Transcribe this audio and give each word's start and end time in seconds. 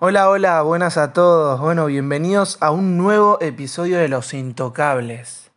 Hola, 0.00 0.30
hola, 0.30 0.62
buenas 0.62 0.96
a 0.96 1.12
todos. 1.12 1.58
Bueno, 1.58 1.86
bienvenidos 1.86 2.56
a 2.60 2.70
un 2.70 2.96
nuevo 2.96 3.36
episodio 3.40 3.98
de 3.98 4.06
Los 4.06 4.32
Intocables. 4.32 5.50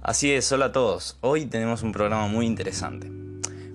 Así 0.00 0.32
es, 0.32 0.50
hola 0.52 0.64
a 0.64 0.72
todos. 0.72 1.18
Hoy 1.20 1.44
tenemos 1.44 1.82
un 1.82 1.92
programa 1.92 2.26
muy 2.26 2.46
interesante. 2.46 3.12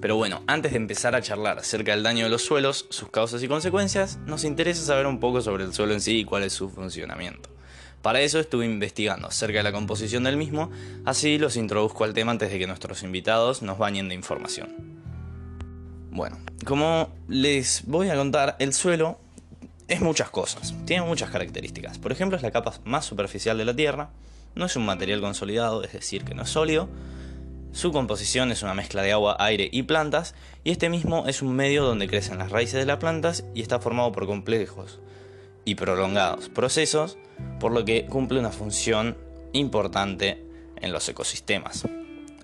Pero 0.01 0.15
bueno, 0.15 0.41
antes 0.47 0.71
de 0.71 0.77
empezar 0.77 1.13
a 1.13 1.21
charlar 1.21 1.59
acerca 1.59 1.91
del 1.91 2.01
daño 2.01 2.23
de 2.23 2.31
los 2.31 2.41
suelos, 2.41 2.87
sus 2.89 3.11
causas 3.11 3.43
y 3.43 3.47
consecuencias, 3.47 4.17
nos 4.25 4.45
interesa 4.45 4.83
saber 4.83 5.05
un 5.05 5.19
poco 5.19 5.41
sobre 5.41 5.65
el 5.65 5.75
suelo 5.75 5.93
en 5.93 6.01
sí 6.01 6.21
y 6.21 6.25
cuál 6.25 6.41
es 6.41 6.53
su 6.53 6.71
funcionamiento. 6.71 7.54
Para 8.05 8.21
eso 8.21 8.39
estuve 8.39 8.65
investigando 8.65 9.27
acerca 9.27 9.57
de 9.57 9.63
la 9.63 9.71
composición 9.71 10.25
del 10.25 10.37
mismo, 10.37 10.69
así 11.05 11.39
los 11.39 11.57
introduzco 11.57 12.03
al 12.03 12.13
tema 12.13 12.29
antes 12.29 12.51
de 12.51 12.59
que 12.59 12.67
nuestros 12.67 13.01
invitados 13.01 13.63
nos 13.63 13.79
bañen 13.79 14.09
de 14.09 14.13
información. 14.13 14.75
Bueno, 16.11 16.37
como 16.67 17.09
les 17.27 17.81
voy 17.87 18.09
a 18.09 18.15
contar, 18.15 18.57
el 18.59 18.73
suelo 18.73 19.17
es 19.87 20.01
muchas 20.01 20.29
cosas, 20.29 20.75
tiene 20.85 21.03
muchas 21.03 21.31
características. 21.31 21.97
Por 21.97 22.11
ejemplo, 22.11 22.37
es 22.37 22.43
la 22.43 22.51
capa 22.51 22.75
más 22.83 23.05
superficial 23.05 23.57
de 23.57 23.65
la 23.65 23.75
Tierra, 23.75 24.11
no 24.53 24.67
es 24.67 24.75
un 24.75 24.85
material 24.85 25.19
consolidado, 25.19 25.83
es 25.83 25.93
decir, 25.93 26.25
que 26.25 26.35
no 26.35 26.43
es 26.43 26.49
sólido. 26.49 26.87
Su 27.71 27.91
composición 27.91 28.51
es 28.51 28.61
una 28.61 28.75
mezcla 28.75 29.01
de 29.01 29.13
agua, 29.13 29.35
aire 29.39 29.67
y 29.71 29.81
plantas, 29.81 30.35
y 30.63 30.69
este 30.69 30.89
mismo 30.89 31.25
es 31.25 31.41
un 31.41 31.55
medio 31.55 31.83
donde 31.83 32.07
crecen 32.07 32.37
las 32.37 32.51
raíces 32.51 32.79
de 32.79 32.85
las 32.85 32.99
plantas 32.99 33.45
y 33.55 33.63
está 33.63 33.79
formado 33.79 34.11
por 34.11 34.27
complejos 34.27 34.99
y 35.65 35.75
prolongados 35.75 36.49
procesos, 36.49 37.17
por 37.59 37.71
lo 37.71 37.83
que 37.83 38.05
cumple 38.05 38.39
una 38.39 38.51
función 38.51 39.17
importante 39.51 40.43
en 40.77 40.91
los 40.91 41.09
ecosistemas. 41.09 41.85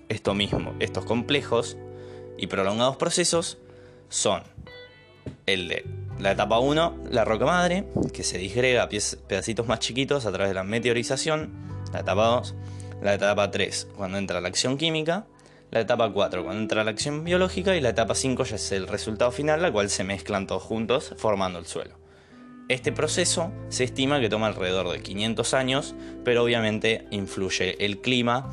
Esto 0.08 0.34
mismo, 0.34 0.74
estos 0.80 1.04
complejos 1.04 1.76
y 2.36 2.48
prolongados 2.48 2.96
procesos 2.96 3.58
son 4.08 4.42
el 5.46 5.68
de 5.68 5.84
la 6.18 6.32
etapa 6.32 6.58
1, 6.58 7.04
la 7.10 7.24
roca 7.24 7.46
madre, 7.46 7.84
que 8.12 8.22
se 8.22 8.38
disgrega 8.38 8.82
a 8.82 8.88
pedacitos 8.88 9.66
más 9.66 9.80
chiquitos 9.80 10.26
a 10.26 10.32
través 10.32 10.50
de 10.50 10.54
la 10.54 10.64
meteorización, 10.64 11.50
la 11.92 12.00
etapa 12.00 12.26
2, 12.26 12.54
la 13.02 13.14
etapa 13.14 13.50
3 13.50 13.88
cuando 13.96 14.18
entra 14.18 14.40
la 14.40 14.48
acción 14.48 14.76
química, 14.76 15.26
la 15.70 15.80
etapa 15.80 16.12
4 16.12 16.44
cuando 16.44 16.62
entra 16.62 16.84
la 16.84 16.90
acción 16.90 17.24
biológica 17.24 17.74
y 17.76 17.80
la 17.80 17.88
etapa 17.88 18.14
5 18.14 18.44
ya 18.44 18.56
es 18.56 18.72
el 18.72 18.86
resultado 18.86 19.32
final, 19.32 19.62
la 19.62 19.72
cual 19.72 19.90
se 19.90 20.04
mezclan 20.04 20.46
todos 20.46 20.62
juntos 20.62 21.14
formando 21.16 21.58
el 21.58 21.66
suelo. 21.66 22.01
Este 22.68 22.92
proceso 22.92 23.52
se 23.68 23.84
estima 23.84 24.20
que 24.20 24.28
toma 24.28 24.46
alrededor 24.46 24.90
de 24.90 25.02
500 25.02 25.54
años, 25.54 25.94
pero 26.24 26.42
obviamente 26.42 27.06
influye 27.10 27.84
el 27.84 28.00
clima, 28.00 28.48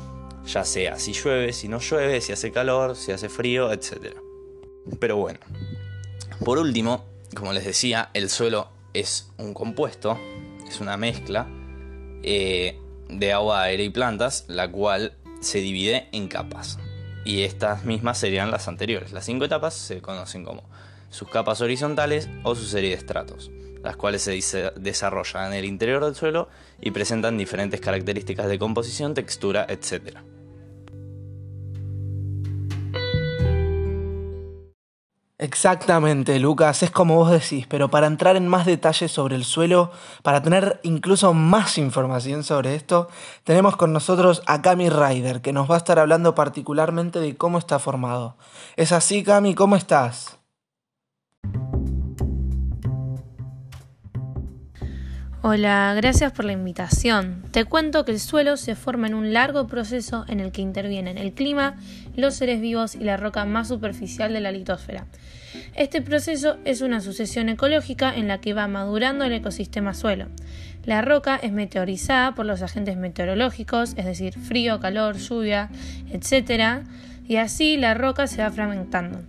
ya 0.46 0.64
sea 0.64 0.98
si 0.98 1.12
llueve, 1.12 1.52
si 1.52 1.68
no 1.68 1.78
llueve, 1.78 2.20
si 2.20 2.32
hace 2.32 2.50
calor, 2.50 2.96
si 2.96 3.12
hace 3.12 3.28
frío, 3.28 3.72
etc. 3.72 4.16
Pero 4.98 5.16
bueno, 5.16 5.38
por 6.44 6.58
último, 6.58 7.04
como 7.34 7.52
les 7.52 7.64
decía, 7.64 8.10
el 8.14 8.30
suelo 8.30 8.68
es 8.94 9.30
un 9.38 9.54
compuesto, 9.54 10.18
es 10.68 10.80
una 10.80 10.96
mezcla, 10.96 11.46
eh, 12.22 12.78
de 13.08 13.32
agua, 13.32 13.62
aire 13.62 13.84
y 13.84 13.90
plantas, 13.90 14.44
la 14.48 14.70
cual 14.70 15.16
se 15.40 15.58
divide 15.58 16.08
en 16.12 16.28
capas. 16.28 16.78
Y 17.24 17.42
estas 17.42 17.84
mismas 17.84 18.18
serían 18.18 18.50
las 18.50 18.68
anteriores. 18.68 19.12
Las 19.12 19.26
cinco 19.26 19.44
etapas 19.44 19.74
se 19.74 20.00
conocen 20.00 20.44
como 20.44 20.69
sus 21.10 21.28
capas 21.28 21.60
horizontales 21.60 22.28
o 22.42 22.54
su 22.54 22.64
serie 22.64 22.90
de 22.90 22.96
estratos, 22.96 23.50
las 23.82 23.96
cuales 23.96 24.22
se 24.22 24.72
desarrollan 24.76 25.52
en 25.52 25.58
el 25.58 25.64
interior 25.66 26.04
del 26.04 26.14
suelo 26.14 26.48
y 26.80 26.92
presentan 26.92 27.36
diferentes 27.36 27.80
características 27.80 28.48
de 28.48 28.58
composición, 28.58 29.14
textura, 29.14 29.66
etc. 29.68 30.18
Exactamente, 35.42 36.38
Lucas, 36.38 36.82
es 36.82 36.90
como 36.90 37.16
vos 37.16 37.30
decís, 37.30 37.66
pero 37.66 37.88
para 37.88 38.06
entrar 38.06 38.36
en 38.36 38.46
más 38.46 38.66
detalles 38.66 39.10
sobre 39.10 39.36
el 39.36 39.44
suelo, 39.44 39.90
para 40.22 40.42
tener 40.42 40.80
incluso 40.82 41.32
más 41.32 41.78
información 41.78 42.44
sobre 42.44 42.74
esto, 42.74 43.08
tenemos 43.42 43.74
con 43.76 43.94
nosotros 43.94 44.42
a 44.44 44.60
Cami 44.60 44.90
Ryder, 44.90 45.40
que 45.40 45.54
nos 45.54 45.70
va 45.70 45.76
a 45.76 45.78
estar 45.78 45.98
hablando 45.98 46.34
particularmente 46.34 47.20
de 47.20 47.38
cómo 47.38 47.56
está 47.56 47.78
formado. 47.78 48.36
¿Es 48.76 48.92
así, 48.92 49.22
Cami? 49.22 49.54
¿Cómo 49.54 49.76
estás? 49.76 50.39
Hola, 55.42 55.94
gracias 55.96 56.32
por 56.32 56.44
la 56.44 56.52
invitación. 56.52 57.42
Te 57.50 57.64
cuento 57.64 58.04
que 58.04 58.12
el 58.12 58.20
suelo 58.20 58.58
se 58.58 58.74
forma 58.74 59.06
en 59.06 59.14
un 59.14 59.32
largo 59.32 59.66
proceso 59.66 60.26
en 60.28 60.38
el 60.38 60.52
que 60.52 60.60
intervienen 60.60 61.16
el 61.16 61.32
clima, 61.32 61.78
los 62.14 62.34
seres 62.34 62.60
vivos 62.60 62.94
y 62.94 63.04
la 63.04 63.16
roca 63.16 63.46
más 63.46 63.68
superficial 63.68 64.34
de 64.34 64.40
la 64.40 64.52
litosfera. 64.52 65.06
Este 65.74 66.02
proceso 66.02 66.58
es 66.66 66.82
una 66.82 67.00
sucesión 67.00 67.48
ecológica 67.48 68.14
en 68.14 68.28
la 68.28 68.42
que 68.42 68.52
va 68.52 68.68
madurando 68.68 69.24
el 69.24 69.32
ecosistema 69.32 69.94
suelo. 69.94 70.26
La 70.84 71.00
roca 71.00 71.36
es 71.36 71.52
meteorizada 71.52 72.34
por 72.34 72.44
los 72.44 72.60
agentes 72.60 72.98
meteorológicos, 72.98 73.94
es 73.96 74.04
decir, 74.04 74.34
frío, 74.34 74.78
calor, 74.78 75.16
lluvia, 75.16 75.70
etc. 76.12 76.84
Y 77.26 77.36
así 77.36 77.78
la 77.78 77.94
roca 77.94 78.26
se 78.26 78.42
va 78.42 78.50
fragmentando. 78.50 79.22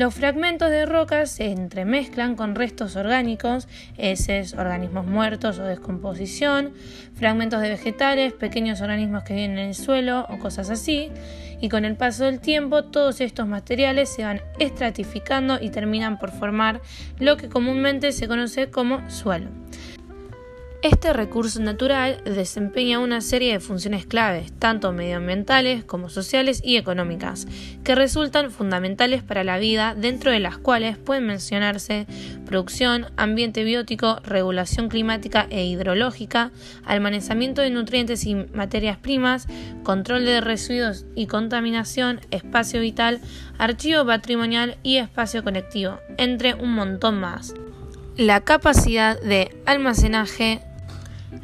Los 0.00 0.14
fragmentos 0.14 0.70
de 0.70 0.86
rocas 0.86 1.30
se 1.30 1.52
entremezclan 1.52 2.34
con 2.34 2.54
restos 2.54 2.96
orgánicos, 2.96 3.68
heces, 3.98 4.54
organismos 4.54 5.04
muertos 5.04 5.58
o 5.58 5.62
descomposición, 5.62 6.72
fragmentos 7.12 7.60
de 7.60 7.68
vegetales, 7.68 8.32
pequeños 8.32 8.80
organismos 8.80 9.24
que 9.24 9.34
viven 9.34 9.58
en 9.58 9.58
el 9.58 9.74
suelo 9.74 10.24
o 10.30 10.38
cosas 10.38 10.70
así, 10.70 11.10
y 11.60 11.68
con 11.68 11.84
el 11.84 11.96
paso 11.96 12.24
del 12.24 12.40
tiempo 12.40 12.84
todos 12.84 13.20
estos 13.20 13.46
materiales 13.46 14.08
se 14.08 14.24
van 14.24 14.40
estratificando 14.58 15.58
y 15.60 15.68
terminan 15.68 16.18
por 16.18 16.30
formar 16.30 16.80
lo 17.18 17.36
que 17.36 17.50
comúnmente 17.50 18.12
se 18.12 18.26
conoce 18.26 18.70
como 18.70 19.10
suelo. 19.10 19.50
Este 20.82 21.12
recurso 21.12 21.60
natural 21.60 22.22
desempeña 22.24 23.00
una 23.00 23.20
serie 23.20 23.52
de 23.52 23.60
funciones 23.60 24.06
claves, 24.06 24.50
tanto 24.58 24.92
medioambientales 24.92 25.84
como 25.84 26.08
sociales 26.08 26.62
y 26.64 26.78
económicas, 26.78 27.46
que 27.84 27.94
resultan 27.94 28.50
fundamentales 28.50 29.22
para 29.22 29.44
la 29.44 29.58
vida, 29.58 29.94
dentro 29.94 30.30
de 30.30 30.40
las 30.40 30.56
cuales 30.56 30.96
pueden 30.96 31.26
mencionarse 31.26 32.06
producción, 32.46 33.08
ambiente 33.18 33.62
biótico, 33.62 34.20
regulación 34.24 34.88
climática 34.88 35.46
e 35.50 35.66
hidrológica, 35.66 36.50
almacenamiento 36.86 37.60
de 37.60 37.68
nutrientes 37.68 38.24
y 38.24 38.34
materias 38.34 38.96
primas, 38.96 39.48
control 39.82 40.24
de 40.24 40.40
residuos 40.40 41.04
y 41.14 41.26
contaminación, 41.26 42.22
espacio 42.30 42.80
vital, 42.80 43.20
archivo 43.58 44.06
patrimonial 44.06 44.78
y 44.82 44.96
espacio 44.96 45.44
conectivo, 45.44 45.98
entre 46.16 46.54
un 46.54 46.72
montón 46.72 47.20
más. 47.20 47.52
La 48.16 48.40
capacidad 48.40 49.20
de 49.20 49.54
almacenaje 49.66 50.62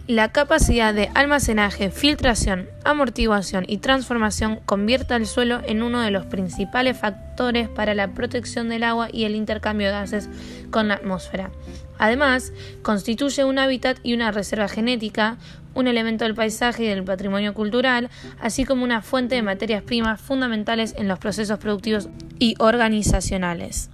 la 0.06 0.30
capacidad 0.30 0.94
de 0.94 1.10
almacenaje, 1.14 1.90
filtración, 1.90 2.68
amortiguación 2.84 3.64
y 3.66 3.78
transformación 3.78 4.60
convierte 4.64 5.14
al 5.14 5.26
suelo 5.26 5.60
en 5.66 5.82
uno 5.82 6.00
de 6.00 6.12
los 6.12 6.26
principales 6.26 6.96
factores 6.96 7.68
para 7.68 7.94
la 7.94 8.08
protección 8.14 8.68
del 8.68 8.84
agua 8.84 9.08
y 9.12 9.24
el 9.24 9.34
intercambio 9.34 9.88
de 9.88 9.94
gases 9.94 10.28
con 10.70 10.88
la 10.88 10.94
atmósfera. 10.94 11.50
Además, 11.98 12.52
constituye 12.82 13.44
un 13.44 13.58
hábitat 13.58 13.98
y 14.04 14.14
una 14.14 14.30
reserva 14.30 14.68
genética, 14.68 15.38
un 15.74 15.88
elemento 15.88 16.24
del 16.24 16.36
paisaje 16.36 16.84
y 16.84 16.88
del 16.88 17.02
patrimonio 17.02 17.52
cultural, 17.52 18.08
así 18.40 18.64
como 18.64 18.84
una 18.84 19.02
fuente 19.02 19.34
de 19.34 19.42
materias 19.42 19.82
primas 19.82 20.20
fundamentales 20.20 20.94
en 20.96 21.08
los 21.08 21.18
procesos 21.18 21.58
productivos 21.58 22.08
y 22.38 22.54
organizacionales. 22.58 23.90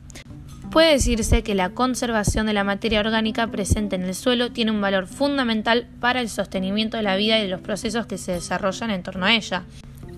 Puede 0.72 0.93
decirse 0.93 1.43
que 1.43 1.55
la 1.55 1.69
conservación 1.69 2.47
de 2.47 2.55
la 2.55 2.65
materia 2.65 3.00
orgánica 3.00 3.47
presente 3.47 3.94
en 3.94 4.05
el 4.05 4.15
suelo 4.15 4.53
tiene 4.53 4.71
un 4.71 4.81
valor 4.81 5.06
fundamental 5.06 5.87
para 6.00 6.22
el 6.22 6.31
sostenimiento 6.31 6.97
de 6.97 7.03
la 7.03 7.15
vida 7.16 7.38
y 7.38 7.43
de 7.43 7.49
los 7.49 7.60
procesos 7.60 8.06
que 8.06 8.16
se 8.16 8.33
desarrollan 8.33 8.91
en 8.91 9.03
torno 9.03 9.27
a 9.27 9.34
ella. 9.34 9.65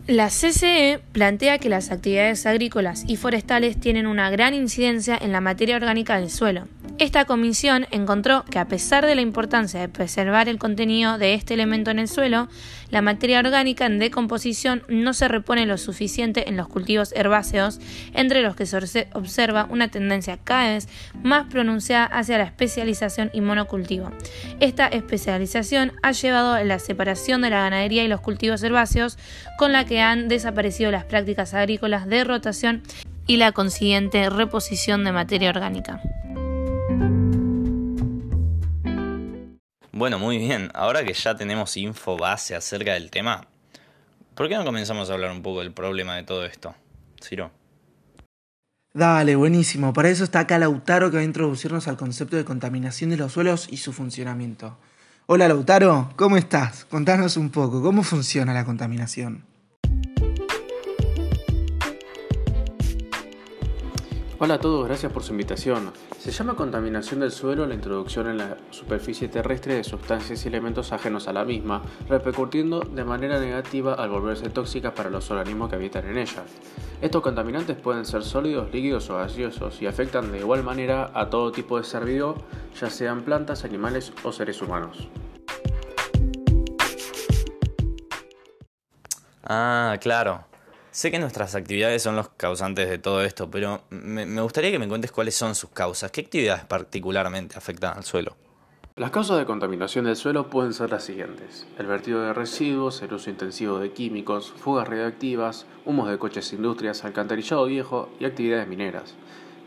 La 0.07 0.29
CCE 0.29 1.01
plantea 1.11 1.59
que 1.59 1.69
las 1.69 1.91
actividades 1.91 2.47
agrícolas 2.47 3.03
y 3.09 3.17
forestales 3.17 3.81
tienen 3.81 4.07
una 4.07 4.31
gran 4.31 4.55
incidencia 4.55 5.19
en 5.21 5.33
la 5.33 5.41
materia 5.41 5.75
orgánica 5.75 6.21
del 6.21 6.31
suelo. 6.31 6.69
Esta 6.99 7.25
comisión 7.25 7.89
encontró 7.91 8.45
que 8.45 8.61
a 8.61 8.69
pesar 8.69 9.05
de 9.05 9.17
la 9.17 9.21
importancia 9.21 9.81
de 9.81 9.89
preservar 9.89 10.49
el 10.49 10.61
contenido 10.61 11.19
de 11.19 11.35
este 11.35 11.53
elemento 11.55 11.91
en 11.91 11.99
el 11.99 12.07
suelo, 12.07 12.49
la 12.89 13.03
materia 13.03 13.41
orgánica 13.41 13.87
en 13.87 13.99
decomposición 13.99 14.85
no 14.89 15.13
se 15.13 15.27
repone 15.27 15.67
lo 15.67 15.77
suficiente 15.77 16.49
en 16.49 16.57
los 16.57 16.69
cultivos 16.69 17.13
herbáceos, 17.17 17.81
entre 18.13 18.43
los 18.43 18.55
que 18.55 18.67
se 18.67 19.09
observa 19.13 19.67
una 19.69 19.89
tendencia 19.89 20.39
cada 20.45 20.75
vez 20.75 20.89
más 21.25 21.47
pronunciada 21.47 22.05
hacia 22.05 22.39
la 22.39 22.45
especialización 22.45 23.29
y 23.33 23.41
monocultivo. 23.41 24.13
Esta 24.61 24.87
especialización 24.87 25.93
ha 26.05 26.13
llevado 26.13 26.53
a 26.53 26.63
la 26.63 26.79
separación 26.79 27.43
de 27.43 27.51
la 27.51 27.63
ganadería 27.63 28.05
y 28.05 28.09
los 28.09 28.21
cultivos 28.21 28.63
herbáceos, 28.63 29.19
con 29.59 29.73
la 29.73 29.85
que 29.85 30.01
han 30.01 30.29
desaparecido 30.29 30.93
las 30.93 31.05
prácticas 31.05 31.55
agrícolas 31.55 32.07
de 32.07 32.23
rotación 32.23 32.83
y 33.27 33.39
la 33.39 33.51
consiguiente 33.51 34.31
reposición 34.31 35.03
de 35.03 35.11
materia 35.11 35.51
orgánica. 35.51 36.01
Bueno, 39.97 40.19
muy 40.19 40.39
bien. 40.39 40.71
Ahora 40.75 41.05
que 41.05 41.15
ya 41.15 41.37
tenemos 41.37 41.77
info 41.77 42.17
base 42.17 42.55
acerca 42.55 42.95
del 42.95 43.11
tema, 43.11 43.47
¿Por 44.35 44.49
qué 44.49 44.57
no 44.57 44.65
comenzamos 44.65 45.09
a 45.09 45.13
hablar 45.13 45.31
un 45.31 45.43
poco 45.43 45.61
del 45.61 45.73
problema 45.73 46.17
de 46.17 46.25
todo 46.25 46.45
esto? 46.45 46.75
Ciro. 47.23 47.53
Dale, 48.93 49.37
buenísimo. 49.37 49.93
Para 49.93 50.09
eso 50.09 50.25
está 50.25 50.41
acá 50.41 50.59
Lautaro 50.59 51.11
que 51.11 51.17
va 51.19 51.23
a 51.23 51.25
introducirnos 51.25 51.87
al 51.87 51.97
concepto 51.97 52.37
de 52.37 52.45
contaminación 52.45 53.11
de 53.11 53.17
los 53.17 53.33
suelos 53.33 53.69
y 53.71 53.77
su 53.77 53.93
funcionamiento. 53.93 54.77
Hola 55.27 55.49
Lautaro, 55.49 56.11
¿cómo 56.17 56.37
estás? 56.37 56.85
Contanos 56.85 57.37
un 57.37 57.51
poco, 57.51 57.81
¿cómo 57.81 58.03
funciona 58.03 58.53
la 58.53 58.65
contaminación? 58.65 59.45
Hola 64.41 64.55
a 64.55 64.59
todos, 64.59 64.89
gracias 64.89 65.13
por 65.13 65.23
su 65.23 65.31
invitación. 65.31 65.93
Se 66.19 66.33
llama 66.33 66.57
contaminación 66.57 67.21
del 67.21 67.31
suelo 67.31 67.67
la 67.67 67.75
introducción 67.75 68.27
en 68.27 68.39
la 68.39 68.57
superficie 68.71 69.29
terrestre 69.29 69.75
de 69.75 69.85
sustancias 69.85 70.45
y 70.45 70.49
elementos 70.49 70.91
ajenos 70.91 71.29
a 71.29 71.33
la 71.33 71.45
misma, 71.45 71.83
repercutiendo 72.09 72.81
de 72.81 73.05
manera 73.05 73.39
negativa 73.39 73.95
al 73.95 74.11
volverse 74.11 74.51
tóxicas 74.51 74.93
para 74.93 75.09
los 75.09 75.31
organismos 75.31 75.71
que 75.71 75.77
habitan 75.77 76.09
en 76.09 76.19
ella. 76.19 76.43
Estos 77.01 77.23
contaminantes 77.23 77.77
pueden 77.77 78.05
ser 78.05 78.25
sólidos, 78.25 78.73
líquidos 78.73 79.09
o 79.09 79.19
gaseosos 79.19 79.81
y 79.81 79.87
afectan 79.87 80.33
de 80.33 80.41
igual 80.41 80.65
manera 80.65 81.13
a 81.15 81.31
todo 81.31 81.53
tipo 81.53 81.79
de 81.79 81.85
ser 81.85 82.05
vivo, 82.05 82.35
ya 82.81 82.91
sean 82.91 83.23
plantas, 83.23 83.65
animales 83.65 84.13
o 84.25 84.33
seres 84.33 84.61
humanos. 84.61 85.09
Ah, 89.45 89.97
claro. 90.01 90.45
Sé 90.95 91.11
que 91.11 91.19
nuestras 91.19 91.57
actividades 91.57 92.05
son 92.05 92.15
los 92.15 92.29
causantes 92.29 92.89
de 92.89 92.99
todo 92.99 93.25
esto, 93.25 93.51
pero 93.51 93.81
me, 93.91 94.41
gustaría 94.41 94.71
que 94.71 94.79
me 94.79 94.87
cuentes 94.87 95.11
cuáles 95.11 95.35
son 95.35 95.57
sus 95.57 95.71
causas. 95.71 96.13
¿Qué 96.13 96.21
actividades 96.21 96.65
particularmente 96.67 97.59
afectan 97.59 97.97
al 97.97 98.05
suelo? 98.05 98.37
Las 98.95 99.11
causas 99.11 99.39
de 99.39 99.45
contaminación 99.45 100.05
del 100.05 100.15
suelo 100.15 100.49
pueden 100.49 100.73
ser 100.73 100.91
las 100.91 101.03
siguientes. 101.03 101.67
El 101.79 101.89
vertido 101.89 102.23
de 102.23 102.33
residuos, 102.33 103.03
el 103.03 103.13
uso 103.13 103.29
intensivo 103.29 103.81
de 103.81 103.91
químicos, 103.91 104.53
fugas 104.57 104.87
radioactivas, 104.87 105.67
humos 105.85 106.09
de 106.09 106.17
coches 106.17 106.53
e 106.53 106.55
industrias, 106.55 107.05
alcantarillado 107.05 107.67
viejo 107.67 108.09
y 108.21 108.27
actividades 108.27 108.69
mineras. 108.69 109.17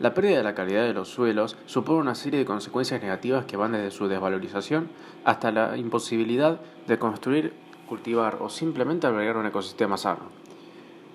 La 0.00 0.14
pérdida 0.14 0.38
de 0.38 0.44
la 0.44 0.54
calidad 0.54 0.84
de 0.84 0.94
los 0.94 1.10
suelos 1.10 1.58
supone 1.66 2.00
una 2.00 2.14
serie 2.14 2.38
de 2.38 2.46
consecuencias 2.46 3.02
negativas 3.02 3.44
que 3.44 3.58
van 3.58 3.72
desde 3.72 3.90
su 3.90 4.08
desvalorización 4.08 4.88
hasta 5.26 5.52
la 5.52 5.76
imposibilidad 5.76 6.58
de 6.86 6.98
construir, 6.98 7.52
cultivar 7.86 8.38
o 8.40 8.48
simplemente 8.48 9.06
albergar 9.06 9.36
un 9.36 9.44
ecosistema 9.44 9.98
sano. 9.98 10.47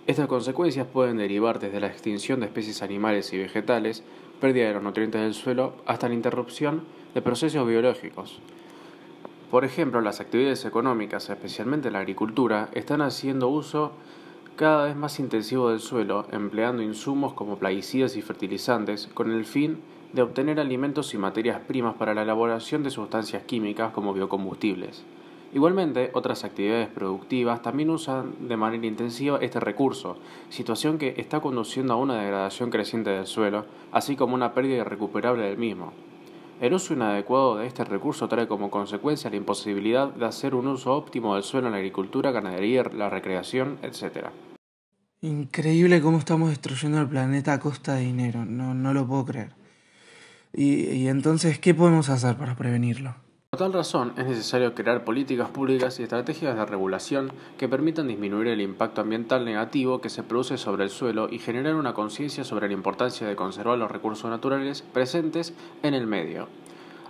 Estas 0.05 0.27
consecuencias 0.27 0.85
pueden 0.85 1.15
derivar 1.15 1.59
desde 1.59 1.79
la 1.79 1.87
extinción 1.87 2.41
de 2.41 2.47
especies 2.47 2.81
animales 2.81 3.31
y 3.31 3.37
vegetales, 3.37 4.03
pérdida 4.41 4.67
de 4.67 4.73
los 4.73 4.83
nutrientes 4.83 5.21
del 5.21 5.33
suelo, 5.33 5.75
hasta 5.85 6.09
la 6.09 6.13
interrupción 6.13 6.83
de 7.13 7.21
procesos 7.21 7.65
biológicos. 7.65 8.41
Por 9.49 9.63
ejemplo, 9.63 10.01
las 10.01 10.19
actividades 10.19 10.65
económicas, 10.65 11.29
especialmente 11.29 11.89
la 11.89 11.99
agricultura, 11.99 12.67
están 12.73 13.01
haciendo 13.01 13.47
uso 13.47 13.93
cada 14.57 14.87
vez 14.87 14.95
más 14.97 15.19
intensivo 15.19 15.69
del 15.69 15.79
suelo, 15.79 16.27
empleando 16.33 16.83
insumos 16.83 17.33
como 17.33 17.57
plaguicidas 17.57 18.17
y 18.17 18.21
fertilizantes, 18.21 19.07
con 19.13 19.31
el 19.31 19.45
fin 19.45 19.79
de 20.11 20.21
obtener 20.21 20.59
alimentos 20.59 21.13
y 21.13 21.17
materias 21.17 21.61
primas 21.65 21.95
para 21.95 22.13
la 22.13 22.23
elaboración 22.23 22.83
de 22.83 22.89
sustancias 22.89 23.43
químicas 23.43 23.93
como 23.93 24.13
biocombustibles. 24.13 25.05
Igualmente, 25.53 26.09
otras 26.13 26.43
actividades 26.43 26.89
productivas 26.89 27.61
también 27.61 27.91
usan 27.91 28.47
de 28.47 28.57
manera 28.57 28.87
intensiva 28.87 29.37
este 29.39 29.59
recurso, 29.59 30.17
situación 30.49 30.97
que 30.97 31.13
está 31.17 31.41
conduciendo 31.41 31.93
a 31.93 31.97
una 31.97 32.19
degradación 32.19 32.71
creciente 32.71 33.11
del 33.11 33.27
suelo, 33.27 33.67
así 33.91 34.15
como 34.15 34.33
una 34.33 34.55
pérdida 34.55 34.77
irrecuperable 34.77 35.43
del 35.43 35.59
mismo. 35.59 35.93
El 36.59 36.73
uso 36.73 36.95
inadecuado 36.95 37.57
de 37.57 37.67
este 37.67 37.83
recurso 37.83 38.27
trae 38.27 38.47
como 38.47 38.71
consecuencia 38.71 39.29
la 39.29 39.35
imposibilidad 39.35 40.07
de 40.07 40.25
hacer 40.25 40.55
un 40.55 40.65
uso 40.65 40.95
óptimo 40.95 41.35
del 41.35 41.43
suelo 41.43 41.67
en 41.67 41.73
la 41.73 41.77
agricultura, 41.77 42.31
ganadería, 42.31 42.83
la 42.91 43.09
recreación, 43.09 43.77
etc. 43.83 44.29
Increíble 45.21 46.01
cómo 46.01 46.17
estamos 46.17 46.49
destruyendo 46.49 46.99
el 46.99 47.07
planeta 47.07 47.53
a 47.53 47.59
costa 47.59 47.93
de 47.93 48.01
dinero, 48.01 48.43
no, 48.43 48.73
no 48.73 48.91
lo 48.91 49.05
puedo 49.05 49.25
creer. 49.25 49.51
Y, 50.51 50.85
y 50.89 51.07
entonces, 51.09 51.59
¿qué 51.59 51.75
podemos 51.75 52.09
hacer 52.09 52.37
para 52.37 52.55
prevenirlo? 52.55 53.15
Por 53.53 53.59
tal 53.59 53.71
razón, 53.71 54.13
es 54.17 54.25
necesario 54.25 54.73
crear 54.73 55.05
políticas 55.05 55.47
públicas 55.47 55.99
y 55.99 56.01
estrategias 56.01 56.55
de 56.55 56.65
regulación 56.65 57.31
que 57.55 57.69
permitan 57.69 58.07
disminuir 58.07 58.47
el 58.47 58.61
impacto 58.61 59.01
ambiental 59.01 59.45
negativo 59.45 60.01
que 60.01 60.09
se 60.09 60.23
produce 60.23 60.57
sobre 60.57 60.85
el 60.85 60.89
suelo 60.89 61.27
y 61.29 61.37
generar 61.37 61.75
una 61.75 61.93
conciencia 61.93 62.43
sobre 62.43 62.67
la 62.67 62.73
importancia 62.73 63.27
de 63.27 63.35
conservar 63.35 63.77
los 63.77 63.91
recursos 63.91 64.27
naturales 64.27 64.81
presentes 64.81 65.53
en 65.83 65.93
el 65.93 66.07
medio. 66.07 66.47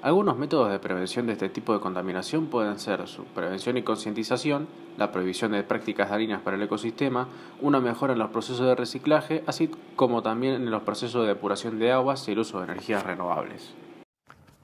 Algunos 0.01 0.38
métodos 0.38 0.69
de 0.69 0.80
prevención 0.80 1.28
de 1.28 1.31
este 1.31 1.48
tipo 1.48 1.72
de 1.72 1.80
contaminación 1.80 2.48
pueden 2.48 2.78
ser 2.78 3.07
su 3.07 3.24
prevención 3.24 3.78
y 3.78 3.84
concientización, 3.84 4.68
la 4.98 5.13
prohibición 5.13 5.54
de 5.54 5.63
prácticas 5.63 6.10
dañinas 6.10 6.42
para 6.42 6.57
el 6.57 6.63
ecosistema, 6.63 7.30
una 7.62 7.80
mejora 7.80 8.12
en 8.12 8.19
los 8.19 8.31
procesos 8.31 8.68
de 8.68 8.75
reciclaje, 8.75 9.45
así 9.48 9.72
como 9.95 10.22
también 10.22 10.56
en 10.56 10.72
los 10.72 10.84
procesos 10.84 11.22
de 11.22 11.30
depuración 11.30 11.80
de 11.80 11.94
aguas 11.94 12.28
y 12.28 12.34
el 12.34 12.40
uso 12.40 12.57
de 12.57 12.66
energías 12.66 13.06
renovables. 13.06 13.74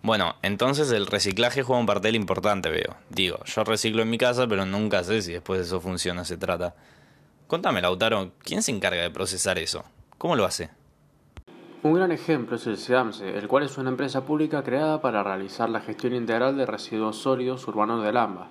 Bueno, 0.01 0.36
entonces 0.42 0.92
el 0.92 1.07
reciclaje 1.07 1.62
juega 1.62 1.81
un 1.81 1.86
papel 1.86 2.16
importante, 2.16 2.69
veo. 2.69 2.96
Digo, 3.10 3.44
yo 3.44 3.63
reciclo 3.66 4.01
en 4.01 4.10
mi 4.10 4.18
casa, 4.18 4.48
pero 4.48 4.66
nunca 4.66 5.04
sé 5.04 5.22
si 5.22 5.34
después 5.34 5.60
de 5.60 5.66
eso 5.66 5.81
funciona, 5.81 6.24
se 6.24 6.38
trata. 6.38 6.74
Contame, 7.48 7.81
Lautaro, 7.81 8.31
¿quién 8.44 8.62
se 8.62 8.72
encarga 8.72 9.01
de 9.01 9.10
procesar 9.10 9.57
eso? 9.57 9.84
¿Cómo 10.18 10.36
lo 10.36 10.46
hace? 10.46 10.69
Un 11.81 11.94
gran 11.94 12.12
ejemplo 12.12 12.56
es 12.56 12.68
el 12.68 12.78
SEAMSE, 12.78 13.38
el 13.38 13.48
cual 13.48 13.63
es 13.63 13.78
una 13.78 13.90
empresa 13.90 14.25
pública 14.25 14.63
creada 14.63 15.01
para 15.01 15.24
realizar 15.24 15.69
la 15.69 15.81
gestión 15.81 16.13
integral 16.13 16.57
de 16.57 16.66
residuos 16.66 17.18
sólidos 17.18 17.68
urbanos 17.68 18.04
del 18.04 18.18
AMBA. 18.18 18.48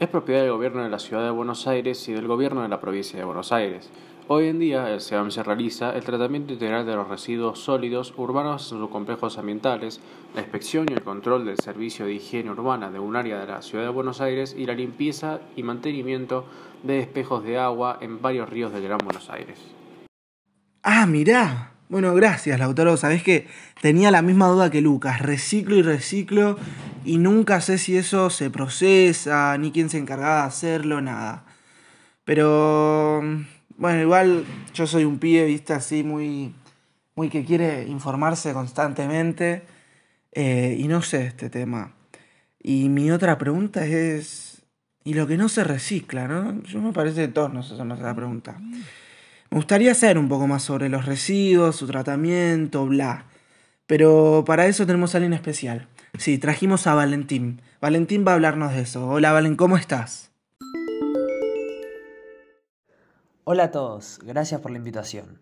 Es 0.00 0.08
propiedad 0.08 0.42
del 0.42 0.52
gobierno 0.52 0.82
de 0.82 0.90
la 0.90 0.98
ciudad 0.98 1.24
de 1.24 1.30
Buenos 1.30 1.66
Aires 1.66 2.08
y 2.08 2.12
del 2.12 2.26
gobierno 2.26 2.62
de 2.62 2.68
la 2.68 2.80
provincia 2.80 3.18
de 3.18 3.24
Buenos 3.24 3.52
Aires. 3.52 3.90
Hoy 4.30 4.48
en 4.48 4.58
día, 4.58 4.92
el 4.92 5.00
SEAM 5.00 5.30
se 5.30 5.42
realiza 5.42 5.96
el 5.96 6.04
tratamiento 6.04 6.52
integral 6.52 6.84
de 6.84 6.94
los 6.94 7.08
residuos 7.08 7.60
sólidos 7.60 8.12
urbanos 8.18 8.70
en 8.70 8.78
sus 8.78 8.90
complejos 8.90 9.38
ambientales, 9.38 10.02
la 10.34 10.42
inspección 10.42 10.84
y 10.90 10.92
el 10.92 11.02
control 11.02 11.46
del 11.46 11.56
servicio 11.56 12.04
de 12.04 12.12
higiene 12.12 12.50
urbana 12.50 12.90
de 12.90 12.98
un 12.98 13.16
área 13.16 13.40
de 13.40 13.46
la 13.46 13.62
ciudad 13.62 13.84
de 13.84 13.90
Buenos 13.90 14.20
Aires 14.20 14.54
y 14.54 14.66
la 14.66 14.74
limpieza 14.74 15.40
y 15.56 15.62
mantenimiento 15.62 16.44
de 16.82 17.00
espejos 17.00 17.42
de 17.42 17.56
agua 17.56 17.96
en 18.02 18.20
varios 18.20 18.50
ríos 18.50 18.70
del 18.70 18.82
Gran 18.82 18.98
Buenos 18.98 19.30
Aires. 19.30 19.58
Ah, 20.82 21.06
mirá. 21.06 21.72
Bueno, 21.88 22.14
gracias, 22.14 22.58
Lautaro. 22.58 22.98
Sabés 22.98 23.22
que 23.22 23.46
tenía 23.80 24.10
la 24.10 24.20
misma 24.20 24.48
duda 24.48 24.70
que 24.70 24.82
Lucas. 24.82 25.22
Reciclo 25.22 25.74
y 25.74 25.80
reciclo 25.80 26.58
y 27.02 27.16
nunca 27.16 27.62
sé 27.62 27.78
si 27.78 27.96
eso 27.96 28.28
se 28.28 28.50
procesa, 28.50 29.56
ni 29.56 29.72
quién 29.72 29.88
se 29.88 29.96
encargaba 29.96 30.42
de 30.42 30.48
hacerlo, 30.48 31.00
nada. 31.00 31.46
Pero 32.24 33.22
bueno, 33.78 34.02
igual 34.02 34.44
yo 34.74 34.86
soy 34.86 35.04
un 35.04 35.18
pibe, 35.18 35.46
viste, 35.46 35.72
así 35.72 36.02
muy, 36.02 36.52
muy 37.14 37.30
que 37.30 37.44
quiere 37.44 37.84
informarse 37.86 38.52
constantemente 38.52 39.62
eh, 40.32 40.76
y 40.78 40.88
no 40.88 41.00
sé 41.00 41.26
este 41.26 41.48
tema. 41.48 41.94
Y 42.60 42.88
mi 42.88 43.12
otra 43.12 43.38
pregunta 43.38 43.86
es, 43.86 44.62
¿y 45.04 45.14
lo 45.14 45.28
que 45.28 45.36
no 45.36 45.48
se 45.48 45.62
recicla, 45.62 46.26
no? 46.26 46.60
Yo 46.64 46.82
me 46.82 46.92
parece 46.92 47.22
que 47.22 47.32
todos 47.32 47.52
nos 47.54 47.70
hacemos 47.70 48.00
la 48.00 48.14
pregunta. 48.14 48.58
Me 48.58 49.56
gustaría 49.56 49.94
saber 49.94 50.18
un 50.18 50.28
poco 50.28 50.48
más 50.48 50.64
sobre 50.64 50.88
los 50.88 51.06
residuos, 51.06 51.76
su 51.76 51.86
tratamiento, 51.86 52.84
bla. 52.84 53.26
Pero 53.86 54.42
para 54.44 54.66
eso 54.66 54.86
tenemos 54.86 55.14
a 55.14 55.18
alguien 55.18 55.32
especial. 55.34 55.86
Sí, 56.18 56.36
trajimos 56.38 56.88
a 56.88 56.94
Valentín. 56.94 57.62
Valentín 57.80 58.24
va 58.26 58.32
a 58.32 58.34
hablarnos 58.34 58.72
de 58.72 58.80
eso. 58.80 59.08
Hola 59.08 59.30
Valen, 59.30 59.54
¿cómo 59.54 59.76
estás? 59.76 60.27
Hola 63.50 63.64
a 63.64 63.70
todos, 63.70 64.20
gracias 64.22 64.60
por 64.60 64.72
la 64.72 64.76
invitación. 64.76 65.38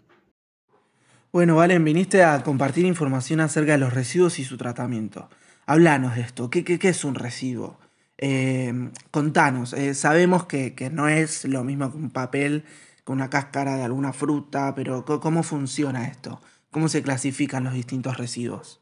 Bueno, 1.32 1.56
Valen, 1.56 1.82
viniste 1.82 2.22
a 2.22 2.40
compartir 2.44 2.86
información 2.86 3.40
acerca 3.40 3.72
de 3.72 3.78
los 3.78 3.92
residuos 3.92 4.38
y 4.38 4.44
su 4.44 4.56
tratamiento. 4.56 5.28
Hablanos 5.66 6.14
de 6.14 6.20
esto, 6.20 6.48
¿qué, 6.48 6.62
qué, 6.62 6.78
es 6.88 7.04
un 7.04 7.16
residuo? 7.16 7.80
Eh, 8.18 8.92
contanos, 9.10 9.72
eh, 9.72 9.92
sabemos 9.94 10.46
que, 10.46 10.72
no 10.92 11.08
es 11.08 11.46
lo 11.46 11.64
mismo 11.64 11.90
que 11.90 11.96
un 11.96 12.10
papel, 12.10 12.64
que 13.04 13.10
una 13.10 13.28
cáscara 13.28 13.74
de 13.74 13.82
alguna 13.82 14.12
fruta, 14.12 14.72
pero 14.76 15.04
¿cómo 15.04 15.42
funciona 15.42 16.06
esto? 16.06 16.40
¿Cómo 16.70 16.88
se 16.88 17.02
clasifican 17.02 17.64
los 17.64 17.74
distintos 17.74 18.18
residuos? 18.18 18.80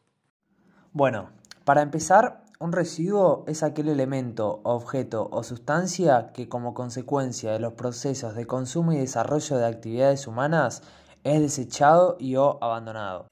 Bueno, 0.93 1.31
para 1.65 1.81
empezar, 1.81 2.44
un 2.65 2.73
residuo 2.73 3.45
es 3.47 3.63
aquel 3.63 3.91
elemento, 3.91 4.61
objeto 4.65 5.29
o 5.31 5.43
sustancia 5.43 6.33
que 6.33 6.49
como 6.49 6.73
consecuencia 6.73 7.53
de 7.53 7.59
los 7.59 7.75
procesos 7.75 8.35
de 8.35 8.47
consumo 8.47 8.95
y 8.95 8.97
desarrollo 8.97 9.59
de 9.59 9.67
actividades 9.67 10.27
humanas 10.27 10.83
es 11.25 11.43
desechado 11.43 12.17
y 12.19 12.37
o 12.37 12.57
abandonado. 12.63 13.27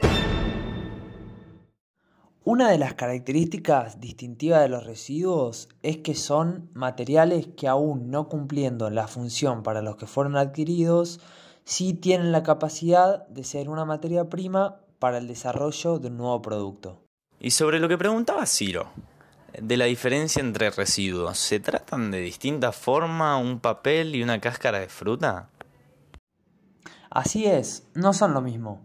Una 2.45 2.71
de 2.71 2.77
las 2.77 2.93
características 2.93 4.01
distintivas 4.01 4.61
de 4.61 4.69
los 4.69 4.85
residuos 4.85 5.71
es 5.83 5.97
que 5.97 6.15
son 6.15 6.69
materiales 6.75 7.47
que 7.57 7.69
aún 7.69 8.11
no 8.11 8.29
cumpliendo 8.29 8.91
la 8.91 9.09
función 9.09 9.63
para 9.63 9.81
los 9.81 9.97
que 9.97 10.07
fueron 10.07 10.37
adquiridos, 10.37 11.21
sí 11.65 11.95
tienen 11.95 12.33
la 12.33 12.43
capacidad 12.43 13.27
de 13.29 13.45
ser 13.45 13.71
una 13.71 13.87
materia 13.87 14.29
prima 14.29 14.83
para 14.99 15.17
el 15.17 15.27
desarrollo 15.27 15.99
de 15.99 16.09
un 16.09 16.19
nuevo 16.19 16.43
producto. 16.43 16.99
Y 17.41 17.51
sobre 17.51 17.81
lo 17.81 17.89
que 17.89 17.99
preguntaba 17.99 18.47
Ciro, 18.47 18.89
de 19.61 19.77
la 19.77 19.87
diferencia 19.87 20.41
entre 20.41 20.71
residuos. 20.71 21.39
¿Se 21.39 21.61
tratan 21.61 22.11
de 22.11 22.21
distinta 22.21 22.73
forma 22.73 23.37
un 23.37 23.61
papel 23.61 24.15
y 24.15 24.23
una 24.23 24.41
cáscara 24.41 24.81
de 24.81 24.89
fruta? 24.89 25.51
Así 27.11 27.47
es, 27.47 27.89
no 27.95 28.13
son 28.13 28.33
lo 28.33 28.41
mismo. 28.41 28.81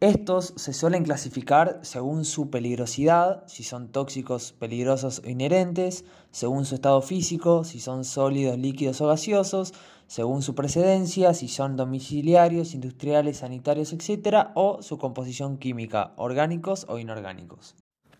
Estos 0.00 0.52
se 0.56 0.72
suelen 0.72 1.02
clasificar 1.02 1.80
según 1.82 2.24
su 2.24 2.50
peligrosidad, 2.50 3.42
si 3.46 3.62
son 3.62 3.88
tóxicos, 3.88 4.52
peligrosos 4.52 5.22
o 5.24 5.28
inherentes, 5.28 6.04
según 6.30 6.66
su 6.66 6.74
estado 6.74 7.00
físico, 7.00 7.64
si 7.64 7.80
son 7.80 8.04
sólidos, 8.04 8.58
líquidos 8.58 9.00
o 9.00 9.06
gaseosos, 9.06 9.72
según 10.06 10.42
su 10.42 10.54
precedencia, 10.54 11.32
si 11.32 11.48
son 11.48 11.76
domiciliarios, 11.76 12.74
industriales, 12.74 13.38
sanitarios, 13.38 13.92
etc., 13.92 14.48
o 14.54 14.82
su 14.82 14.98
composición 14.98 15.56
química, 15.56 16.12
orgánicos 16.16 16.84
o 16.88 16.98
inorgánicos. 16.98 17.74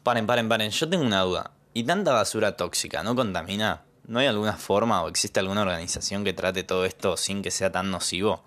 Paren, 0.04 0.26
paren, 0.26 0.50
paren, 0.50 0.70
yo 0.70 0.87
tengo 0.87 1.02
una 1.02 1.23
duda. 1.23 1.52
¿Y 1.73 1.84
tanta 1.84 2.12
basura 2.12 2.58
tóxica 2.58 3.02
no 3.02 3.16
contamina? 3.16 3.84
¿No 4.06 4.18
hay 4.18 4.26
alguna 4.26 4.52
forma 4.52 5.02
o 5.02 5.08
existe 5.08 5.40
alguna 5.40 5.62
organización 5.62 6.25
que 6.25 6.34
trate 6.34 6.62
todo 6.62 6.84
esto 6.84 7.16
sin 7.16 7.40
que 7.40 7.50
sea 7.50 7.73
tan 7.73 7.90
nocivo? 7.90 8.42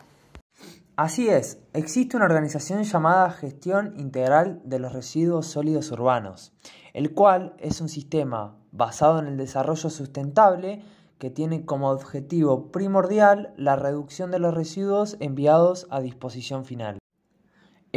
Así 0.97 1.29
es, 1.29 1.57
existe 1.73 2.15
una 2.15 2.27
organización 2.27 2.83
llamada 2.83 3.31
Gestión 3.31 3.95
Integral 3.97 4.61
de 4.65 4.77
los 4.77 4.93
Residuos 4.93 5.47
Sólidos 5.47 5.89
Urbanos, 5.89 6.53
el 6.93 7.15
cual 7.15 7.55
es 7.57 7.81
un 7.81 7.89
sistema 7.89 8.55
basado 8.71 9.17
en 9.17 9.25
el 9.25 9.37
desarrollo 9.37 9.89
sustentable 9.89 10.83
que 11.17 11.31
tiene 11.31 11.65
como 11.65 11.89
objetivo 11.89 12.71
primordial 12.71 13.55
la 13.57 13.75
reducción 13.75 14.29
de 14.29 14.37
los 14.37 14.53
residuos 14.53 15.17
enviados 15.19 15.87
a 15.89 16.01
disposición 16.01 16.65
final. 16.65 16.99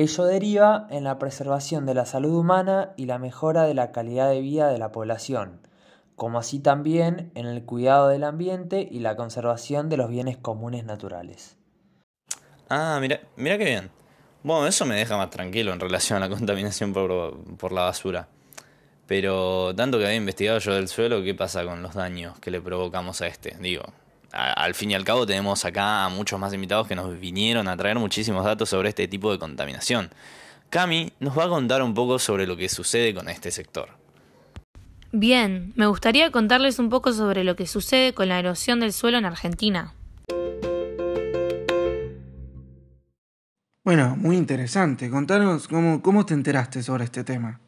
Ello 0.01 0.25
deriva 0.25 0.87
en 0.89 1.05
la 1.05 1.19
preservación 1.19 1.85
de 1.85 1.93
la 1.93 2.07
salud 2.07 2.35
humana 2.35 2.95
y 2.97 3.05
la 3.05 3.19
mejora 3.19 3.65
de 3.65 3.75
la 3.75 3.93
calidad 3.93 4.31
de 4.31 4.41
vida 4.41 4.69
de 4.69 4.79
la 4.79 4.93
población, 4.93 5.61
como 6.17 6.39
así 6.39 6.59
también 6.59 7.31
en 7.35 7.45
el 7.45 7.67
cuidado 7.67 8.09
del 8.09 8.25
ambiente 8.25 8.89
y 8.91 9.01
la 9.01 9.15
conservación 9.15 9.91
de 9.91 9.99
los 9.99 10.09
bienes 10.09 10.39
comunes 10.39 10.87
naturales. 10.87 11.59
Ah, 12.71 12.97
mira, 12.99 13.21
mira 13.37 13.59
qué 13.59 13.65
bien. 13.65 13.91
Bueno, 14.43 14.67
eso 14.67 14.87
me 14.87 14.95
deja 14.95 15.19
más 15.19 15.29
tranquilo 15.29 15.71
en 15.71 15.81
relación 15.81 16.17
a 16.17 16.27
la 16.27 16.35
contaminación 16.35 16.95
por, 16.95 17.37
por 17.59 17.71
la 17.71 17.83
basura. 17.83 18.27
Pero 19.07 19.75
tanto 19.75 19.99
que 19.99 20.07
había 20.07 20.17
investigado 20.17 20.61
yo 20.61 20.73
del 20.73 20.89
suelo, 20.89 21.23
¿qué 21.23 21.35
pasa 21.35 21.63
con 21.67 21.83
los 21.83 21.93
daños 21.93 22.39
que 22.39 22.51
le 22.51 22.63
provocamos 22.63 23.21
a 23.21 23.27
este? 23.27 23.55
Digo, 23.61 23.83
al 24.33 24.75
fin 24.75 24.91
y 24.91 24.95
al 24.95 25.05
cabo 25.05 25.27
tenemos 25.27 25.65
acá 25.65 26.05
a 26.05 26.09
muchos 26.09 26.39
más 26.39 26.53
invitados 26.53 26.87
que 26.87 26.95
nos 26.95 27.19
vinieron 27.19 27.69
a 27.69 27.77
traer 27.77 27.99
muchísimos 27.99 28.45
datos 28.45 28.69
sobre 28.69 28.91
este 28.91 29.09
tipo 29.09 29.33
de 29.33 29.39
contaminación. 29.39 30.11
Cami 30.69 31.13
nos 31.19 31.37
va 31.37 31.45
a 31.45 31.49
contar 31.49 31.83
un 31.83 31.95
poco 31.95 32.19
sobre 32.19 32.47
lo 32.47 32.57
que 32.57 32.69
sucede 32.69 33.13
con 33.13 33.29
este 33.29 33.51
sector. 33.51 33.89
Bien, 35.13 35.73
me 35.75 35.87
gustaría 35.87 36.31
contarles 36.31 36.79
un 36.79 36.89
poco 36.89 37.13
sobre 37.13 37.43
lo 37.43 37.57
que 37.57 37.67
sucede 37.67 38.15
con 38.15 38.29
la 38.29 38.39
erosión 38.39 38.79
del 38.79 38.93
suelo 38.93 39.19
en 39.19 39.25
Argentina. 39.25 39.95
Bueno, 43.83 44.15
muy 44.15 44.37
interesante. 44.37 45.11
Contanos 45.11 45.67
cómo, 45.67 46.01
cómo 46.01 46.25
te 46.25 46.35
enteraste 46.35 46.83
sobre 46.85 47.05
este 47.05 47.25
tema. 47.25 47.59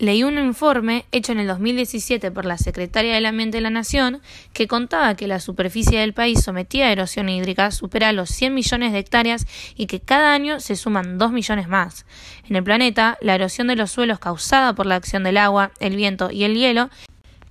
Leí 0.00 0.24
un 0.24 0.38
informe 0.38 1.04
hecho 1.12 1.32
en 1.32 1.40
el 1.40 1.46
2017 1.46 2.30
por 2.30 2.46
la 2.46 2.56
Secretaria 2.56 3.12
del 3.12 3.26
Ambiente 3.26 3.58
de 3.58 3.60
la 3.60 3.68
Nación 3.68 4.22
que 4.54 4.66
contaba 4.66 5.14
que 5.14 5.26
la 5.26 5.40
superficie 5.40 6.00
del 6.00 6.14
país 6.14 6.42
sometida 6.42 6.86
a 6.86 6.92
erosión 6.92 7.28
hídrica 7.28 7.70
supera 7.70 8.10
los 8.12 8.30
100 8.30 8.54
millones 8.54 8.92
de 8.92 8.98
hectáreas 9.00 9.46
y 9.76 9.88
que 9.88 10.00
cada 10.00 10.32
año 10.32 10.58
se 10.58 10.76
suman 10.76 11.18
2 11.18 11.32
millones 11.32 11.68
más. 11.68 12.06
En 12.48 12.56
el 12.56 12.64
planeta, 12.64 13.18
la 13.20 13.34
erosión 13.34 13.66
de 13.66 13.76
los 13.76 13.90
suelos 13.90 14.18
causada 14.18 14.72
por 14.72 14.86
la 14.86 14.94
acción 14.94 15.22
del 15.22 15.36
agua, 15.36 15.72
el 15.80 15.96
viento 15.96 16.30
y 16.30 16.44
el 16.44 16.54
hielo 16.54 16.88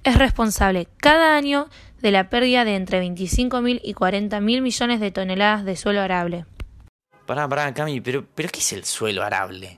es 0.03 0.17
responsable 0.17 0.87
cada 0.97 1.35
año 1.35 1.69
de 2.01 2.09
la 2.09 2.31
pérdida 2.31 2.65
de 2.65 2.77
entre 2.77 2.99
25.000 2.99 3.79
y 3.83 3.93
40.000 3.93 4.61
millones 4.61 4.99
de 4.99 5.11
toneladas 5.11 5.65
de 5.65 5.75
suelo 5.75 6.01
arable. 6.01 6.45
Pará, 7.27 7.47
pará, 7.47 7.71
Cami, 7.75 8.01
pero, 8.01 8.25
pero 8.33 8.49
¿qué 8.49 8.57
es 8.57 8.73
el 8.73 8.85
suelo 8.85 9.21
arable? 9.21 9.77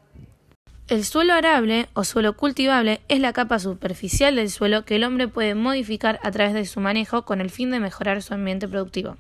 El 0.91 1.05
suelo 1.05 1.33
arable 1.33 1.87
o 1.93 2.03
suelo 2.03 2.35
cultivable 2.35 2.99
es 3.07 3.21
la 3.21 3.31
capa 3.31 3.59
superficial 3.59 4.35
del 4.35 4.49
suelo 4.49 4.83
que 4.83 4.97
el 4.97 5.05
hombre 5.05 5.29
puede 5.29 5.55
modificar 5.55 6.19
a 6.21 6.31
través 6.31 6.53
de 6.53 6.65
su 6.65 6.81
manejo 6.81 7.23
con 7.23 7.39
el 7.39 7.49
fin 7.49 7.71
de 7.71 7.79
mejorar 7.79 8.21
su 8.21 8.33
ambiente 8.33 8.67
productivo. 8.67 9.15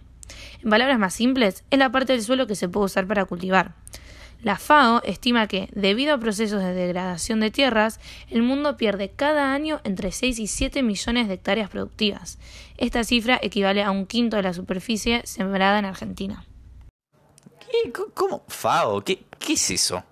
En 0.61 0.69
palabras 0.69 0.99
más 0.99 1.13
simples, 1.13 1.63
es 1.71 1.79
la 1.79 1.89
parte 1.89 2.11
del 2.11 2.23
suelo 2.23 2.45
que 2.45 2.55
se 2.55 2.67
puede 2.67 2.87
usar 2.87 3.07
para 3.07 3.23
cultivar. 3.23 3.73
La 4.43 4.57
FAO 4.57 5.01
estima 5.03 5.47
que, 5.47 5.69
debido 5.71 6.13
a 6.13 6.17
procesos 6.17 6.61
de 6.61 6.73
degradación 6.73 7.39
de 7.39 7.51
tierras, 7.51 8.01
el 8.29 8.41
mundo 8.41 8.75
pierde 8.75 9.09
cada 9.09 9.53
año 9.53 9.79
entre 9.85 10.11
6 10.11 10.39
y 10.39 10.47
7 10.47 10.83
millones 10.83 11.29
de 11.29 11.35
hectáreas 11.35 11.69
productivas. 11.69 12.37
Esta 12.75 13.05
cifra 13.05 13.39
equivale 13.41 13.81
a 13.81 13.91
un 13.91 14.07
quinto 14.07 14.35
de 14.35 14.43
la 14.43 14.53
superficie 14.53 15.21
sembrada 15.23 15.79
en 15.79 15.85
Argentina. 15.85 16.43
¿Qué? 17.61 17.93
¿Cómo? 18.13 18.43
¿FAO? 18.49 18.99
¿Qué, 19.05 19.23
qué 19.39 19.53
es 19.53 19.71
eso? 19.71 20.03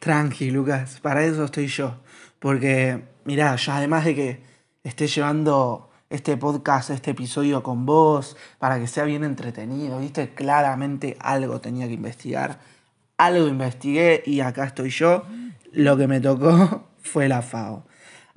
Tranqui, 0.00 0.50
Lucas, 0.50 0.98
para 1.00 1.24
eso 1.24 1.44
estoy 1.44 1.66
yo. 1.66 2.00
Porque, 2.38 3.04
mirá, 3.24 3.54
ya 3.56 3.76
además 3.76 4.06
de 4.06 4.14
que 4.14 4.42
esté 4.82 5.06
llevando 5.06 5.90
este 6.08 6.38
podcast, 6.38 6.88
este 6.88 7.10
episodio 7.10 7.62
con 7.62 7.84
vos, 7.84 8.34
para 8.58 8.80
que 8.80 8.86
sea 8.86 9.04
bien 9.04 9.24
entretenido, 9.24 9.98
viste, 9.98 10.30
claramente 10.30 11.18
algo 11.20 11.60
tenía 11.60 11.86
que 11.86 11.92
investigar. 11.92 12.58
Algo 13.18 13.46
investigué 13.46 14.22
y 14.24 14.40
acá 14.40 14.64
estoy 14.64 14.88
yo. 14.88 15.24
Lo 15.72 15.98
que 15.98 16.08
me 16.08 16.18
tocó 16.20 16.88
fue 17.02 17.28
la 17.28 17.42
FAO. 17.42 17.84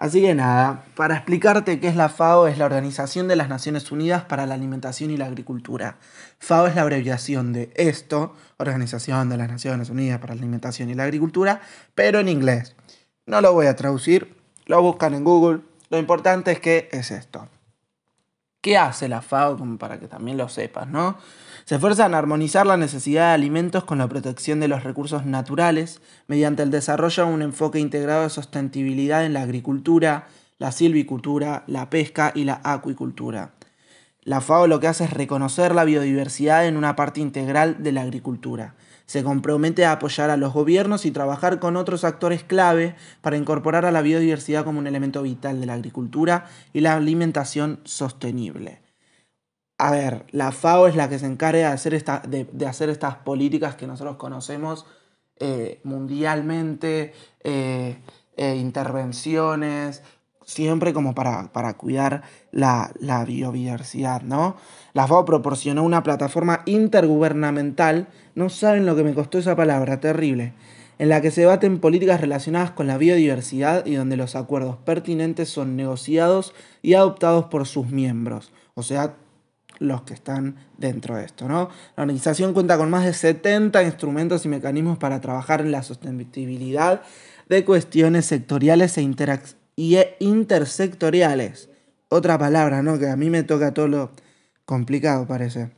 Así 0.04 0.22
que 0.22 0.36
nada, 0.36 0.84
para 0.98 1.16
explicarte 1.16 1.80
qué 1.80 1.88
es 1.88 1.96
la 1.96 2.10
FAO, 2.10 2.48
es 2.48 2.58
la 2.58 2.66
Organización 2.66 3.30
de 3.30 3.38
las 3.38 3.48
Naciones 3.48 3.90
Unidas 3.90 4.26
para 4.26 4.46
la 4.46 4.54
Alimentación 4.54 5.12
y 5.12 5.16
la 5.16 5.28
Agricultura. 5.28 5.96
FAO 6.40 6.68
es 6.68 6.76
la 6.76 6.82
abreviación 6.82 7.54
de 7.54 7.72
esto, 7.78 8.36
Organización 8.58 9.30
de 9.30 9.38
las 9.38 9.48
Naciones 9.48 9.90
Unidas 9.90 10.20
para 10.20 10.36
la 10.36 10.42
Alimentación 10.42 10.90
y 10.90 10.94
la 10.94 11.04
Agricultura, 11.04 11.62
pero 11.96 12.20
en 12.20 12.28
inglés. 12.28 12.76
No 13.26 13.40
lo 13.40 13.54
voy 13.54 13.68
a 13.68 13.78
traducir, 13.78 14.36
lo 14.66 14.82
buscan 14.82 15.14
en 15.14 15.24
Google. 15.24 15.62
Lo 15.90 15.98
importante 15.98 16.52
es 16.52 16.60
que 16.60 16.90
es 16.92 17.10
esto. 17.10 17.48
¿Qué 18.60 18.78
hace 18.78 19.08
la 19.08 19.22
FAO? 19.22 19.58
Como 19.58 19.78
para 19.78 20.02
que 20.02 20.10
también 20.10 20.36
lo 20.36 20.50
sepas, 20.50 20.86
¿no? 20.90 21.18
Se 21.66 21.76
esfuerza 21.76 22.06
en 22.06 22.14
armonizar 22.14 22.68
la 22.68 22.76
necesidad 22.76 23.30
de 23.30 23.36
alimentos 23.36 23.86
con 23.86 23.98
la 23.98 24.10
protección 24.10 24.60
de 24.60 24.68
los 24.68 24.84
recursos 24.84 25.26
naturales 25.26 26.02
mediante 26.28 26.62
el 26.62 26.72
desarrollo 26.72 27.26
de 27.26 27.34
un 27.34 27.42
enfoque 27.42 27.80
integrado 27.80 28.24
de 28.24 28.30
sostenibilidad 28.30 29.26
en 29.26 29.32
la 29.32 29.44
agricultura, 29.44 30.28
la 30.58 30.74
silvicultura, 30.74 31.64
la 31.68 31.90
pesca 31.90 32.34
y 32.36 32.44
la 32.44 32.60
acuicultura. 32.66 33.52
La 34.24 34.42
FAO 34.42 34.68
lo 34.68 34.82
que 34.82 34.88
hace 34.88 35.06
es 35.06 35.14
reconocer 35.14 35.74
la 35.74 35.86
biodiversidad 35.86 36.68
en 36.68 36.76
una 36.76 36.98
parte 36.98 37.22
integral 37.22 37.82
de 37.82 37.94
la 37.94 38.02
agricultura. 38.02 38.76
Se 39.06 39.24
compromete 39.24 39.86
a 39.86 39.94
apoyar 39.94 40.32
a 40.32 40.38
los 40.38 40.52
gobiernos 40.52 41.06
y 41.06 41.12
trabajar 41.12 41.60
con 41.60 41.78
otros 41.78 42.04
actores 42.04 42.44
clave 42.44 42.96
para 43.22 43.38
incorporar 43.38 43.86
a 43.86 43.92
la 43.92 44.02
biodiversidad 44.02 44.66
como 44.66 44.80
un 44.80 44.88
elemento 44.88 45.22
vital 45.22 45.62
de 45.62 45.66
la 45.66 45.76
agricultura 45.76 46.46
y 46.74 46.82
la 46.82 46.96
alimentación 46.96 47.80
sostenible 47.86 48.83
a 49.84 49.92
ver, 49.92 50.26
la 50.32 50.54
FAO 50.54 50.88
es 50.88 50.96
la 50.96 51.10
que 51.10 51.20
se 51.20 51.26
encarga 51.26 51.60
de 51.60 51.66
hacer, 51.66 51.94
esta, 51.94 52.24
de, 52.26 52.48
hacer 52.66 52.90
estas 52.90 53.18
políticas 53.18 53.76
que 53.76 53.86
nosotros 53.86 54.16
conocemos 54.16 54.86
eh, 55.42 55.82
mundialmente, 55.84 57.12
eh, 57.44 57.98
eh, 58.38 58.56
intervenciones, 58.56 60.02
siempre 60.46 60.94
como 60.94 61.14
para, 61.14 61.52
para 61.52 61.74
cuidar 61.74 62.24
la, 62.52 62.94
la, 62.98 63.26
biodiversidad, 63.26 64.22
¿no? 64.22 64.56
La 64.94 65.06
FAO 65.06 65.26
proporcionó 65.26 65.84
una 65.84 66.02
plataforma 66.02 66.62
intergubernamental, 66.66 68.08
no 68.36 68.48
saben 68.48 68.86
lo 68.86 68.96
que 68.96 69.04
me 69.04 69.14
costó 69.14 69.38
esa 69.38 69.58
palabra, 69.58 70.00
terrible, 70.00 70.54
en 70.98 71.10
la 71.10 71.20
que 71.20 71.30
se 71.30 71.42
debaten 71.42 71.82
políticas 71.82 72.22
relacionadas 72.22 72.72
con 72.72 72.88
la 72.88 72.98
biodiversidad 72.98 73.86
y 73.86 73.96
donde 73.96 74.16
los 74.16 74.38
acuerdos 74.38 74.78
pertinentes 74.78 75.50
son 75.50 75.76
negociados 75.76 76.54
y 76.82 76.94
adoptados 76.94 77.48
por 77.48 77.68
sus 77.68 77.88
miembros. 77.88 78.54
O 78.76 78.82
sea, 78.82 79.16
los 79.80 80.04
que 80.04 80.14
están 80.14 80.56
dentro 80.78 81.16
de 81.16 81.26
esto. 81.26 81.48
¿no? 81.48 81.70
La 81.96 82.04
organización 82.04 82.54
cuenta 82.54 82.78
con 82.78 82.90
más 82.90 83.06
de 83.06 83.14
70 83.14 83.84
instrumentos 83.84 84.46
y 84.46 84.50
mecanismos 84.50 84.98
para 84.98 85.22
trabajar 85.22 85.62
en 85.62 85.72
la 85.72 85.84
sostenibilidad 85.84 87.02
de 87.50 87.66
cuestiones 87.66 88.26
sectoriales 88.26 88.98
e, 88.98 89.12
e 89.78 90.16
intersectoriales. 90.20 91.70
Otra 92.10 92.38
palabra, 92.38 92.84
¿no? 92.84 93.00
Que 93.00 93.10
a 93.10 93.16
mí 93.16 93.30
me 93.30 93.44
toca 93.44 93.74
todo 93.74 93.88
lo 93.88 94.12
complicado, 94.66 95.28
parece. 95.28 95.72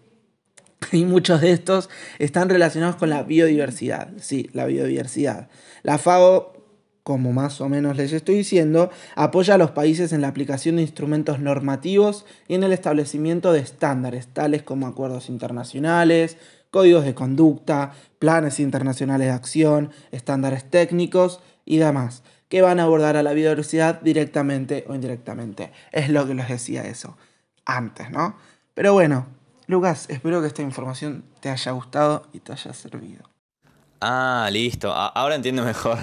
Y 0.92 1.06
muchos 1.06 1.42
de 1.42 1.52
estos 1.52 1.90
están 2.20 2.50
relacionados 2.50 2.96
con 2.98 3.10
la 3.10 3.24
biodiversidad. 3.24 4.10
Sí, 4.20 4.50
la 4.54 4.66
biodiversidad. 4.66 5.50
La 5.84 5.98
FAO 5.98 6.55
como 7.06 7.34
más 7.34 7.62
o 7.62 7.70
menos 7.70 7.98
les 7.98 8.14
estoy 8.14 8.34
diciendo, 8.34 8.90
apoya 9.14 9.54
a 9.54 9.58
los 9.60 9.70
países 9.70 10.12
en 10.12 10.22
la 10.22 10.28
aplicación 10.28 10.78
de 10.78 10.82
instrumentos 10.82 11.40
normativos 11.40 12.26
y 12.48 12.56
en 12.56 12.64
el 12.64 12.74
establecimiento 12.74 13.54
de 13.54 13.60
estándares, 13.60 14.26
tales 14.26 14.64
como 14.64 14.88
acuerdos 14.88 15.30
internacionales, 15.30 16.38
códigos 16.72 17.06
de 17.06 17.14
conducta, 17.14 17.94
planes 18.18 18.60
internacionales 18.60 19.28
de 19.28 19.34
acción, 19.34 19.92
estándares 20.12 20.68
técnicos 20.68 21.42
y 21.64 21.78
demás, 21.78 22.24
que 22.50 22.64
van 22.64 22.80
a 22.80 22.86
abordar 22.86 23.18
a 23.18 23.22
la 23.22 23.34
biodiversidad 23.34 24.02
directamente 24.02 24.84
o 24.88 24.96
indirectamente. 24.96 25.72
Es 25.92 26.10
lo 26.10 26.26
que 26.26 26.34
les 26.34 26.50
decía 26.50 26.82
eso 26.88 27.18
antes, 27.66 28.10
¿no? 28.10 28.36
Pero 28.74 28.94
bueno, 28.94 29.28
Lucas, 29.68 30.08
espero 30.10 30.42
que 30.42 30.48
esta 30.48 30.64
información 30.64 31.24
te 31.40 31.52
haya 31.52 31.72
gustado 31.72 32.28
y 32.34 32.40
te 32.40 32.54
haya 32.54 32.74
servido. 32.74 33.30
Ah, 34.02 34.50
listo. 34.52 34.92
ahora 34.92 35.36
entiendo 35.36 35.64
mejor. 35.64 36.00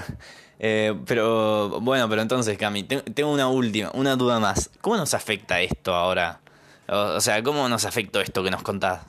Eh, 0.65 0.95
pero 1.07 1.81
bueno, 1.81 2.09
pero 2.09 2.23
entonces, 2.23 2.57
Cami, 2.57 2.85
tengo 2.85 3.33
una 3.33 3.49
última, 3.49 3.91
una 3.95 4.15
duda 4.15 4.39
más. 4.39 4.71
¿Cómo 4.81 4.97
nos 4.97 5.13
afecta 5.13 5.61
esto 5.61 5.93
ahora? 5.93 6.41
O 6.87 7.21
sea, 7.21 7.43
¿cómo 7.43 7.69
nos 7.69 7.85
afectó 7.85 8.21
esto 8.21 8.45
que 8.45 8.51
nos 8.53 8.63
contás? 8.63 9.01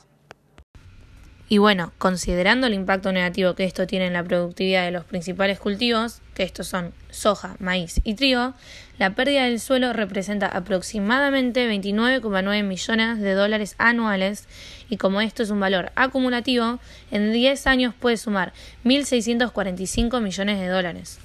Y 1.50 1.60
bueno, 1.60 1.92
considerando 2.00 2.66
el 2.66 2.74
impacto 2.74 3.12
negativo 3.12 3.54
que 3.54 3.66
esto 3.66 3.86
tiene 3.86 4.08
en 4.08 4.14
la 4.14 4.24
productividad 4.24 4.86
de 4.86 4.92
los 4.92 5.06
principales 5.06 5.60
cultivos, 5.60 6.22
que 6.34 6.42
estos 6.42 6.66
son 6.66 6.92
soja, 7.12 7.56
maíz 7.60 8.02
y 8.04 8.16
trigo, 8.16 8.56
la 8.98 9.12
pérdida 9.12 9.44
del 9.44 9.60
suelo 9.60 9.94
representa 9.94 10.48
aproximadamente 10.48 11.70
29,9 11.70 12.64
millones 12.64 13.20
de 13.20 13.34
dólares 13.34 13.76
anuales 13.78 14.48
y 14.90 14.98
como 14.98 15.22
esto 15.22 15.44
es 15.44 15.52
un 15.52 15.60
valor 15.60 15.92
acumulativo, 15.94 16.80
en 17.12 17.32
10 17.32 17.68
años 17.68 17.94
puede 17.94 18.18
sumar 18.18 18.54
1.645 18.84 20.22
millones 20.22 20.60
de 20.60 20.68
dólares. 20.68 21.20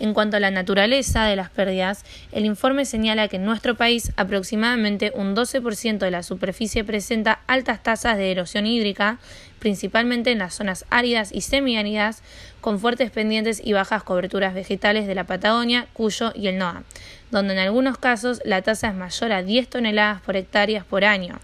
En 0.00 0.12
cuanto 0.12 0.36
a 0.36 0.40
la 0.40 0.50
naturaleza 0.50 1.24
de 1.24 1.36
las 1.36 1.50
pérdidas, 1.50 2.04
el 2.32 2.44
informe 2.44 2.84
señala 2.84 3.28
que 3.28 3.36
en 3.36 3.44
nuestro 3.44 3.76
país 3.76 4.12
aproximadamente 4.16 5.12
un 5.14 5.36
12% 5.36 5.98
de 5.98 6.10
la 6.10 6.22
superficie 6.22 6.82
presenta 6.82 7.40
altas 7.46 7.82
tasas 7.82 8.16
de 8.16 8.32
erosión 8.32 8.66
hídrica, 8.66 9.18
principalmente 9.60 10.32
en 10.32 10.38
las 10.38 10.54
zonas 10.54 10.84
áridas 10.90 11.30
y 11.32 11.42
semiáridas, 11.42 12.22
con 12.60 12.80
fuertes 12.80 13.10
pendientes 13.10 13.60
y 13.62 13.72
bajas 13.72 14.02
coberturas 14.02 14.52
vegetales 14.52 15.06
de 15.06 15.14
la 15.14 15.24
Patagonia, 15.24 15.86
Cuyo 15.92 16.32
y 16.34 16.48
el 16.48 16.58
NOA, 16.58 16.82
donde 17.30 17.54
en 17.54 17.60
algunos 17.60 17.96
casos 17.96 18.42
la 18.44 18.62
tasa 18.62 18.88
es 18.88 18.94
mayor 18.94 19.32
a 19.32 19.42
10 19.42 19.68
toneladas 19.68 20.20
por 20.22 20.36
hectáreas 20.36 20.84
por 20.84 21.04
año. 21.04 21.38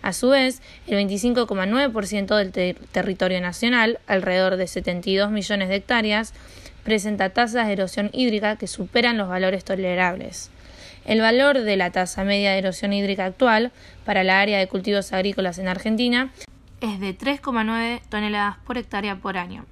A 0.00 0.12
su 0.12 0.28
vez, 0.28 0.60
el 0.86 0.98
25,9% 0.98 2.36
del 2.36 2.76
territorio 2.92 3.40
nacional, 3.40 4.00
alrededor 4.06 4.56
de 4.56 4.66
72 4.66 5.30
millones 5.30 5.70
de 5.70 5.76
hectáreas, 5.76 6.34
presenta 6.84 7.30
tasas 7.30 7.66
de 7.66 7.72
erosión 7.72 8.10
hídrica 8.12 8.56
que 8.56 8.66
superan 8.66 9.16
los 9.16 9.28
valores 9.28 9.64
tolerables. 9.64 10.50
El 11.04 11.20
valor 11.20 11.60
de 11.60 11.76
la 11.76 11.90
tasa 11.90 12.24
media 12.24 12.52
de 12.52 12.58
erosión 12.58 12.92
hídrica 12.92 13.24
actual 13.24 13.72
para 14.04 14.24
la 14.24 14.40
área 14.40 14.58
de 14.58 14.68
cultivos 14.68 15.12
agrícolas 15.12 15.58
en 15.58 15.68
Argentina 15.68 16.30
es 16.80 17.00
de 17.00 17.16
3,9 17.16 18.00
toneladas 18.08 18.56
por 18.64 18.78
hectárea 18.78 19.16
por 19.16 19.36
año, 19.36 19.64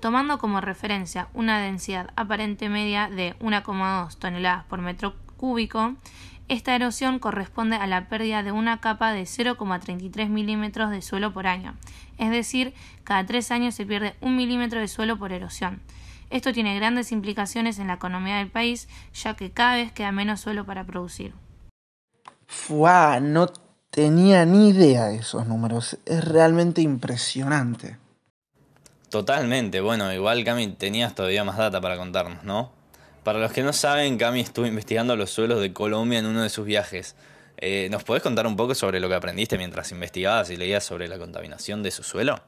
tomando 0.00 0.38
como 0.38 0.60
referencia 0.60 1.28
una 1.34 1.60
densidad 1.60 2.10
aparente 2.16 2.68
media 2.68 3.08
de 3.08 3.34
1,2 3.40 4.16
toneladas 4.16 4.64
por 4.64 4.80
metro 4.80 5.14
cúbico. 5.36 5.94
Esta 6.48 6.74
erosión 6.74 7.20
corresponde 7.20 7.76
a 7.76 7.86
la 7.86 8.08
pérdida 8.08 8.42
de 8.42 8.50
una 8.50 8.80
capa 8.80 9.12
de 9.12 9.22
0,33 9.22 10.28
milímetros 10.28 10.90
de 10.90 11.02
suelo 11.02 11.32
por 11.32 11.46
año, 11.46 11.74
es 12.18 12.30
decir, 12.30 12.74
cada 13.04 13.24
tres 13.24 13.52
años 13.52 13.76
se 13.76 13.86
pierde 13.86 14.14
un 14.20 14.36
milímetro 14.36 14.80
de 14.80 14.88
suelo 14.88 15.16
por 15.16 15.32
erosión. 15.32 15.80
Esto 16.30 16.52
tiene 16.52 16.76
grandes 16.76 17.10
implicaciones 17.10 17.78
en 17.78 17.88
la 17.88 17.94
economía 17.94 18.38
del 18.38 18.48
país, 18.48 18.88
ya 19.12 19.34
que 19.34 19.50
cada 19.50 19.76
vez 19.76 19.92
queda 19.92 20.12
menos 20.12 20.40
suelo 20.40 20.64
para 20.64 20.84
producir. 20.84 21.34
¡Fua! 22.46 23.18
No 23.20 23.48
tenía 23.90 24.44
ni 24.44 24.68
idea 24.70 25.06
de 25.06 25.16
esos 25.16 25.46
números. 25.46 25.98
Es 26.06 26.24
realmente 26.24 26.80
impresionante. 26.80 27.98
Totalmente. 29.08 29.80
Bueno, 29.80 30.12
igual 30.12 30.44
Cami 30.44 30.68
tenías 30.68 31.16
todavía 31.16 31.42
más 31.42 31.56
data 31.56 31.80
para 31.80 31.96
contarnos, 31.96 32.44
¿no? 32.44 32.72
Para 33.24 33.40
los 33.40 33.52
que 33.52 33.62
no 33.62 33.72
saben, 33.72 34.16
Cami 34.16 34.40
estuvo 34.40 34.66
investigando 34.66 35.16
los 35.16 35.30
suelos 35.30 35.60
de 35.60 35.72
Colombia 35.72 36.20
en 36.20 36.26
uno 36.26 36.42
de 36.42 36.48
sus 36.48 36.64
viajes. 36.64 37.16
Eh, 37.56 37.88
¿Nos 37.90 38.04
podés 38.04 38.22
contar 38.22 38.46
un 38.46 38.56
poco 38.56 38.74
sobre 38.74 39.00
lo 39.00 39.08
que 39.08 39.16
aprendiste 39.16 39.58
mientras 39.58 39.90
investigabas 39.90 40.48
y 40.50 40.56
leías 40.56 40.84
sobre 40.84 41.08
la 41.08 41.18
contaminación 41.18 41.82
de 41.82 41.90
su 41.90 42.04
suelo? 42.04 42.40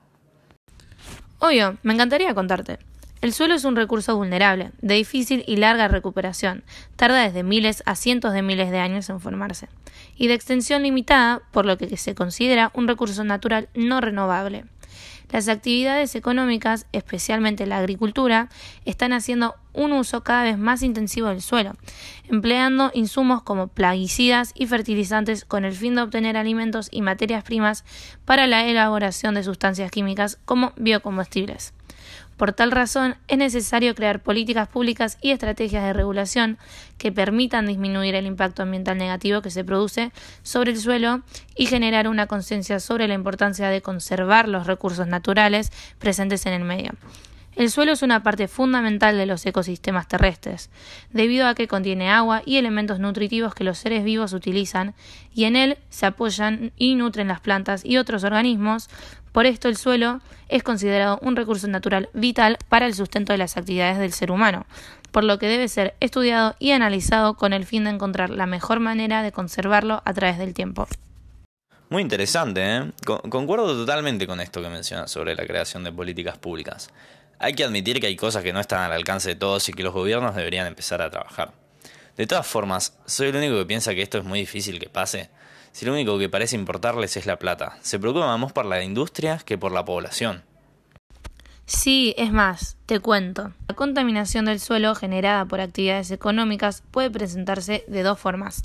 Obvio, 1.40 1.76
me 1.82 1.92
encantaría 1.92 2.32
contarte. 2.32 2.78
El 3.22 3.32
suelo 3.32 3.54
es 3.54 3.64
un 3.64 3.76
recurso 3.76 4.16
vulnerable, 4.16 4.72
de 4.80 4.96
difícil 4.96 5.44
y 5.46 5.54
larga 5.54 5.86
recuperación, 5.86 6.64
tarda 6.96 7.22
desde 7.22 7.44
miles 7.44 7.84
a 7.86 7.94
cientos 7.94 8.32
de 8.32 8.42
miles 8.42 8.72
de 8.72 8.80
años 8.80 9.08
en 9.10 9.20
formarse, 9.20 9.68
y 10.16 10.26
de 10.26 10.34
extensión 10.34 10.82
limitada, 10.82 11.40
por 11.52 11.64
lo 11.64 11.78
que 11.78 11.96
se 11.96 12.16
considera 12.16 12.72
un 12.74 12.88
recurso 12.88 13.22
natural 13.22 13.68
no 13.74 14.00
renovable. 14.00 14.64
Las 15.30 15.46
actividades 15.46 16.16
económicas, 16.16 16.86
especialmente 16.90 17.64
la 17.64 17.78
agricultura, 17.78 18.48
están 18.86 19.12
haciendo 19.12 19.54
un 19.72 19.92
uso 19.92 20.24
cada 20.24 20.42
vez 20.42 20.58
más 20.58 20.82
intensivo 20.82 21.28
del 21.28 21.42
suelo, 21.42 21.76
empleando 22.28 22.90
insumos 22.92 23.44
como 23.44 23.68
plaguicidas 23.68 24.50
y 24.56 24.66
fertilizantes 24.66 25.44
con 25.44 25.64
el 25.64 25.74
fin 25.74 25.94
de 25.94 26.02
obtener 26.02 26.36
alimentos 26.36 26.88
y 26.90 27.02
materias 27.02 27.44
primas 27.44 27.84
para 28.24 28.48
la 28.48 28.66
elaboración 28.66 29.36
de 29.36 29.44
sustancias 29.44 29.92
químicas 29.92 30.40
como 30.44 30.72
biocombustibles. 30.76 31.72
Por 32.36 32.52
tal 32.52 32.72
razón, 32.72 33.16
es 33.28 33.38
necesario 33.38 33.94
crear 33.94 34.20
políticas 34.20 34.68
públicas 34.68 35.18
y 35.20 35.30
estrategias 35.30 35.84
de 35.84 35.92
regulación 35.92 36.58
que 36.98 37.12
permitan 37.12 37.66
disminuir 37.66 38.14
el 38.14 38.26
impacto 38.26 38.62
ambiental 38.62 38.98
negativo 38.98 39.42
que 39.42 39.50
se 39.50 39.64
produce 39.64 40.12
sobre 40.42 40.72
el 40.72 40.78
suelo 40.78 41.22
y 41.54 41.66
generar 41.66 42.08
una 42.08 42.26
conciencia 42.26 42.80
sobre 42.80 43.08
la 43.08 43.14
importancia 43.14 43.68
de 43.68 43.82
conservar 43.82 44.48
los 44.48 44.66
recursos 44.66 45.06
naturales 45.06 45.70
presentes 45.98 46.46
en 46.46 46.54
el 46.54 46.64
medio. 46.64 46.92
El 47.54 47.70
suelo 47.70 47.92
es 47.92 48.00
una 48.00 48.22
parte 48.22 48.48
fundamental 48.48 49.18
de 49.18 49.26
los 49.26 49.44
ecosistemas 49.44 50.08
terrestres, 50.08 50.70
debido 51.10 51.46
a 51.46 51.54
que 51.54 51.68
contiene 51.68 52.10
agua 52.10 52.42
y 52.46 52.56
elementos 52.56 52.98
nutritivos 52.98 53.54
que 53.54 53.62
los 53.62 53.76
seres 53.76 54.04
vivos 54.04 54.32
utilizan, 54.32 54.94
y 55.34 55.44
en 55.44 55.56
él 55.56 55.76
se 55.90 56.06
apoyan 56.06 56.72
y 56.76 56.94
nutren 56.94 57.28
las 57.28 57.40
plantas 57.40 57.84
y 57.84 57.98
otros 57.98 58.24
organismos, 58.24 58.88
por 59.32 59.44
esto 59.44 59.68
el 59.68 59.76
suelo 59.76 60.20
es 60.48 60.62
considerado 60.62 61.18
un 61.20 61.36
recurso 61.36 61.68
natural 61.68 62.08
vital 62.14 62.56
para 62.70 62.86
el 62.86 62.94
sustento 62.94 63.32
de 63.32 63.38
las 63.38 63.58
actividades 63.58 63.98
del 63.98 64.14
ser 64.14 64.30
humano, 64.30 64.64
por 65.10 65.24
lo 65.24 65.38
que 65.38 65.46
debe 65.46 65.68
ser 65.68 65.94
estudiado 66.00 66.56
y 66.58 66.70
analizado 66.70 67.34
con 67.34 67.52
el 67.52 67.66
fin 67.66 67.84
de 67.84 67.90
encontrar 67.90 68.30
la 68.30 68.46
mejor 68.46 68.80
manera 68.80 69.22
de 69.22 69.30
conservarlo 69.30 70.00
a 70.06 70.14
través 70.14 70.38
del 70.38 70.54
tiempo. 70.54 70.88
Muy 71.90 72.00
interesante, 72.00 72.62
¿eh? 72.64 72.92
concuerdo 73.04 73.74
totalmente 73.74 74.26
con 74.26 74.40
esto 74.40 74.62
que 74.62 74.70
mencionas 74.70 75.10
sobre 75.10 75.34
la 75.34 75.46
creación 75.46 75.84
de 75.84 75.92
políticas 75.92 76.38
públicas. 76.38 76.88
Hay 77.42 77.54
que 77.54 77.64
admitir 77.64 78.00
que 78.00 78.06
hay 78.06 78.16
cosas 78.16 78.42
que 78.42 78.52
no 78.52 78.60
están 78.60 78.82
al 78.82 78.92
alcance 78.92 79.30
de 79.30 79.34
todos 79.34 79.68
y 79.68 79.72
que 79.72 79.82
los 79.82 79.92
gobiernos 79.92 80.36
deberían 80.36 80.66
empezar 80.66 81.02
a 81.02 81.10
trabajar. 81.10 81.52
De 82.16 82.26
todas 82.26 82.46
formas, 82.46 82.96
soy 83.04 83.28
el 83.28 83.36
único 83.36 83.58
que 83.58 83.66
piensa 83.66 83.94
que 83.94 84.02
esto 84.02 84.18
es 84.18 84.24
muy 84.24 84.38
difícil 84.38 84.78
que 84.78 84.88
pase 84.88 85.28
si 85.72 85.86
lo 85.86 85.92
único 85.92 86.18
que 86.18 86.28
parece 86.28 86.54
importarles 86.54 87.16
es 87.16 87.26
la 87.26 87.38
plata. 87.38 87.78
Se 87.80 87.98
preocupan 87.98 88.38
más 88.38 88.52
por 88.52 88.66
la 88.66 88.82
industria 88.84 89.40
que 89.44 89.58
por 89.58 89.72
la 89.72 89.84
población. 89.84 90.44
Sí, 91.66 92.14
es 92.18 92.32
más, 92.32 92.76
te 92.86 93.00
cuento. 93.00 93.52
La 93.66 93.74
contaminación 93.74 94.44
del 94.44 94.60
suelo 94.60 94.94
generada 94.94 95.44
por 95.44 95.60
actividades 95.60 96.10
económicas 96.10 96.82
puede 96.90 97.10
presentarse 97.10 97.84
de 97.88 98.02
dos 98.02 98.18
formas. 98.18 98.62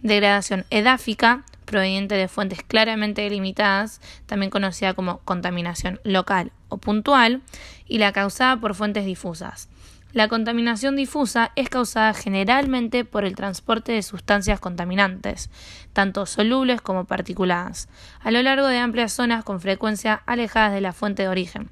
Degradación 0.00 0.64
edáfica, 0.70 1.44
proveniente 1.66 2.14
de 2.14 2.28
fuentes 2.28 2.62
claramente 2.62 3.20
delimitadas, 3.20 4.00
también 4.24 4.50
conocida 4.50 4.94
como 4.94 5.18
contaminación 5.18 6.00
local 6.04 6.52
o 6.70 6.78
puntual, 6.78 7.42
y 7.86 7.98
la 7.98 8.12
causada 8.12 8.56
por 8.58 8.74
fuentes 8.74 9.04
difusas. 9.04 9.68
La 10.12 10.28
contaminación 10.28 10.96
difusa 10.96 11.52
es 11.56 11.68
causada 11.68 12.14
generalmente 12.14 13.04
por 13.04 13.26
el 13.26 13.34
transporte 13.34 13.92
de 13.92 14.02
sustancias 14.02 14.60
contaminantes, 14.60 15.50
tanto 15.92 16.24
solubles 16.24 16.80
como 16.80 17.04
particuladas, 17.04 17.90
a 18.20 18.30
lo 18.30 18.42
largo 18.42 18.66
de 18.66 18.78
amplias 18.78 19.12
zonas 19.12 19.44
con 19.44 19.60
frecuencia 19.60 20.22
alejadas 20.24 20.72
de 20.72 20.80
la 20.80 20.94
fuente 20.94 21.24
de 21.24 21.28
origen. 21.28 21.68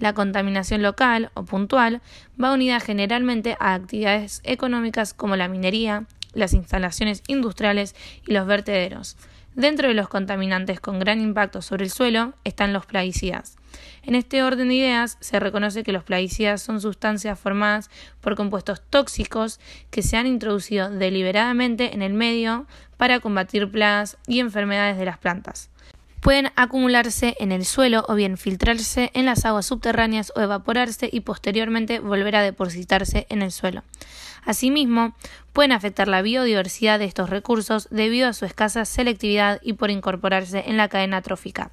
La 0.00 0.14
contaminación 0.14 0.82
local 0.82 1.30
o 1.34 1.44
puntual 1.44 2.02
va 2.42 2.52
unida 2.52 2.80
generalmente 2.80 3.56
a 3.60 3.74
actividades 3.74 4.40
económicas 4.42 5.14
como 5.14 5.36
la 5.36 5.46
minería, 5.46 6.06
las 6.36 6.54
instalaciones 6.54 7.22
industriales 7.26 7.96
y 8.26 8.32
los 8.32 8.46
vertederos. 8.46 9.16
Dentro 9.56 9.88
de 9.88 9.94
los 9.94 10.08
contaminantes 10.08 10.80
con 10.80 10.98
gran 10.98 11.18
impacto 11.18 11.62
sobre 11.62 11.84
el 11.84 11.90
suelo 11.90 12.34
están 12.44 12.74
los 12.74 12.84
plaguicidas. 12.84 13.56
En 14.02 14.14
este 14.14 14.42
orden 14.42 14.68
de 14.68 14.74
ideas 14.74 15.16
se 15.20 15.40
reconoce 15.40 15.82
que 15.82 15.92
los 15.92 16.04
plaguicidas 16.04 16.60
son 16.60 16.82
sustancias 16.82 17.40
formadas 17.40 17.88
por 18.20 18.36
compuestos 18.36 18.82
tóxicos 18.90 19.58
que 19.90 20.02
se 20.02 20.18
han 20.18 20.26
introducido 20.26 20.90
deliberadamente 20.90 21.94
en 21.94 22.02
el 22.02 22.12
medio 22.12 22.66
para 22.98 23.18
combatir 23.20 23.70
plagas 23.70 24.18
y 24.26 24.40
enfermedades 24.40 24.98
de 24.98 25.06
las 25.06 25.16
plantas. 25.16 25.70
pueden 26.20 26.50
acumularse 26.56 27.36
en 27.38 27.52
el 27.52 27.64
suelo 27.64 28.04
o 28.08 28.14
bien 28.16 28.36
filtrarse 28.36 29.12
en 29.14 29.26
las 29.26 29.44
aguas 29.44 29.66
subterráneas 29.66 30.32
o 30.34 30.40
evaporarse 30.40 31.08
y 31.10 31.20
posteriormente 31.20 32.00
volver 32.00 32.34
a 32.34 32.42
depositarse 32.42 33.26
en 33.30 33.42
el 33.42 33.52
suelo. 33.52 33.84
Asimismo, 34.46 35.14
pueden 35.52 35.72
afectar 35.72 36.08
la 36.08 36.22
biodiversidad 36.22 36.98
de 36.98 37.04
estos 37.04 37.30
recursos 37.30 37.88
debido 37.90 38.28
a 38.28 38.32
su 38.32 38.44
escasa 38.44 38.84
selectividad 38.84 39.60
y 39.62 39.72
por 39.74 39.90
incorporarse 39.90 40.64
en 40.66 40.76
la 40.76 40.88
cadena 40.88 41.20
trófica. 41.20 41.72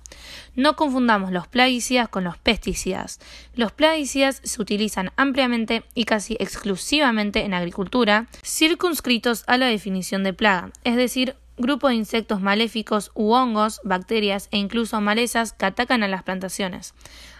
No 0.56 0.76
confundamos 0.76 1.32
los 1.32 1.48
plaguicidas 1.48 2.10
con 2.10 2.24
los 2.24 2.38
pesticidas. 2.38 3.20
Los 3.56 3.72
plaguicidas 3.72 4.42
se 4.44 4.62
utilizan 4.62 5.12
ampliamente 5.16 5.84
y 5.94 6.06
casi 6.06 6.36
exclusivamente 6.40 7.46
en 7.46 7.54
agricultura, 7.54 8.28
circunscritos 8.44 9.44
a 9.48 9.58
la 9.58 9.68
definición 9.68 10.24
de 10.24 10.34
plaga, 10.34 10.72
es 10.84 10.96
decir, 10.96 11.36
grupo 11.58 11.88
de 11.88 11.96
insectos 11.96 12.42
maléficos 12.42 13.12
u 13.14 13.34
hongos, 13.34 13.80
bacterias 13.84 14.48
e 14.52 14.58
incluso 14.58 15.00
malezas 15.02 15.54
que 15.54 15.66
atacan 15.66 16.04
a 16.04 16.08
las 16.08 16.24
plantaciones. 16.24 16.94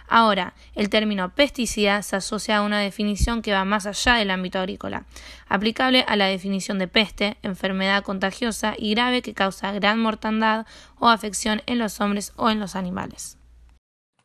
Ahora, 0.06 0.54
el 0.74 0.90
término 0.90 1.34
pesticida 1.34 2.02
se 2.02 2.16
asocia 2.16 2.58
a 2.58 2.62
una 2.62 2.80
definición 2.80 3.42
que 3.42 3.52
va 3.52 3.64
más 3.64 3.86
allá 3.86 4.14
del 4.14 4.30
ámbito 4.30 4.58
agrícola, 4.58 5.06
aplicable 5.48 6.04
a 6.06 6.16
la 6.16 6.26
definición 6.26 6.78
de 6.78 6.88
peste, 6.88 7.36
enfermedad 7.42 8.02
contagiosa 8.02 8.74
y 8.76 8.94
grave 8.94 9.22
que 9.22 9.34
causa 9.34 9.72
gran 9.72 10.00
mortandad 10.00 10.66
o 10.98 11.08
afección 11.08 11.62
en 11.66 11.78
los 11.78 12.00
hombres 12.00 12.32
o 12.36 12.50
en 12.50 12.60
los 12.60 12.76
animales. 12.76 13.38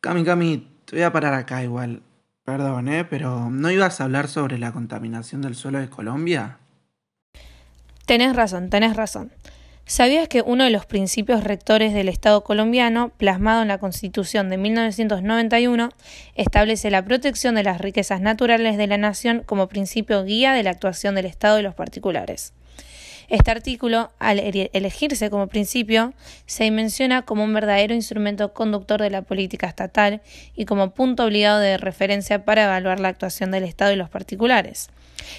Cami, 0.00 0.24
Cami, 0.24 0.68
te 0.84 0.96
voy 0.96 1.02
a 1.02 1.12
parar 1.12 1.34
acá 1.34 1.62
igual. 1.62 2.02
Perdón, 2.44 2.88
¿eh? 2.88 3.04
Pero 3.04 3.50
¿no 3.50 3.70
ibas 3.70 4.00
a 4.00 4.04
hablar 4.04 4.28
sobre 4.28 4.58
la 4.58 4.72
contaminación 4.72 5.40
del 5.42 5.54
suelo 5.54 5.78
de 5.78 5.88
Colombia? 5.88 6.58
Tenés 8.06 8.34
razón, 8.34 8.70
tenés 8.70 8.96
razón. 8.96 9.30
¿Sabías 9.90 10.28
que 10.28 10.42
uno 10.42 10.62
de 10.62 10.70
los 10.70 10.86
principios 10.86 11.42
rectores 11.42 11.92
del 11.92 12.08
Estado 12.08 12.44
colombiano, 12.44 13.08
plasmado 13.16 13.62
en 13.62 13.66
la 13.66 13.78
Constitución 13.78 14.48
de 14.48 14.56
1991, 14.56 15.88
establece 16.36 16.92
la 16.92 17.04
protección 17.04 17.56
de 17.56 17.64
las 17.64 17.80
riquezas 17.80 18.20
naturales 18.20 18.76
de 18.76 18.86
la 18.86 18.98
nación 18.98 19.42
como 19.44 19.68
principio 19.68 20.22
guía 20.22 20.52
de 20.52 20.62
la 20.62 20.70
actuación 20.70 21.16
del 21.16 21.26
Estado 21.26 21.58
y 21.58 21.64
los 21.64 21.74
particulares? 21.74 22.52
Este 23.30 23.50
artículo, 23.50 24.12
al 24.20 24.38
elegirse 24.38 25.28
como 25.28 25.48
principio, 25.48 26.14
se 26.46 26.62
dimensiona 26.62 27.22
como 27.22 27.42
un 27.42 27.52
verdadero 27.52 27.92
instrumento 27.92 28.52
conductor 28.52 29.02
de 29.02 29.10
la 29.10 29.22
política 29.22 29.66
estatal 29.66 30.22
y 30.54 30.66
como 30.66 30.90
punto 30.94 31.24
obligado 31.24 31.58
de 31.58 31.78
referencia 31.78 32.44
para 32.44 32.62
evaluar 32.62 33.00
la 33.00 33.08
actuación 33.08 33.50
del 33.50 33.64
Estado 33.64 33.92
y 33.92 33.96
los 33.96 34.08
particulares. 34.08 34.88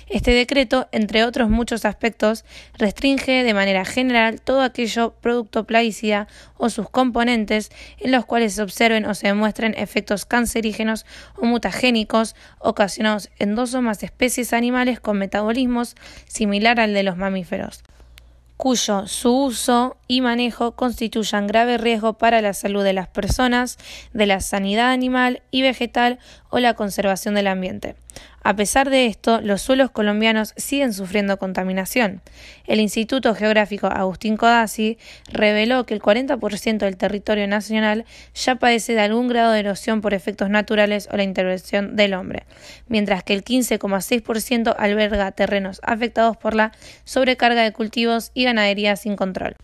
Este 0.07 0.31
decreto, 0.31 0.87
entre 0.91 1.23
otros 1.23 1.49
muchos 1.49 1.85
aspectos, 1.85 2.45
restringe 2.77 3.43
de 3.43 3.53
manera 3.53 3.85
general 3.85 4.41
todo 4.41 4.61
aquello 4.61 5.13
producto 5.21 5.65
plaguicida 5.65 6.27
o 6.57 6.69
sus 6.69 6.89
componentes 6.89 7.71
en 7.99 8.11
los 8.11 8.25
cuales 8.25 8.53
se 8.53 8.61
observen 8.61 9.05
o 9.05 9.13
se 9.13 9.27
demuestren 9.27 9.73
efectos 9.77 10.25
cancerígenos 10.25 11.05
o 11.37 11.45
mutagénicos 11.45 12.35
ocasionados 12.59 13.29
en 13.39 13.55
dos 13.55 13.73
o 13.73 13.81
más 13.81 14.03
especies 14.03 14.53
animales 14.53 14.99
con 14.99 15.17
metabolismos 15.17 15.95
similar 16.27 16.79
al 16.79 16.93
de 16.93 17.03
los 17.03 17.17
mamíferos 17.17 17.83
cuyo 18.61 19.07
su 19.07 19.35
uso 19.35 19.97
y 20.07 20.21
manejo 20.21 20.75
constituyan 20.75 21.47
grave 21.47 21.79
riesgo 21.79 22.19
para 22.19 22.43
la 22.43 22.53
salud 22.53 22.83
de 22.83 22.93
las 22.93 23.07
personas, 23.07 23.79
de 24.13 24.27
la 24.27 24.39
sanidad 24.39 24.91
animal 24.91 25.41
y 25.49 25.63
vegetal 25.63 26.19
o 26.51 26.59
la 26.59 26.75
conservación 26.75 27.33
del 27.33 27.47
ambiente. 27.47 27.95
A 28.43 28.55
pesar 28.55 28.89
de 28.89 29.05
esto, 29.05 29.39
los 29.41 29.61
suelos 29.61 29.91
colombianos 29.91 30.53
siguen 30.57 30.93
sufriendo 30.93 31.37
contaminación. 31.37 32.21
El 32.67 32.79
Instituto 32.79 33.33
Geográfico 33.35 33.87
Agustín 33.87 34.35
Codazzi 34.37 34.97
reveló 35.31 35.85
que 35.85 35.93
el 35.93 36.01
40% 36.01 36.77
del 36.77 36.97
territorio 36.97 37.47
nacional 37.47 38.05
ya 38.33 38.55
padece 38.55 38.93
de 38.93 39.01
algún 39.01 39.27
grado 39.27 39.51
de 39.51 39.59
erosión 39.59 40.01
por 40.01 40.13
efectos 40.13 40.49
naturales 40.49 41.07
o 41.11 41.17
la 41.17 41.23
intervención 41.23 41.95
del 41.95 42.13
hombre, 42.13 42.43
mientras 42.87 43.23
que 43.23 43.33
el 43.33 43.43
15,6% 43.43 44.75
alberga 44.77 45.31
terrenos 45.31 45.79
afectados 45.83 46.37
por 46.37 46.55
la 46.55 46.71
sobrecarga 47.05 47.63
de 47.63 47.73
cultivos 47.73 48.31
y 48.33 48.43
ganadería 48.45 48.95
sin 48.95 49.15
control. 49.15 49.55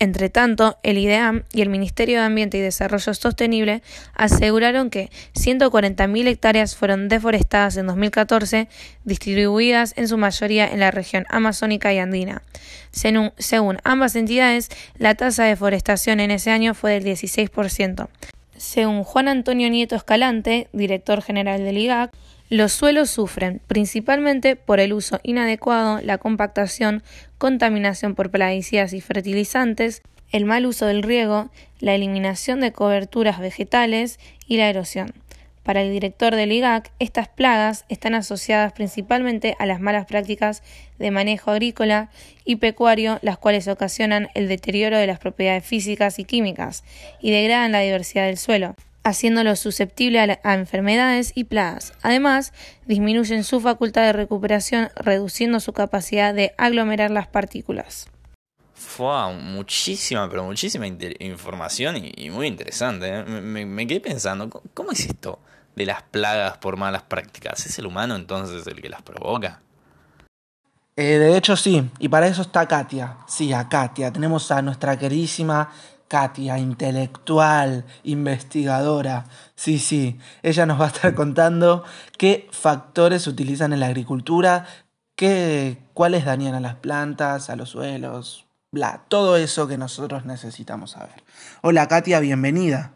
Entre 0.00 0.28
tanto, 0.28 0.76
el 0.82 0.98
IDEAM 0.98 1.44
y 1.52 1.62
el 1.62 1.68
Ministerio 1.68 2.18
de 2.18 2.24
Ambiente 2.24 2.58
y 2.58 2.60
Desarrollo 2.60 3.14
Sostenible 3.14 3.82
aseguraron 4.14 4.90
que 4.90 5.10
140.000 5.34 6.26
hectáreas 6.26 6.74
fueron 6.74 7.08
deforestadas 7.08 7.76
en 7.76 7.86
2014, 7.86 8.68
distribuidas 9.04 9.94
en 9.96 10.08
su 10.08 10.18
mayoría 10.18 10.66
en 10.70 10.80
la 10.80 10.90
región 10.90 11.26
amazónica 11.28 11.92
y 11.92 11.98
andina. 11.98 12.42
Según, 12.90 13.78
ambas 13.84 14.16
entidades, 14.16 14.68
la 14.98 15.14
tasa 15.14 15.44
de 15.44 15.50
deforestación 15.50 16.20
en 16.20 16.32
ese 16.32 16.50
año 16.50 16.74
fue 16.74 16.92
del 16.92 17.04
16%. 17.04 18.08
Según 18.56 19.04
Juan 19.04 19.28
Antonio 19.28 19.70
Nieto 19.70 19.94
Escalante, 19.94 20.68
director 20.72 21.22
general 21.22 21.64
del 21.64 21.78
IGAC, 21.78 22.12
los 22.50 22.72
suelos 22.72 23.08
sufren 23.08 23.62
principalmente 23.66 24.54
por 24.54 24.78
el 24.78 24.92
uso 24.92 25.18
inadecuado, 25.22 26.00
la 26.02 26.18
compactación, 26.18 27.02
contaminación 27.38 28.14
por 28.14 28.30
plaguicidas 28.30 28.92
y 28.92 29.00
fertilizantes, 29.00 30.02
el 30.30 30.44
mal 30.44 30.66
uso 30.66 30.84
del 30.84 31.02
riego, 31.02 31.50
la 31.80 31.94
eliminación 31.94 32.60
de 32.60 32.72
coberturas 32.72 33.40
vegetales 33.40 34.18
y 34.46 34.58
la 34.58 34.68
erosión. 34.68 35.14
Para 35.62 35.80
el 35.80 35.90
director 35.90 36.34
del 36.34 36.52
IGAC, 36.52 36.92
estas 36.98 37.28
plagas 37.28 37.86
están 37.88 38.14
asociadas 38.14 38.74
principalmente 38.74 39.56
a 39.58 39.64
las 39.64 39.80
malas 39.80 40.04
prácticas 40.04 40.62
de 40.98 41.10
manejo 41.10 41.50
agrícola 41.50 42.10
y 42.44 42.56
pecuario, 42.56 43.18
las 43.22 43.38
cuales 43.38 43.68
ocasionan 43.68 44.28
el 44.34 44.48
deterioro 44.48 44.98
de 44.98 45.06
las 45.06 45.18
propiedades 45.18 45.64
físicas 45.64 46.18
y 46.18 46.24
químicas 46.24 46.84
y 47.22 47.30
degradan 47.30 47.72
la 47.72 47.80
diversidad 47.80 48.26
del 48.26 48.36
suelo 48.36 48.76
haciéndolo 49.04 49.54
susceptible 49.54 50.18
a, 50.20 50.54
enfermedades 50.54 51.32
y 51.34 51.44
plagas. 51.44 51.92
Además, 52.02 52.52
disminuyen 52.86 53.44
su 53.44 53.60
facultad 53.60 54.02
de 54.02 54.12
recuperación, 54.12 54.88
reduciendo 54.96 55.60
su 55.60 55.72
capacidad 55.72 56.34
de 56.34 56.54
aglomerar 56.58 57.10
las 57.10 57.28
partículas. 57.28 58.08
Fue 58.72 59.32
muchísima, 59.34 60.28
pero 60.28 60.44
muchísima 60.44 60.86
información 60.86 61.96
y, 61.96 62.30
muy 62.30 62.46
interesante. 62.46 63.08
¿eh? 63.08 63.22
Me, 63.24 63.86
quedé 63.86 64.00
pensando, 64.00 64.50
¿cómo 64.72 64.92
es 64.92 65.00
esto 65.06 65.38
de 65.76 65.86
las 65.86 66.02
plagas 66.02 66.58
por 66.58 66.76
malas 66.76 67.02
prácticas? 67.02 67.66
¿Es 67.66 67.78
el 67.78 67.86
humano 67.86 68.16
entonces 68.16 68.66
el 68.66 68.80
que 68.80 68.88
las 68.88 69.02
provoca? 69.02 69.60
Eh, 70.96 71.18
de 71.18 71.36
hecho 71.36 71.56
sí, 71.56 71.90
y 71.98 72.08
para 72.08 72.28
eso 72.28 72.42
está 72.42 72.68
Katia. 72.68 73.18
Sí, 73.26 73.52
a 73.52 73.68
Katia. 73.68 74.12
Tenemos 74.12 74.50
a 74.52 74.62
nuestra 74.62 74.96
queridísima 74.96 75.72
Katia, 76.08 76.58
intelectual, 76.58 77.84
investigadora. 78.02 79.24
Sí, 79.54 79.78
sí, 79.78 80.18
ella 80.42 80.66
nos 80.66 80.80
va 80.80 80.84
a 80.84 80.88
estar 80.88 81.14
contando 81.14 81.84
qué 82.18 82.48
factores 82.50 83.26
utilizan 83.26 83.72
en 83.72 83.80
la 83.80 83.86
agricultura, 83.86 84.66
qué, 85.16 85.78
cuáles 85.94 86.24
dañan 86.24 86.54
a 86.54 86.60
las 86.60 86.76
plantas, 86.76 87.50
a 87.50 87.56
los 87.56 87.70
suelos, 87.70 88.46
bla, 88.70 89.04
todo 89.08 89.36
eso 89.36 89.66
que 89.66 89.78
nosotros 89.78 90.24
necesitamos 90.24 90.92
saber. 90.92 91.22
Hola 91.62 91.88
Katia, 91.88 92.20
bienvenida. 92.20 92.92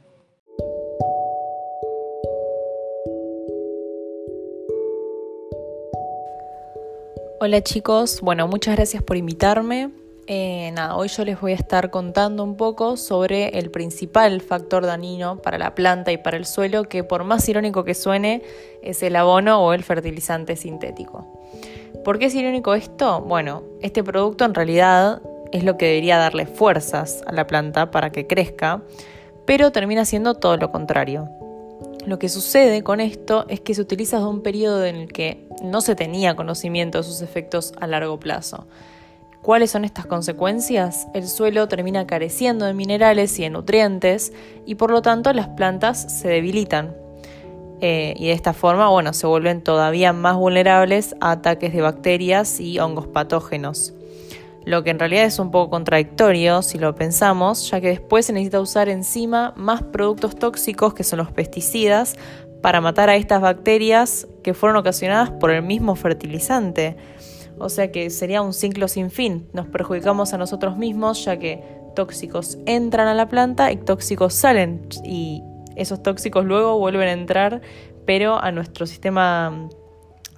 Hola 7.41 7.63
chicos, 7.63 8.21
bueno, 8.21 8.49
muchas 8.49 8.75
gracias 8.75 9.03
por 9.03 9.17
invitarme. 9.17 9.91
Eh, 10.31 10.75
hoy 10.95 11.09
yo 11.09 11.25
les 11.25 11.41
voy 11.41 11.53
a 11.53 11.55
estar 11.55 11.91
contando 11.91 12.45
un 12.45 12.59
poco 12.59 12.99
sobre 12.99 13.49
el 13.59 13.71
principal 13.71 14.43
factor 14.43 14.85
dañino 14.85 15.41
para 15.41 15.57
la 15.57 15.75
planta 15.75 16.13
y 16.13 16.19
para 16.19 16.37
el 16.37 16.45
suelo, 16.45 16.85
que 16.85 17.03
por 17.03 17.25
más 17.25 17.49
irónico 17.49 17.83
que 17.83 17.95
suene, 17.95 18.43
es 18.83 19.03
el 19.03 19.17
abono 19.17 19.65
o 19.65 19.73
el 19.73 19.83
fertilizante 19.83 20.55
sintético. 20.55 21.27
¿Por 22.05 22.19
qué 22.19 22.27
es 22.27 22.35
irónico 22.35 22.75
esto? 22.75 23.23
Bueno, 23.23 23.63
este 23.81 24.05
producto 24.05 24.45
en 24.45 24.53
realidad 24.53 25.23
es 25.51 25.65
lo 25.65 25.79
que 25.79 25.87
debería 25.87 26.19
darle 26.19 26.45
fuerzas 26.45 27.25
a 27.27 27.33
la 27.33 27.47
planta 27.47 27.91
para 27.91 28.13
que 28.13 28.27
crezca, 28.27 28.83
pero 29.47 29.73
termina 29.73 30.05
siendo 30.05 30.35
todo 30.35 30.59
lo 30.59 30.71
contrario. 30.71 31.31
Lo 32.05 32.19
que 32.19 32.29
sucede 32.29 32.83
con 32.83 33.01
esto 33.01 33.47
es 33.49 33.61
que 33.61 33.73
se 33.73 33.81
utiliza 33.81 34.19
desde 34.19 34.29
un 34.29 34.43
periodo 34.43 34.85
en 34.85 34.97
el 34.97 35.11
que 35.11 35.49
no 35.63 35.81
se 35.81 35.95
tenía 35.95 36.37
conocimiento 36.37 36.99
de 36.99 37.05
sus 37.05 37.23
efectos 37.23 37.73
a 37.81 37.87
largo 37.87 38.21
plazo. 38.21 38.67
¿Cuáles 39.49 39.71
son 39.71 39.87
estas 39.87 40.05
consecuencias? 40.05 41.09
El 41.15 41.27
suelo 41.27 41.69
termina 41.69 42.07
careciendo 42.07 42.67
de 42.67 42.75
minerales 42.75 43.39
y 43.39 43.45
de 43.45 43.49
nutrientes 43.49 44.31
y 44.67 44.75
por 44.75 44.91
lo 44.91 45.01
tanto 45.01 45.33
las 45.33 45.49
plantas 45.49 46.21
se 46.21 46.29
debilitan. 46.29 46.95
Eh, 47.81 48.13
y 48.19 48.27
de 48.27 48.33
esta 48.33 48.53
forma, 48.53 48.91
bueno, 48.91 49.15
se 49.15 49.27
vuelven 49.27 49.63
todavía 49.63 50.13
más 50.13 50.37
vulnerables 50.37 51.17
a 51.23 51.31
ataques 51.31 51.73
de 51.73 51.81
bacterias 51.81 52.61
y 52.61 52.79
hongos 52.79 53.07
patógenos. 53.07 53.95
Lo 54.67 54.85
que 54.85 54.91
en 54.91 54.99
realidad 54.99 55.25
es 55.25 55.39
un 55.39 55.51
poco 55.51 55.71
contradictorio 55.71 56.61
si 56.61 56.77
lo 56.79 56.95
pensamos, 56.95 57.71
ya 57.71 57.81
que 57.81 57.89
después 57.89 58.27
se 58.27 58.35
necesita 58.35 58.61
usar 58.61 58.91
encima 58.91 59.55
más 59.57 59.83
productos 59.83 60.37
tóxicos 60.37 60.93
que 60.93 61.05
son 61.05 61.21
los 61.21 61.33
pesticidas 61.33 62.17
para 62.61 62.83
matar 62.83 63.09
a 63.09 63.17
estas 63.17 63.41
bacterias 63.41 64.27
que 64.43 64.53
fueron 64.53 64.77
ocasionadas 64.77 65.31
por 65.31 65.51
el 65.51 65.63
mismo 65.63 65.95
fertilizante. 65.95 66.99
O 67.61 67.69
sea 67.69 67.91
que 67.93 68.11
sería 68.11 68.43
un 68.43 68.53
ciclo 68.53 68.89
sin 68.89 69.11
fin. 69.11 69.49
Nos 69.53 69.67
perjudicamos 69.67 70.33
a 70.33 70.39
nosotros 70.39 70.77
mismos 70.77 71.25
ya 71.25 71.39
que 71.39 71.63
tóxicos 71.95 72.59
entran 72.67 73.09
a 73.09 73.15
la 73.15 73.29
planta 73.29 73.73
y 73.73 73.77
tóxicos 73.77 74.35
salen 74.35 74.89
y 75.05 75.43
esos 75.77 76.03
tóxicos 76.03 76.45
luego 76.45 76.79
vuelven 76.79 77.09
a 77.09 77.13
entrar 77.13 77.61
pero 78.07 78.43
a 78.43 78.53
nuestro 78.53 78.87
sistema 78.87 79.69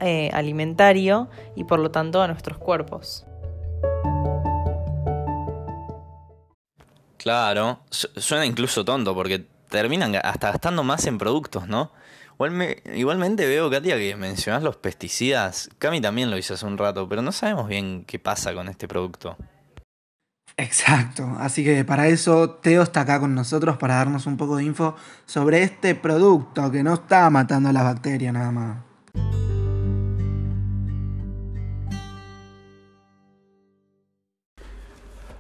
eh, 0.01 0.31
alimentario 0.33 1.29
y 1.55 1.65
por 1.65 1.79
lo 1.79 1.91
tanto 1.91 2.21
a 2.21 2.27
nuestros 2.27 2.59
cuerpos. 2.59 3.27
Claro, 7.17 7.81
suena 7.91 8.47
incluso 8.47 8.85
tonto 8.85 9.15
porque 9.15 9.45
terminan 9.69 10.17
hasta 10.17 10.51
gastando 10.51 10.83
más 10.83 11.07
en 11.07 11.19
productos, 11.19 11.69
¿no? 11.69 11.93
Igualmente 12.95 13.47
veo, 13.47 13.71
Katia, 13.71 13.97
que 13.97 14.17
mencionas 14.17 14.63
los 14.63 14.77
pesticidas. 14.77 15.69
Cami 15.79 16.01
también 16.01 16.31
lo 16.31 16.39
hizo 16.39 16.55
hace 16.55 16.67
un 16.67 16.79
rato, 16.79 17.09
pero 17.09 17.23
no 17.23 17.33
sabemos 17.33 17.69
bien 17.69 18.05
qué 18.07 18.19
pasa 18.19 18.55
con 18.55 18.69
este 18.69 18.89
producto. 18.89 19.37
Exacto, 20.57 21.37
así 21.39 21.65
que 21.65 21.85
para 21.85 22.09
eso 22.09 22.51
Teo 22.51 22.83
está 22.83 23.03
acá 23.03 23.19
con 23.19 23.35
nosotros 23.35 23.79
para 23.79 23.95
darnos 23.95 24.27
un 24.27 24.37
poco 24.37 24.57
de 24.57 24.65
info 24.65 24.95
sobre 25.25 25.63
este 25.63 25.95
producto 25.95 26.71
que 26.71 26.83
no 26.83 26.95
está 26.95 27.31
matando 27.31 27.73
las 27.73 27.85
bacterias 27.85 28.35
nada 28.35 28.51
más. 28.51 28.79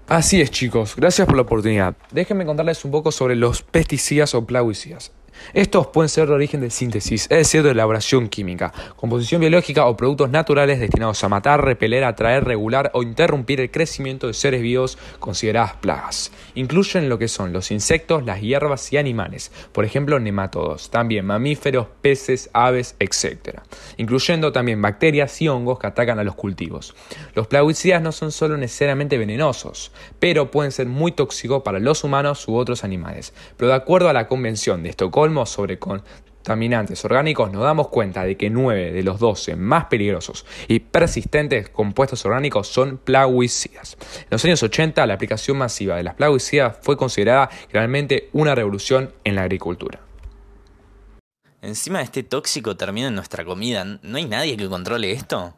Así 0.08 0.40
es 0.40 0.50
chicos, 0.50 0.96
gracias 0.96 1.26
por 1.26 1.36
la 1.36 1.42
oportunidad. 1.42 1.96
Déjenme 2.10 2.44
contarles 2.44 2.84
un 2.84 2.90
poco 2.90 3.12
sobre 3.12 3.36
los 3.36 3.62
pesticidas 3.62 4.34
o 4.34 4.44
plaguicidas. 4.44 5.12
Estos 5.54 5.88
pueden 5.88 6.08
ser 6.08 6.28
de 6.28 6.34
origen 6.34 6.60
de 6.60 6.70
síntesis, 6.70 7.22
es 7.22 7.38
decir, 7.38 7.62
de 7.62 7.70
elaboración 7.70 8.28
química, 8.28 8.72
composición 8.96 9.40
biológica 9.40 9.86
o 9.86 9.96
productos 9.96 10.30
naturales 10.30 10.80
destinados 10.80 11.22
a 11.24 11.28
matar, 11.28 11.64
repeler, 11.64 12.04
atraer, 12.04 12.44
regular 12.44 12.90
o 12.94 13.02
interrumpir 13.02 13.60
el 13.60 13.70
crecimiento 13.70 14.26
de 14.26 14.34
seres 14.34 14.62
vivos 14.62 14.98
consideradas 15.18 15.74
plagas. 15.74 16.32
Incluyen 16.54 17.08
lo 17.08 17.18
que 17.18 17.28
son 17.28 17.52
los 17.52 17.70
insectos, 17.70 18.24
las 18.24 18.40
hierbas 18.40 18.92
y 18.92 18.96
animales, 18.96 19.52
por 19.72 19.84
ejemplo 19.84 20.18
nematodos, 20.18 20.90
también 20.90 21.26
mamíferos, 21.26 21.86
peces, 22.00 22.50
aves, 22.52 22.96
etc. 22.98 23.60
Incluyendo 23.96 24.52
también 24.52 24.82
bacterias 24.82 25.40
y 25.42 25.48
hongos 25.48 25.78
que 25.78 25.86
atacan 25.86 26.18
a 26.18 26.24
los 26.24 26.34
cultivos. 26.34 26.94
Los 27.34 27.46
plaguicidas 27.46 28.02
no 28.02 28.12
son 28.12 28.32
solo 28.32 28.56
necesariamente 28.56 29.18
venenosos, 29.18 29.92
pero 30.18 30.50
pueden 30.50 30.72
ser 30.72 30.86
muy 30.86 31.12
tóxicos 31.12 31.62
para 31.62 31.78
los 31.78 32.04
humanos 32.04 32.46
u 32.48 32.56
otros 32.56 32.84
animales. 32.84 33.32
Pero 33.56 33.70
de 33.70 33.76
acuerdo 33.76 34.08
a 34.08 34.12
la 34.12 34.26
Convención 34.26 34.82
de 34.82 34.90
Estocolmo, 34.90 35.29
sobre 35.46 35.78
contaminantes 35.78 37.04
orgánicos, 37.04 37.52
nos 37.52 37.62
damos 37.62 37.88
cuenta 37.88 38.24
de 38.24 38.36
que 38.36 38.50
9 38.50 38.92
de 38.92 39.02
los 39.02 39.20
12 39.20 39.56
más 39.56 39.86
peligrosos 39.86 40.46
y 40.68 40.80
persistentes 40.80 41.68
compuestos 41.68 42.24
orgánicos 42.24 42.66
son 42.66 42.98
plaguicidas. 42.98 43.96
En 44.22 44.28
los 44.30 44.44
años 44.44 44.62
80, 44.62 45.06
la 45.06 45.14
aplicación 45.14 45.58
masiva 45.58 45.96
de 45.96 46.02
las 46.02 46.14
plaguicidas 46.14 46.78
fue 46.82 46.96
considerada 46.96 47.50
realmente 47.72 48.30
una 48.32 48.54
revolución 48.54 49.12
en 49.24 49.36
la 49.36 49.42
agricultura. 49.42 50.00
Encima 51.62 52.00
este 52.00 52.22
tóxico 52.22 52.76
termina 52.76 53.08
en 53.08 53.14
nuestra 53.14 53.44
comida. 53.44 53.84
¿No 53.84 54.16
hay 54.16 54.24
nadie 54.24 54.56
que 54.56 54.68
controle 54.68 55.12
esto? 55.12 55.54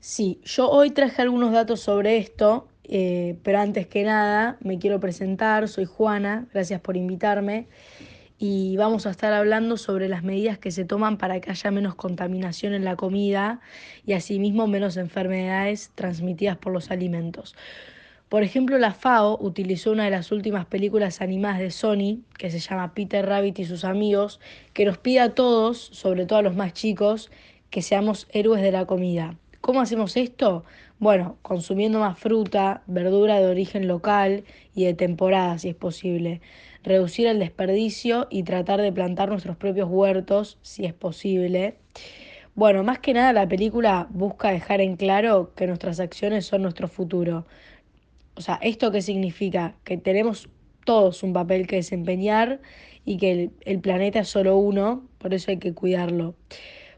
Sí, 0.00 0.40
yo 0.44 0.68
hoy 0.68 0.90
traje 0.90 1.22
algunos 1.22 1.52
datos 1.52 1.80
sobre 1.80 2.16
esto, 2.16 2.66
eh, 2.84 3.36
pero 3.44 3.60
antes 3.60 3.86
que 3.86 4.02
nada 4.02 4.56
me 4.60 4.78
quiero 4.78 4.98
presentar, 4.98 5.68
soy 5.68 5.84
Juana, 5.84 6.46
gracias 6.52 6.80
por 6.80 6.96
invitarme 6.96 7.68
y 8.44 8.76
vamos 8.76 9.06
a 9.06 9.10
estar 9.10 9.32
hablando 9.32 9.76
sobre 9.76 10.08
las 10.08 10.24
medidas 10.24 10.58
que 10.58 10.72
se 10.72 10.84
toman 10.84 11.16
para 11.16 11.40
que 11.40 11.52
haya 11.52 11.70
menos 11.70 11.94
contaminación 11.94 12.74
en 12.74 12.84
la 12.84 12.96
comida 12.96 13.60
y 14.04 14.14
asimismo 14.14 14.66
menos 14.66 14.96
enfermedades 14.96 15.92
transmitidas 15.94 16.56
por 16.56 16.72
los 16.72 16.90
alimentos. 16.90 17.54
Por 18.28 18.42
ejemplo, 18.42 18.78
la 18.78 18.94
FAO 18.94 19.38
utilizó 19.40 19.92
una 19.92 20.06
de 20.06 20.10
las 20.10 20.32
últimas 20.32 20.66
películas 20.66 21.20
animadas 21.20 21.60
de 21.60 21.70
Sony, 21.70 22.24
que 22.36 22.50
se 22.50 22.58
llama 22.58 22.94
Peter 22.94 23.24
Rabbit 23.24 23.60
y 23.60 23.64
sus 23.64 23.84
amigos, 23.84 24.40
que 24.72 24.86
nos 24.86 24.98
pide 24.98 25.20
a 25.20 25.36
todos, 25.36 25.78
sobre 25.78 26.26
todo 26.26 26.40
a 26.40 26.42
los 26.42 26.56
más 26.56 26.72
chicos, 26.72 27.30
que 27.70 27.80
seamos 27.80 28.26
héroes 28.32 28.60
de 28.60 28.72
la 28.72 28.86
comida. 28.86 29.36
¿Cómo 29.60 29.80
hacemos 29.80 30.16
esto? 30.16 30.64
Bueno, 30.98 31.36
consumiendo 31.42 32.00
más 32.00 32.18
fruta, 32.18 32.82
verdura 32.88 33.38
de 33.38 33.46
origen 33.46 33.86
local 33.86 34.42
y 34.74 34.84
de 34.86 34.94
temporada, 34.94 35.58
si 35.58 35.68
es 35.68 35.76
posible 35.76 36.40
reducir 36.82 37.26
el 37.26 37.38
desperdicio 37.38 38.26
y 38.30 38.42
tratar 38.42 38.80
de 38.80 38.92
plantar 38.92 39.28
nuestros 39.28 39.56
propios 39.56 39.88
huertos 39.90 40.58
si 40.62 40.84
es 40.84 40.94
posible. 40.94 41.76
Bueno, 42.54 42.82
más 42.82 42.98
que 42.98 43.14
nada 43.14 43.32
la 43.32 43.48
película 43.48 44.08
busca 44.10 44.50
dejar 44.50 44.80
en 44.80 44.96
claro 44.96 45.52
que 45.54 45.66
nuestras 45.66 46.00
acciones 46.00 46.46
son 46.46 46.62
nuestro 46.62 46.88
futuro. 46.88 47.46
O 48.34 48.40
sea, 48.40 48.58
¿esto 48.62 48.90
qué 48.90 49.02
significa? 49.02 49.74
Que 49.84 49.96
tenemos 49.96 50.48
todos 50.84 51.22
un 51.22 51.32
papel 51.32 51.66
que 51.66 51.76
desempeñar 51.76 52.60
y 53.04 53.16
que 53.16 53.50
el, 53.60 53.80
planeta 53.80 54.20
es 54.20 54.28
solo 54.28 54.56
uno, 54.56 55.06
por 55.18 55.34
eso 55.34 55.50
hay 55.50 55.58
que 55.58 55.74
cuidarlo. 55.74 56.34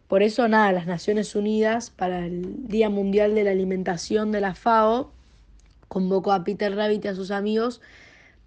Por 0.09 0.23
eso, 0.23 0.49
nada, 0.49 0.73
las 0.73 0.87
Naciones 0.87 1.35
Unidas 1.35 1.90
para 1.90 2.27
el 2.27 2.68
Día 2.68 2.90
Mundial 2.90 3.35
de 3.35 3.44
la 3.44 3.51
Alimentación 3.53 4.33
de 4.33 4.40
la 4.40 4.55
FAO 4.55 5.12
convocó 5.88 6.33
a 6.33 6.44
Peter 6.44 6.75
Rabbit 6.75 7.05
y 7.05 7.09
a 7.09 7.14
sus 7.14 7.31
amigos 7.31 7.81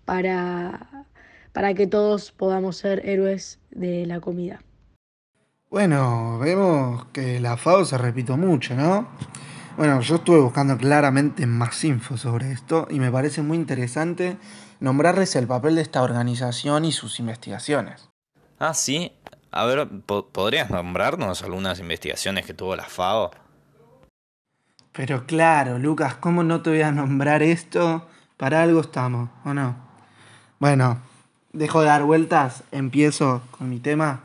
para 0.06 1.06
para 1.58 1.74
que 1.74 1.88
todos 1.88 2.32
podamos 2.32 2.78
ser 2.78 3.04
héroes 3.10 3.58
de 3.72 4.06
la 4.06 4.20
comida. 4.20 4.62
Bueno, 5.72 6.38
vemos 6.38 7.06
que 7.06 7.40
la 7.40 7.58
FAO 7.58 7.84
se 7.84 7.98
repito 7.98 8.38
mucho, 8.38 8.76
¿no? 8.76 9.08
Bueno, 9.76 10.00
yo 10.02 10.18
estuve 10.18 10.40
buscando 10.40 10.78
claramente 10.78 11.48
más 11.48 11.84
info 11.84 12.16
sobre 12.16 12.52
esto 12.52 12.88
y 12.92 13.00
me 13.00 13.12
parece 13.12 13.42
muy 13.42 13.58
interesante 13.58 14.38
nombrarles 14.82 15.36
el 15.36 15.48
papel 15.48 15.74
de 15.74 15.82
esta 15.82 16.04
organización 16.04 16.86
y 16.86 16.92
sus 16.92 17.20
investigaciones. 17.20 18.08
Ah, 18.60 18.76
sí. 18.76 19.14
A 19.50 19.66
ver, 19.66 19.88
¿podrías 20.06 20.70
nombrarnos 20.70 21.42
algunas 21.42 21.80
investigaciones 21.80 22.46
que 22.46 22.54
tuvo 22.54 22.76
la 22.76 22.86
FAO? 22.86 23.32
Pero 24.92 25.26
claro, 25.26 25.80
Lucas, 25.80 26.18
¿cómo 26.18 26.44
no 26.44 26.62
te 26.62 26.70
voy 26.70 26.84
a 26.84 26.92
nombrar 26.92 27.42
esto? 27.42 28.08
Para 28.38 28.62
algo 28.62 28.82
estamos, 28.82 29.32
¿o 29.44 29.56
no? 29.56 29.76
Bueno, 30.60 31.02
dejo 31.58 31.82
de 31.82 31.88
dar 31.88 32.04
vueltas, 32.04 32.64
empiezo 32.72 33.42
con 33.52 33.70
mi 33.70 33.80
tema. 33.80 34.22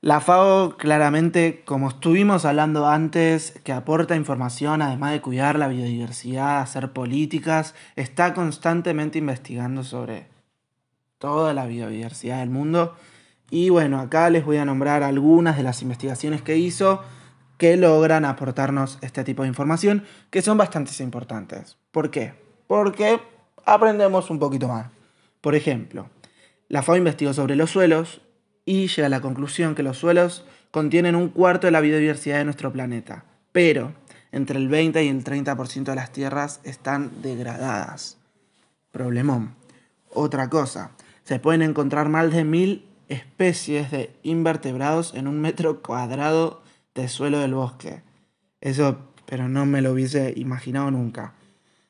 La 0.00 0.20
FAO 0.20 0.76
claramente, 0.76 1.62
como 1.64 1.88
estuvimos 1.88 2.44
hablando 2.44 2.86
antes, 2.86 3.58
que 3.64 3.72
aporta 3.72 4.14
información 4.14 4.80
además 4.80 5.12
de 5.12 5.20
cuidar 5.20 5.58
la 5.58 5.68
biodiversidad, 5.68 6.60
hacer 6.60 6.92
políticas, 6.92 7.74
está 7.96 8.32
constantemente 8.34 9.18
investigando 9.18 9.82
sobre 9.82 10.28
toda 11.18 11.52
la 11.52 11.66
biodiversidad 11.66 12.38
del 12.38 12.50
mundo. 12.50 12.94
Y 13.50 13.70
bueno, 13.70 13.98
acá 13.98 14.30
les 14.30 14.44
voy 14.44 14.58
a 14.58 14.64
nombrar 14.64 15.02
algunas 15.02 15.56
de 15.56 15.64
las 15.64 15.82
investigaciones 15.82 16.42
que 16.42 16.56
hizo 16.56 17.02
que 17.56 17.76
logran 17.76 18.24
aportarnos 18.24 18.98
este 19.00 19.24
tipo 19.24 19.42
de 19.42 19.48
información, 19.48 20.04
que 20.30 20.42
son 20.42 20.56
bastante 20.58 20.92
importantes. 21.02 21.76
¿Por 21.90 22.12
qué? 22.12 22.34
Porque 22.68 23.20
aprendemos 23.66 24.30
un 24.30 24.38
poquito 24.38 24.68
más. 24.68 24.86
Por 25.40 25.56
ejemplo, 25.56 26.08
la 26.68 26.82
FAO 26.82 26.96
investigó 26.96 27.32
sobre 27.32 27.56
los 27.56 27.70
suelos 27.70 28.20
y 28.64 28.88
llega 28.88 29.06
a 29.06 29.10
la 29.10 29.20
conclusión 29.20 29.74
que 29.74 29.82
los 29.82 29.98
suelos 29.98 30.44
contienen 30.70 31.16
un 31.16 31.30
cuarto 31.30 31.66
de 31.66 31.70
la 31.70 31.80
biodiversidad 31.80 32.38
de 32.38 32.44
nuestro 32.44 32.72
planeta, 32.72 33.24
pero 33.52 33.94
entre 34.32 34.58
el 34.58 34.68
20 34.68 35.02
y 35.02 35.08
el 35.08 35.24
30% 35.24 35.84
de 35.84 35.94
las 35.94 36.12
tierras 36.12 36.60
están 36.64 37.22
degradadas. 37.22 38.18
Problemón. 38.90 39.54
Otra 40.10 40.50
cosa, 40.50 40.90
se 41.24 41.38
pueden 41.38 41.62
encontrar 41.62 42.08
más 42.08 42.30
de 42.30 42.44
mil 42.44 42.84
especies 43.08 43.90
de 43.90 44.10
invertebrados 44.22 45.14
en 45.14 45.28
un 45.28 45.40
metro 45.40 45.82
cuadrado 45.82 46.62
de 46.94 47.08
suelo 47.08 47.38
del 47.38 47.54
bosque. 47.54 48.02
Eso, 48.60 48.98
pero 49.24 49.48
no 49.48 49.64
me 49.64 49.80
lo 49.80 49.92
hubiese 49.92 50.34
imaginado 50.36 50.90
nunca. 50.90 51.34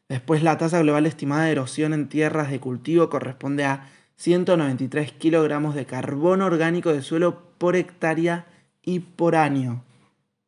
Después, 0.08 0.42
la 0.42 0.58
tasa 0.58 0.80
global 0.80 1.06
estimada 1.06 1.44
de 1.44 1.52
erosión 1.52 1.92
en 1.92 2.08
tierras 2.08 2.50
de 2.50 2.60
cultivo 2.60 3.10
corresponde 3.10 3.64
a 3.64 3.88
193 4.18 5.12
kilogramos 5.12 5.76
de 5.76 5.87
carbono 5.87 6.46
orgánico 6.46 6.92
de 6.92 7.02
suelo 7.02 7.40
por 7.57 7.76
hectárea 7.76 8.46
y 8.83 8.98
por 8.98 9.37
año. 9.37 9.85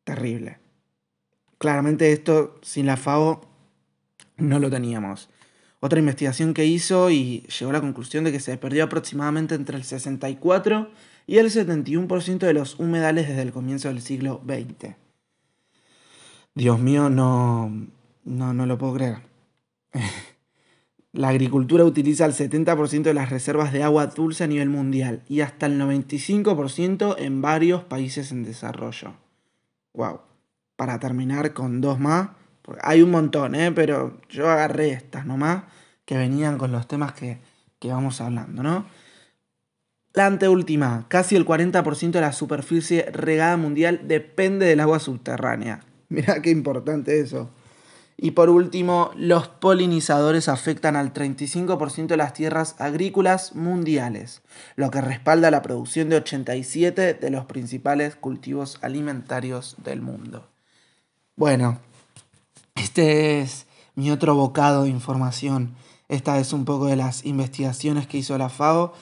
Terrible. 0.03 0.59
Claramente 1.59 2.13
esto 2.13 2.59
sin 2.63 2.87
la 2.87 2.97
FAO 2.97 3.43
no 4.37 4.59
lo 4.59 4.71
teníamos. 4.71 5.29
Otra 5.79 6.01
investigación 6.01 6.53
que 6.53 6.67
hizo 6.67 7.11
y 7.11 7.43
llegó 7.43 7.71
a 7.71 7.75
la 7.75 7.81
conclusión 7.81 8.25
de 8.25 8.33
que 8.33 8.41
se 8.41 8.59
perdió 8.59 8.85
aproximadamente 8.85 9.55
entre 9.55 9.77
el 9.77 9.85
64 9.85 10.91
y 11.29 11.39
el 11.39 11.47
71% 11.47 12.39
de 12.39 12.53
los 12.53 12.79
humedales 12.81 13.29
desde 13.29 13.43
el 13.43 13.53
comienzo 13.53 13.89
del 13.89 14.03
siglo 14.03 14.43
XX. 14.45 14.97
Dios 16.55 16.81
mío, 16.81 17.09
no, 17.09 17.73
no, 18.25 18.53
no 18.53 18.67
lo 18.67 18.77
puedo 18.79 18.95
creer. 18.95 19.19
La 21.13 21.29
agricultura 21.29 21.85
utiliza 21.85 22.25
el 22.25 22.33
70% 22.33 23.03
de 23.03 23.15
las 23.15 23.31
reservas 23.31 23.73
de 23.73 23.83
agua 23.83 24.07
dulce 24.07 24.45
a 24.45 24.47
nivel 24.47 24.69
mundial 24.69 25.23
y 25.29 25.41
hasta 25.41 25.67
el 25.67 25.81
95% 25.81 27.17
en 27.19 27.43
varios 27.43 27.83
países 27.83 28.31
en 28.31 28.45
desarrollo. 28.45 29.15
Wow. 29.93 30.21
Para 30.77 31.01
terminar 31.01 31.53
con 31.53 31.81
dos 31.81 31.99
más, 31.99 32.31
hay 32.83 33.03
un 33.03 33.11
montón, 33.11 33.57
¿eh? 33.57 33.73
pero 33.73 34.21
yo 34.29 34.49
agarré 34.49 34.91
estas 34.91 35.27
nomás, 35.27 35.65
que 36.05 36.17
venían 36.17 36.59
con 36.59 36.71
los 36.71 36.87
temas 36.87 37.13
que, 37.13 37.39
que 37.79 37.89
vamos 37.89 38.21
hablando, 38.21 38.63
¿no? 38.63 38.87
La 40.13 40.27
anteúltima, 40.27 41.07
casi 41.09 41.37
el 41.37 41.47
40% 41.47 42.11
de 42.11 42.21
la 42.21 42.33
superficie 42.33 43.11
regada 43.13 43.57
mundial 43.57 44.03
depende 44.05 44.67
del 44.67 44.81
agua 44.81 44.99
subterránea. 44.99 45.85
Mirá 46.09 46.43
qué 46.43 46.51
importante 46.51 47.21
eso. 47.21 47.51
Y 48.23 48.33
por 48.33 48.51
último, 48.51 49.13
los 49.17 49.49
polinizadores 49.49 50.51
afectan 50.51 50.95
al 50.95 51.15
35% 51.15 52.07
de 52.07 52.17
las 52.19 52.35
tierras 52.35 52.77
agrícolas 52.79 53.55
mundiales, 53.55 54.43
lo 54.77 54.91
que 54.91 55.01
respalda 55.01 55.51
la 55.51 55.63
producción 55.63 56.11
de 56.11 56.17
87 56.17 57.15
de 57.15 57.31
los 57.31 57.47
principales 57.47 58.17
cultivos 58.17 58.79
alimentarios 58.83 59.75
del 59.83 60.03
mundo. 60.03 60.47
Bueno, 61.35 61.81
este 62.75 63.41
es 63.41 63.65
mi 63.95 64.11
otro 64.11 64.35
bocado 64.35 64.83
de 64.83 64.91
información. 64.91 65.75
Esta 66.09 66.39
es 66.39 66.53
un 66.53 66.67
poco 66.67 66.89
de 66.89 66.97
las 66.97 67.25
investigaciones 67.25 68.07
que 68.07 68.19
hizo 68.19 68.37
la 68.37 68.51
FAO 68.51 68.93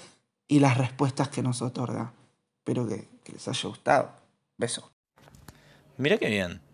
y 0.46 0.60
las 0.60 0.78
respuestas 0.78 1.28
que 1.28 1.42
nos 1.42 1.60
otorga. 1.60 2.12
Espero 2.58 2.86
que, 2.86 3.08
les 3.32 3.48
haya 3.48 3.68
gustado. 3.68 4.12
Beso. 4.56 4.92
Mira 5.96 6.18
qué 6.18 6.28
bien. 6.28 6.67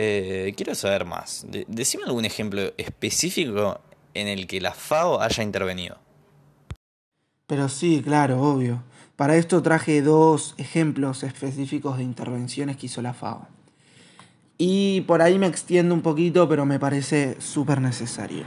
Eh, 0.00 0.54
quiero 0.56 0.76
saber 0.76 1.04
más. 1.04 1.44
decime 1.66 2.04
algún 2.04 2.24
ejemplo 2.24 2.72
específico 2.76 3.80
en 4.14 4.28
el 4.28 4.46
que 4.46 4.60
la 4.60 4.72
FAO 4.72 5.20
haya 5.20 5.42
intervenido. 5.42 5.98
Pero 7.48 7.68
sí, 7.68 8.00
claro, 8.04 8.40
obvio. 8.40 8.84
Para 9.16 9.34
esto 9.34 9.60
traje 9.60 10.00
dos 10.00 10.54
ejemplos 10.56 11.24
específicos 11.24 11.96
de 11.96 12.04
intervenciones 12.04 12.76
que 12.76 12.86
hizo 12.86 13.02
la 13.02 13.12
FAO. 13.12 13.48
Y 14.56 15.00
por 15.00 15.20
ahí 15.20 15.36
me 15.36 15.48
extiendo 15.48 15.96
un 15.96 16.02
poquito, 16.02 16.48
pero 16.48 16.64
me 16.64 16.78
parece 16.78 17.34
súper 17.40 17.80
necesario. 17.80 18.44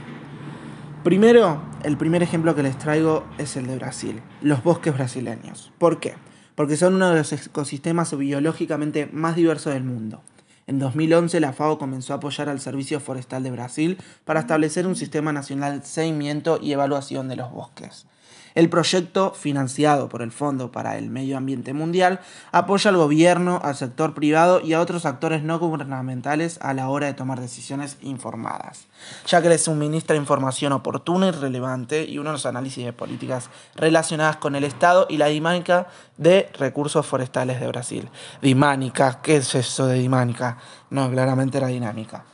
Primero, 1.04 1.62
el 1.82 1.98
primer 1.98 2.22
ejemplo 2.22 2.54
que 2.54 2.62
les 2.62 2.78
traigo 2.78 3.26
es 3.36 3.58
el 3.58 3.66
de 3.66 3.76
Brasil, 3.76 4.22
los 4.40 4.64
bosques 4.64 4.94
brasileños. 4.94 5.70
¿Por 5.76 6.00
qué? 6.00 6.14
Porque 6.54 6.78
son 6.78 6.94
uno 6.94 7.10
de 7.10 7.16
los 7.16 7.30
ecosistemas 7.34 8.16
biológicamente 8.16 9.06
más 9.12 9.36
diversos 9.36 9.74
del 9.74 9.84
mundo. 9.84 10.22
En 10.66 10.78
2011 10.78 11.40
la 11.40 11.52
FAO 11.52 11.78
comenzó 11.78 12.12
a 12.12 12.16
apoyar 12.16 12.48
al 12.48 12.60
Servicio 12.60 13.00
Forestal 13.00 13.42
de 13.42 13.50
Brasil 13.50 13.98
para 14.24 14.40
establecer 14.40 14.86
un 14.86 14.96
sistema 14.96 15.32
nacional 15.32 15.80
de 15.80 15.86
seguimiento 15.86 16.58
y 16.62 16.72
evaluación 16.72 17.28
de 17.28 17.36
los 17.36 17.50
bosques. 17.50 18.06
El 18.54 18.68
proyecto, 18.68 19.32
financiado 19.32 20.08
por 20.08 20.22
el 20.22 20.32
Fondo 20.32 20.70
para 20.70 20.98
el 20.98 21.10
Medio 21.10 21.36
Ambiente 21.36 21.72
Mundial, 21.72 22.20
apoya 22.50 22.90
al 22.90 22.96
gobierno, 22.96 23.60
al 23.62 23.76
sector 23.76 24.14
privado 24.14 24.60
y 24.60 24.72
a 24.72 24.80
otros 24.80 25.06
actores 25.06 25.42
no 25.42 25.58
gubernamentales 25.58 26.58
a 26.60 26.74
la 26.74 26.88
hora 26.88 27.06
de 27.06 27.14
tomar 27.14 27.40
decisiones 27.40 27.96
informadas, 28.02 28.86
ya 29.26 29.40
que 29.40 29.48
les 29.48 29.64
suministra 29.64 30.16
información 30.16 30.72
oportuna 30.72 31.28
y 31.28 31.30
relevante 31.30 32.04
y 32.04 32.18
unos 32.18 32.46
análisis 32.46 32.84
de 32.84 32.92
políticas 32.92 33.48
relacionadas 33.74 34.36
con 34.36 34.54
el 34.54 34.64
Estado 34.64 35.06
y 35.08 35.16
la 35.16 35.26
dinámica 35.26 35.86
de 36.16 36.50
recursos 36.58 37.06
forestales 37.06 37.60
de 37.60 37.68
Brasil. 37.68 38.08
Dimánica, 38.40 39.20
¿qué 39.22 39.36
es 39.36 39.54
eso 39.54 39.86
de 39.86 39.98
dinámica? 39.98 40.58
No, 40.90 41.10
claramente 41.10 41.58
era 41.58 41.68
dinámica. 41.68 42.24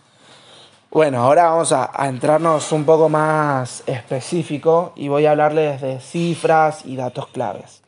Bueno, 0.90 1.18
ahora 1.18 1.50
vamos 1.50 1.70
a, 1.72 1.90
entrarnos 2.08 2.72
un 2.72 2.86
poco 2.86 3.10
más 3.10 3.82
específico 3.86 4.94
y 4.96 5.08
voy 5.08 5.26
a 5.26 5.32
hablarles 5.32 5.82
de 5.82 6.00
cifras 6.00 6.86
y 6.86 6.96
datos 6.96 7.26
claves. 7.26 7.82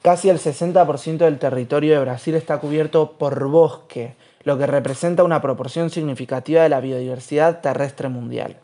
Casi 0.00 0.28
el 0.28 0.38
60% 0.38 1.16
del 1.16 1.40
territorio 1.40 1.94
de 1.94 2.04
Brasil 2.04 2.36
está 2.36 2.58
cubierto 2.58 3.18
por 3.18 3.44
bosque, 3.48 4.14
lo 4.44 4.56
que 4.56 4.66
representa 4.68 5.24
una 5.24 5.42
proporción 5.42 5.90
significativa 5.90 6.62
de 6.62 6.68
la 6.68 6.78
biodiversidad 6.78 7.62
terrestre 7.62 8.08
mundial. 8.08 8.58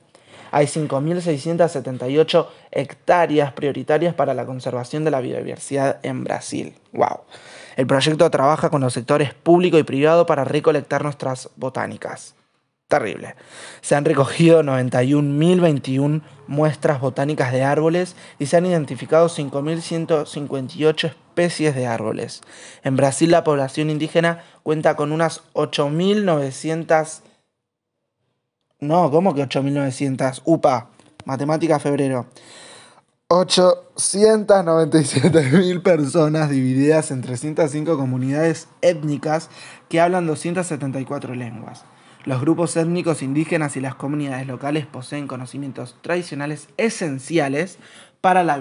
Hay 0.53 0.66
5.678 0.66 2.47
hectáreas 2.71 3.53
prioritarias 3.53 4.14
para 4.14 4.33
la 4.33 4.47
conservación 4.47 5.03
de 5.05 5.11
la 5.11 5.21
biodiversidad 5.21 5.99
en 6.05 6.23
Brasil. 6.23 6.77
¡Wow! 6.92 7.23
El 7.75 7.88
proyecto 7.88 8.31
trabaja 8.31 8.71
con 8.71 8.83
los 8.83 8.92
sectores 8.92 9.35
público 9.35 9.77
y 9.77 9.83
privado 9.83 10.25
para 10.25 10.45
recolectar 10.45 11.03
nuestras 11.03 11.51
botánicas 11.57 12.37
terrible. 12.92 13.35
Se 13.81 13.94
han 13.94 14.05
recogido 14.05 14.62
91.021 14.62 16.20
muestras 16.46 17.00
botánicas 17.00 17.50
de 17.50 17.64
árboles 17.64 18.16
y 18.38 18.44
se 18.44 18.59
han 18.59 18.66
identificado 18.66 19.31
5.158 19.31 21.07
especies 21.07 21.74
de 21.74 21.87
árboles. 21.87 22.42
En 22.85 22.96
Brasil 22.96 23.31
la 23.31 23.44
población 23.44 23.88
indígena 23.88 24.44
cuenta 24.62 24.94
con 24.94 25.11
unas 25.11 25.40
8.900... 25.55 27.22
No, 28.81 29.11
¿cómo 29.11 29.35
que 29.35 29.42
8.900? 29.42 30.42
UPA, 30.44 30.90
matemática 31.24 31.78
febrero. 31.78 32.26
897.000 33.31 35.83
personas 35.83 36.50
divididas 36.50 37.11
en 37.11 37.22
305 37.22 37.96
comunidades 37.96 38.68
étnicas 38.83 39.48
que 39.88 39.98
hablan 39.98 40.26
274 40.26 41.35
lenguas. 41.35 41.87
Los 42.24 42.40
grupos 42.40 42.76
étnicos 42.76 43.20
indígenas 43.20 43.76
y 43.76 43.80
las 43.80 43.96
comunidades 43.96 44.46
locales 44.46 44.87
poseen 44.87 45.26
conocimientos 45.26 45.96
tradicionales 46.02 46.68
esenciales 46.76 47.80
para 48.20 48.44
la 48.44 48.58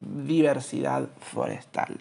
biodiversidad 0.00 1.08
forestal. 1.18 1.98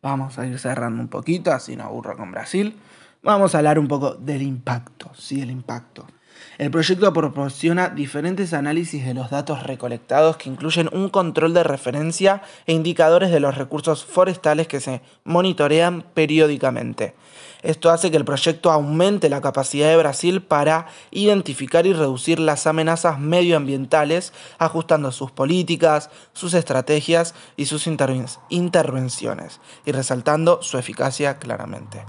Vamos 0.00 0.38
a 0.38 0.46
ir 0.46 0.58
cerrando 0.58 1.02
un 1.02 1.08
poquito, 1.08 1.52
así 1.52 1.76
no 1.76 1.84
aburro 1.84 2.16
con 2.16 2.32
Brasil. 2.32 2.74
Vamos 3.22 3.54
a 3.54 3.58
hablar 3.58 3.78
un 3.78 3.88
poco 3.88 4.14
del 4.14 4.40
impacto, 4.40 5.10
sí, 5.14 5.42
el 5.42 5.50
impacto. 5.50 6.06
El 6.58 6.70
proyecto 6.70 7.12
proporciona 7.12 7.88
diferentes 7.88 8.52
análisis 8.52 9.04
de 9.04 9.14
los 9.14 9.30
datos 9.30 9.62
recolectados 9.62 10.36
que 10.36 10.48
incluyen 10.48 10.88
un 10.92 11.08
control 11.08 11.54
de 11.54 11.62
referencia 11.62 12.42
e 12.66 12.72
indicadores 12.72 13.30
de 13.30 13.40
los 13.40 13.56
recursos 13.56 14.04
forestales 14.04 14.68
que 14.68 14.80
se 14.80 15.02
monitorean 15.24 16.04
periódicamente. 16.14 17.14
Esto 17.62 17.90
hace 17.90 18.10
que 18.10 18.16
el 18.16 18.24
proyecto 18.24 18.70
aumente 18.70 19.28
la 19.28 19.42
capacidad 19.42 19.88
de 19.88 19.96
Brasil 19.96 20.42
para 20.42 20.86
identificar 21.10 21.86
y 21.86 21.92
reducir 21.92 22.40
las 22.40 22.66
amenazas 22.66 23.18
medioambientales, 23.18 24.32
ajustando 24.58 25.12
sus 25.12 25.30
políticas, 25.30 26.10
sus 26.32 26.54
estrategias 26.54 27.34
y 27.56 27.66
sus 27.66 27.86
intervenciones, 27.86 29.60
y 29.84 29.92
resaltando 29.92 30.62
su 30.62 30.78
eficacia 30.78 31.38
claramente. 31.38 32.02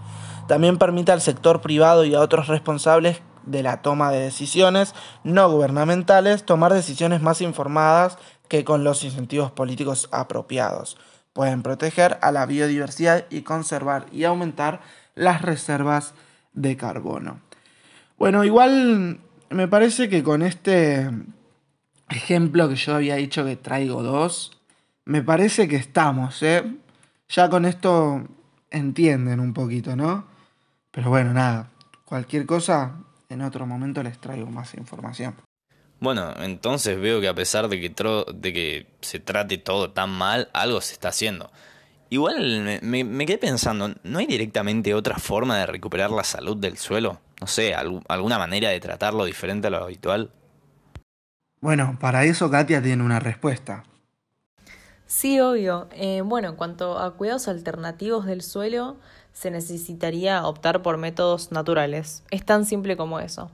También 0.48 0.78
permite 0.78 1.12
al 1.12 1.22
sector 1.22 1.62
privado 1.62 2.06
y 2.06 2.15
a 2.15 2.22
otros 2.22 2.48
responsables 2.48 3.22
de 3.45 3.63
la 3.63 3.82
toma 3.82 4.12
de 4.12 4.19
decisiones 4.19 4.93
no 5.23 5.49
gubernamentales 5.49 6.45
tomar 6.45 6.73
decisiones 6.73 7.21
más 7.21 7.41
informadas 7.41 8.17
que 8.47 8.63
con 8.63 8.84
los 8.84 9.04
incentivos 9.04 9.51
políticos 9.51 10.10
apropiados. 10.12 10.97
Pueden 11.34 11.63
proteger 11.63 12.17
a 12.21 12.32
la 12.32 12.45
biodiversidad 12.45 13.25
y 13.30 13.41
conservar 13.41 14.06
y 14.12 14.25
aumentar 14.25 14.82
las 15.15 15.41
reservas 15.41 16.13
de 16.54 16.75
carbono. 16.75 17.39
Bueno, 18.17 18.43
igual 18.43 19.19
me 19.49 19.67
parece 19.67 20.10
que 20.10 20.23
con 20.23 20.41
este 20.41 21.10
ejemplo 22.10 22.69
que 22.69 22.75
yo 22.75 22.95
había 22.95 23.15
dicho 23.15 23.45
que 23.45 23.56
traigo 23.56 24.04
dos, 24.04 24.60
me 25.06 25.21
parece 25.21 25.67
que 25.67 25.77
estamos, 25.77 26.43
¿eh? 26.43 26.63
Ya 27.30 27.49
con 27.49 27.65
esto 27.65 28.27
entienden 28.69 29.39
un 29.39 29.54
poquito, 29.54 29.95
¿no? 29.95 30.25
Pero 30.91 31.10
bueno, 31.10 31.34
nada, 31.34 31.69
cualquier 32.06 32.45
cosa, 32.45 32.95
en 33.32 33.41
otro 33.41 33.65
momento 33.65 34.04
les 34.04 34.20
traigo 34.20 34.48
más 34.48 34.74
información. 34.76 35.36
Bueno, 36.00 36.34
entonces 36.41 37.00
veo 37.00 37.22
que 37.22 37.28
a 37.28 37.36
pesar 37.36 37.67
de 37.67 37.80
que, 37.80 37.89
de 38.34 38.54
que 38.54 38.88
se 39.02 39.20
trate 39.20 39.58
todo 39.58 39.91
tan 39.91 40.10
mal, 40.10 40.50
algo 40.54 40.82
se 40.82 40.94
está 40.94 41.10
haciendo. 41.10 41.52
Igual 42.10 42.80
me, 42.82 43.26
quedé 43.26 43.38
pensando, 43.38 43.94
¿no 44.04 44.20
hay 44.20 44.26
directamente 44.26 44.94
otra 44.94 45.17
forma 45.17 45.58
de 45.60 45.65
recuperar 45.65 46.12
la 46.12 46.24
salud 46.24 46.58
del 46.58 46.78
suelo? 46.78 47.22
No 47.39 47.48
sé, 47.48 47.74
alguna 47.74 48.38
manera 48.38 48.70
de 48.70 48.80
tratarlo 48.80 49.24
diferente 49.26 49.67
a 49.67 49.70
lo 49.70 49.78
habitual. 49.78 50.32
Bueno, 51.62 51.98
para 52.02 52.26
eso 52.26 52.50
Katia 52.50 52.82
tiene 52.82 53.04
una 53.04 53.20
respuesta. 53.20 53.84
Sí, 55.06 55.39
obvio. 55.39 55.88
Eh, 55.91 56.22
bueno, 56.22 56.50
en 56.50 56.56
cuanto 56.56 56.98
a 56.98 57.15
cuidados 57.15 57.48
alternativos 57.48 58.26
del 58.26 58.41
suelo, 58.41 58.98
se 59.34 59.52
necesitaría 59.52 60.46
optar 60.46 60.82
por 60.82 60.98
métodos 60.98 61.52
naturales. 61.52 62.24
Es 62.32 62.46
tan 62.46 62.65
simple 62.65 62.98
como 62.98 63.20
eso. 63.20 63.52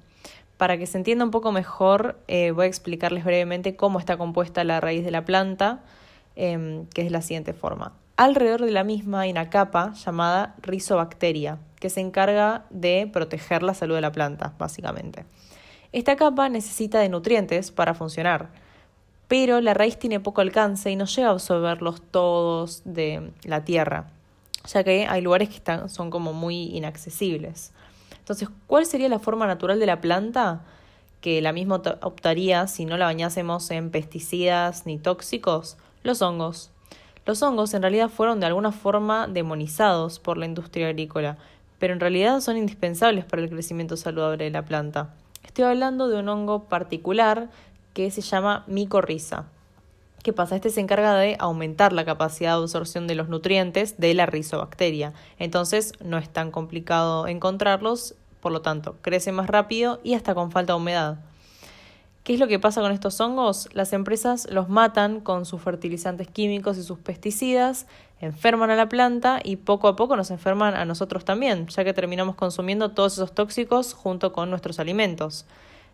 Para 0.57 0.77
que 0.77 0.87
se 0.87 0.97
entienda 0.97 1.23
un 1.23 1.31
poco 1.31 1.51
mejor, 1.51 2.17
eh, 2.27 2.51
voy 2.51 2.65
a 2.65 2.67
explicarles 2.67 3.23
brevemente 3.23 3.75
cómo 3.75 3.99
está 3.99 4.17
compuesta 4.17 4.63
la 4.63 4.81
raíz 4.81 5.05
de 5.05 5.11
la 5.11 5.23
planta, 5.23 5.83
em, 6.35 6.87
que 6.87 7.01
es 7.01 7.07
de 7.07 7.11
la 7.11 7.21
siguiente 7.21 7.53
forma. 7.53 7.93
Alrededor 8.15 8.65
de 8.65 8.71
la 8.71 8.83
misma 8.83 9.21
hay 9.21 9.31
una 9.31 9.51
capa 9.51 9.93
llamada 9.93 10.55
rizobacteria, 10.63 11.59
que 11.79 11.91
se 11.91 11.99
encarga 11.99 12.65
de 12.71 13.07
proteger 13.13 13.61
la 13.61 13.75
salud 13.75 13.93
de 13.93 14.01
la 14.01 14.11
planta, 14.11 14.53
básicamente. 14.57 15.25
Esta 15.91 16.15
capa 16.15 16.49
necesita 16.49 16.99
de 16.99 17.09
nutrientes 17.09 17.71
para 17.71 17.93
funcionar, 17.93 18.49
pero 19.27 19.61
la 19.61 19.75
raíz 19.75 19.99
tiene 19.99 20.19
poco 20.19 20.41
alcance 20.41 20.89
y 20.89 20.95
no 20.95 21.05
llega 21.05 21.27
a 21.27 21.31
absorberlos 21.31 22.01
todos 22.01 22.81
de 22.85 23.31
la 23.43 23.63
tierra, 23.63 24.07
ya 24.67 24.83
que 24.83 25.07
hay 25.07 25.21
lugares 25.21 25.49
que 25.49 25.55
están, 25.55 25.89
son 25.89 26.09
como 26.09 26.33
muy 26.33 26.75
inaccesibles. 26.75 27.71
Entonces, 28.19 28.49
¿cuál 28.67 28.85
sería 28.85 29.09
la 29.09 29.19
forma 29.19 29.47
natural 29.47 29.79
de 29.79 29.85
la 29.85 30.01
planta? 30.01 30.61
que 31.21 31.41
la 31.41 31.51
misma 31.51 31.81
optaría 32.01 32.67
si 32.67 32.85
no 32.85 32.97
la 32.97 33.05
bañásemos 33.05 33.69
en 33.71 33.89
pesticidas 33.89 34.85
ni 34.85 34.97
tóxicos? 34.97 35.77
Los 36.03 36.21
hongos. 36.21 36.71
Los 37.25 37.41
hongos 37.41 37.73
en 37.73 37.81
realidad 37.81 38.09
fueron 38.09 38.39
de 38.39 38.45
alguna 38.45 38.71
forma 38.71 39.27
demonizados 39.27 40.19
por 40.19 40.37
la 40.37 40.45
industria 40.45 40.87
agrícola, 40.87 41.37
pero 41.79 41.93
en 41.93 41.99
realidad 41.99 42.39
son 42.39 42.57
indispensables 42.57 43.25
para 43.25 43.41
el 43.41 43.49
crecimiento 43.49 43.97
saludable 43.97 44.45
de 44.45 44.51
la 44.51 44.63
planta. 44.63 45.13
Estoy 45.43 45.65
hablando 45.65 46.07
de 46.07 46.19
un 46.19 46.29
hongo 46.29 46.63
particular 46.65 47.49
que 47.93 48.11
se 48.11 48.21
llama 48.21 48.63
micorriza. 48.67 49.45
¿Qué 50.27 50.33
pasa? 50.33 50.57
Este 50.57 50.71
se 50.71 50.81
encarga 50.81 51.15
de 51.15 51.37
aumentar 51.39 51.93
la 51.93 52.03
capacidad 52.03 52.57
de 52.57 52.63
absorción 52.63 53.07
de 53.07 53.15
los 53.15 53.29
nutrientes 53.29 53.97
de 53.97 54.13
la 54.13 54.25
rizobacteria. 54.25 55.13
Entonces 55.39 55.93
no 56.03 56.17
es 56.17 56.27
tan 56.27 56.51
complicado 56.51 57.27
encontrarlos, 57.27 58.13
por 58.41 58.51
lo 58.51 58.61
tanto, 58.61 58.97
crece 59.01 59.31
más 59.31 59.47
rápido 59.47 60.01
y 60.03 60.15
hasta 60.15 60.35
con 60.35 60.51
falta 60.51 60.73
de 60.73 60.79
humedad. 60.79 61.19
¿Qué 62.25 62.33
es 62.33 62.41
lo 62.41 62.49
que 62.49 62.59
pasa 62.59 62.81
con 62.81 62.91
estos 62.91 63.21
hongos? 63.21 63.69
Las 63.71 63.93
empresas 63.93 64.49
los 64.51 64.67
matan 64.67 65.21
con 65.21 65.45
sus 65.45 65.61
fertilizantes 65.61 66.27
químicos 66.27 66.77
y 66.77 66.83
sus 66.83 66.99
pesticidas, 66.99 67.87
enferman 68.19 68.69
a 68.69 68.75
la 68.75 68.89
planta 68.89 69.39
y 69.41 69.55
poco 69.55 69.87
a 69.87 69.95
poco 69.95 70.17
nos 70.17 70.29
enferman 70.29 70.75
a 70.75 70.83
nosotros 70.83 71.23
también, 71.23 71.67
ya 71.67 71.85
que 71.85 71.93
terminamos 71.93 72.35
consumiendo 72.35 72.91
todos 72.91 73.13
esos 73.13 73.31
tóxicos 73.31 73.93
junto 73.93 74.33
con 74.33 74.49
nuestros 74.49 74.81
alimentos. 74.81 75.45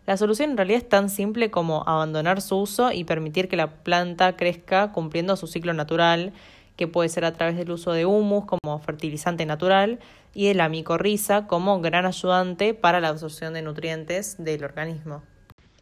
La 0.06 0.18
solución 0.18 0.50
en 0.50 0.56
realidad 0.58 0.82
es 0.82 0.88
tan 0.88 1.08
simple 1.08 1.50
como 1.50 1.82
abandonar 1.86 2.42
su 2.42 2.58
uso 2.58 2.92
y 2.92 3.04
permitir 3.04 3.48
que 3.48 3.56
la 3.56 3.68
planta 3.68 4.36
crezca 4.36 4.92
cumpliendo 4.92 5.34
su 5.36 5.46
ciclo 5.46 5.72
natural, 5.72 6.32
que 6.76 6.86
puede 6.86 7.08
ser 7.08 7.24
a 7.24 7.32
través 7.32 7.56
del 7.56 7.70
uso 7.70 7.92
de 7.92 8.04
humus 8.04 8.44
como 8.44 8.78
fertilizante 8.80 9.46
natural 9.46 10.00
y 10.34 10.48
de 10.48 10.54
la 10.54 10.68
micorriza 10.68 11.46
como 11.46 11.80
gran 11.80 12.04
ayudante 12.04 12.74
para 12.74 13.00
la 13.00 13.08
absorción 13.08 13.54
de 13.54 13.62
nutrientes 13.62 14.36
del 14.38 14.64
organismo. 14.64 15.22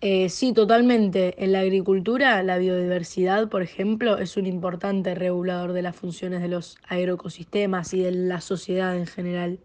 Eh, 0.00 0.28
sí, 0.28 0.52
totalmente. 0.52 1.42
En 1.42 1.52
la 1.52 1.60
agricultura, 1.60 2.42
la 2.42 2.58
biodiversidad, 2.58 3.48
por 3.48 3.62
ejemplo, 3.62 4.18
es 4.18 4.36
un 4.36 4.46
importante 4.46 5.14
regulador 5.14 5.72
de 5.72 5.82
las 5.82 5.96
funciones 5.96 6.42
de 6.42 6.48
los 6.48 6.76
agroecosistemas 6.88 7.94
y 7.94 8.02
de 8.02 8.12
la 8.12 8.40
sociedad 8.40 8.96
en 8.96 9.06
general. 9.06 9.58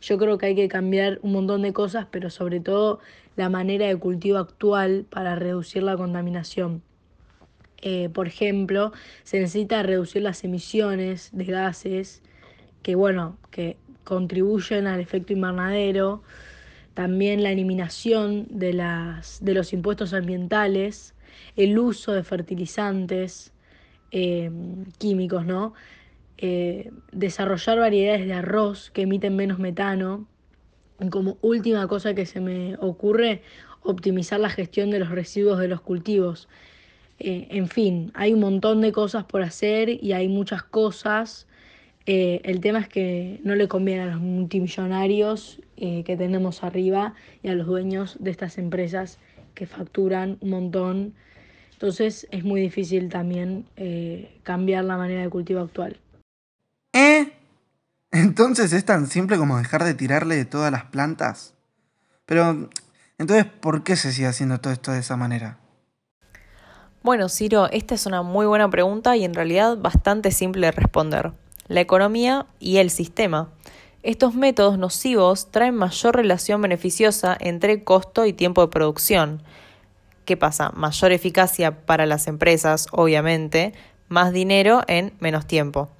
Yo 0.00 0.18
creo 0.18 0.38
que 0.38 0.46
hay 0.46 0.54
que 0.54 0.68
cambiar 0.68 1.18
un 1.22 1.32
montón 1.32 1.62
de 1.62 1.72
cosas, 1.72 2.06
pero 2.10 2.30
sobre 2.30 2.60
todo 2.60 3.00
la 3.38 3.48
manera 3.48 3.86
de 3.86 3.96
cultivo 3.96 4.36
actual 4.36 5.06
para 5.08 5.36
reducir 5.36 5.82
la 5.82 5.96
contaminación. 5.96 6.82
Eh, 7.80 8.08
por 8.08 8.26
ejemplo, 8.26 8.92
se 9.22 9.38
necesita 9.38 9.82
reducir 9.84 10.22
las 10.22 10.42
emisiones 10.42 11.30
de 11.32 11.44
gases 11.44 12.20
que, 12.82 12.96
bueno, 12.96 13.38
que 13.50 13.76
contribuyen 14.02 14.88
al 14.88 15.00
efecto 15.00 15.32
invernadero 15.32 16.22
también 16.94 17.44
la 17.44 17.52
eliminación 17.52 18.48
de, 18.50 18.72
las, 18.72 19.38
de 19.40 19.54
los 19.54 19.72
impuestos 19.72 20.14
ambientales, 20.14 21.14
el 21.54 21.78
uso 21.78 22.12
de 22.12 22.24
fertilizantes 22.24 23.52
eh, 24.10 24.50
químicos, 24.98 25.46
¿no? 25.46 25.74
Eh, 26.38 26.90
desarrollar 27.12 27.78
variedades 27.78 28.26
de 28.26 28.32
arroz 28.32 28.90
que 28.90 29.02
emiten 29.02 29.36
menos 29.36 29.60
metano. 29.60 30.26
Como 31.10 31.38
última 31.42 31.86
cosa 31.86 32.14
que 32.14 32.26
se 32.26 32.40
me 32.40 32.76
ocurre, 32.80 33.42
optimizar 33.82 34.40
la 34.40 34.50
gestión 34.50 34.90
de 34.90 34.98
los 34.98 35.10
residuos 35.10 35.58
de 35.58 35.68
los 35.68 35.80
cultivos. 35.80 36.48
Eh, 37.18 37.48
en 37.50 37.68
fin, 37.68 38.10
hay 38.14 38.32
un 38.32 38.40
montón 38.40 38.80
de 38.80 38.92
cosas 38.92 39.24
por 39.24 39.42
hacer 39.42 39.88
y 39.88 40.12
hay 40.12 40.28
muchas 40.28 40.62
cosas 40.62 41.46
eh, 42.10 42.40
el 42.44 42.60
tema 42.62 42.78
es 42.78 42.88
que 42.88 43.38
no 43.44 43.54
le 43.54 43.68
conviene 43.68 44.04
a 44.04 44.06
los 44.06 44.20
multimillonarios 44.20 45.60
eh, 45.76 46.04
que 46.04 46.16
tenemos 46.16 46.64
arriba 46.64 47.14
y 47.42 47.48
a 47.48 47.54
los 47.54 47.66
dueños 47.66 48.16
de 48.18 48.30
estas 48.30 48.56
empresas 48.56 49.18
que 49.52 49.66
facturan 49.66 50.38
un 50.40 50.48
montón. 50.48 51.14
Entonces 51.72 52.26
es 52.30 52.44
muy 52.44 52.62
difícil 52.62 53.10
también 53.10 53.66
cambiar 54.42 54.84
la 54.84 54.96
manera 54.96 55.20
de 55.20 55.28
cultivo 55.28 55.60
actual. 55.60 55.98
¿Eh? 56.94 57.30
Entonces 58.10 58.72
es 58.72 58.84
tan 58.84 59.06
simple 59.06 59.36
como 59.36 59.58
dejar 59.58 59.84
de 59.84 59.94
tirarle 59.94 60.36
de 60.36 60.44
todas 60.44 60.72
las 60.72 60.84
plantas. 60.84 61.54
Pero, 62.24 62.68
entonces, 63.18 63.44
¿por 63.46 63.84
qué 63.84 63.96
se 63.96 64.12
sigue 64.12 64.28
haciendo 64.28 64.60
todo 64.60 64.72
esto 64.72 64.92
de 64.92 65.00
esa 65.00 65.16
manera? 65.16 65.58
Bueno, 67.02 67.28
Ciro, 67.28 67.68
esta 67.70 67.94
es 67.94 68.06
una 68.06 68.22
muy 68.22 68.46
buena 68.46 68.68
pregunta 68.70 69.16
y 69.16 69.24
en 69.24 69.34
realidad 69.34 69.76
bastante 69.78 70.30
simple 70.30 70.66
de 70.66 70.72
responder 70.72 71.32
la 71.68 71.80
economía 71.80 72.46
y 72.58 72.78
el 72.78 72.90
sistema. 72.90 73.50
Estos 74.02 74.34
métodos 74.34 74.78
nocivos 74.78 75.50
traen 75.50 75.74
mayor 75.74 76.16
relación 76.16 76.62
beneficiosa 76.62 77.36
entre 77.38 77.84
costo 77.84 78.26
y 78.26 78.32
tiempo 78.32 78.62
de 78.62 78.68
producción. 78.68 79.42
¿Qué 80.24 80.36
pasa? 80.36 80.70
Mayor 80.70 81.12
eficacia 81.12 81.86
para 81.86 82.06
las 82.06 82.26
empresas, 82.26 82.86
obviamente, 82.92 83.74
más 84.08 84.32
dinero 84.32 84.82
en 84.86 85.14
menos 85.20 85.46
tiempo. 85.46 85.90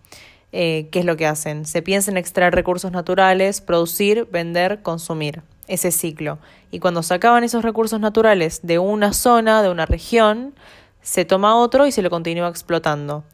Eh, 0.53 0.89
¿Qué 0.91 1.01
es 1.01 1.05
lo 1.05 1.17
que 1.17 1.27
hacen? 1.27 1.67
Se 1.67 1.83
piensa 1.83 2.11
en 2.11 2.17
extraer 2.17 2.55
recursos 2.55 2.91
naturales, 2.91 3.61
producir, 3.61 4.27
vender, 4.31 4.83
consumir. 4.83 5.43
Ese 5.67 5.91
ciclo. 5.91 6.39
Y 6.71 6.79
cuando 6.79 7.03
se 7.03 7.13
acaban 7.13 7.45
esos 7.45 7.63
recursos 7.63 8.01
naturales 8.01 8.61
de 8.63 8.79
una 8.79 9.13
zona, 9.13 9.63
de 9.63 9.69
una 9.69 9.85
región, 9.85 10.55
se 11.03 11.27
toma 11.27 11.57
otro 11.57 11.87
y 11.87 11.93
se 11.93 12.01
lo 12.01 12.09
continúa 12.09 12.49
explotando. 12.49 13.25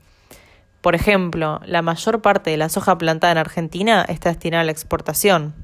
Por 0.81 0.97
ejemplo, 0.97 1.61
la 1.65 1.81
mayor 1.81 2.23
parte 2.23 2.51
de 2.51 2.57
la 2.57 2.69
soja 2.69 2.99
plantada 2.99 3.33
en 3.33 3.39
Argentina 3.39 4.05
está 4.09 4.31
destinada 4.31 4.63
a 4.63 4.65
la 4.65 4.73
exportación. 4.73 5.55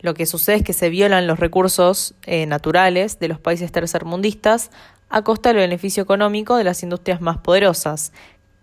Lo 0.00 0.14
que 0.14 0.26
sucede 0.26 0.56
es 0.56 0.62
que 0.62 0.72
se 0.72 0.88
violan 0.88 1.26
los 1.26 1.38
recursos 1.38 2.14
eh, 2.24 2.46
naturales 2.46 3.18
de 3.18 3.28
los 3.28 3.38
países 3.38 3.70
tercermundistas 3.70 4.70
a 5.08 5.22
costa 5.22 5.50
del 5.50 5.58
beneficio 5.58 6.02
económico 6.02 6.56
de 6.56 6.64
las 6.64 6.82
industrias 6.82 7.20
más 7.20 7.38
poderosas, 7.38 8.12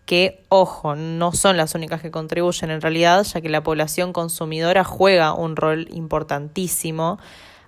que, 0.05 0.43
ojo, 0.49 0.95
no 0.95 1.31
son 1.31 1.57
las 1.57 1.75
únicas 1.75 2.01
que 2.01 2.11
contribuyen 2.11 2.71
en 2.71 2.81
realidad, 2.81 3.23
ya 3.23 3.41
que 3.41 3.49
la 3.49 3.63
población 3.63 4.13
consumidora 4.13 4.83
juega 4.83 5.33
un 5.33 5.55
rol 5.55 5.87
importantísimo. 5.91 7.19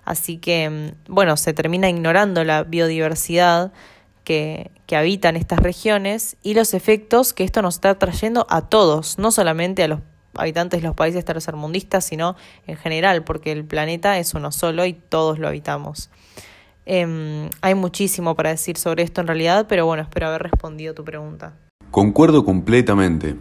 Así 0.04 0.38
que, 0.38 0.70
mm, 0.70 1.12
bueno, 1.12 1.36
se 1.36 1.54
termina 1.54 1.88
ignorando 1.88 2.44
la 2.44 2.62
biodiversidad 2.62 3.72
que, 4.24 4.70
habitan 4.92 5.36
estas 5.36 5.58
regiones 5.58 6.36
y 6.42 6.54
los 6.54 6.72
efectos 6.72 7.32
que 7.32 7.44
esto 7.44 7.60
nos 7.60 7.74
está 7.74 7.98
trayendo 7.98 8.46
a 8.48 8.62
todos, 8.62 9.18
no 9.18 9.32
solamente 9.32 9.82
a 9.82 9.88
los 9.88 10.00
habitantes 10.34 10.80
de 10.80 10.86
los 10.86 10.96
países 10.96 11.24
tercermundistas, 11.24 12.04
sino 12.04 12.36
en 12.66 12.76
general, 12.76 13.24
porque 13.24 13.50
el 13.52 13.64
planeta 13.64 14.18
es 14.18 14.34
uno 14.34 14.52
solo 14.52 14.86
y 14.86 14.92
todos 14.92 15.38
lo 15.38 15.48
habitamos. 15.48 16.10
Em, 16.86 17.50
hay 17.62 17.74
muchísimo 17.74 18.36
para 18.36 18.50
decir 18.50 18.76
sobre 18.78 19.02
esto 19.02 19.20
en 19.20 19.26
realidad, 19.26 19.66
pero 19.68 19.86
bueno, 19.86 20.04
espero 20.04 20.28
haber 20.28 20.44
respondido 20.44 20.94
tu 20.94 21.04
pregunta. 21.04 21.54
Concuerdo 21.90 22.44
completamente. 22.44 23.36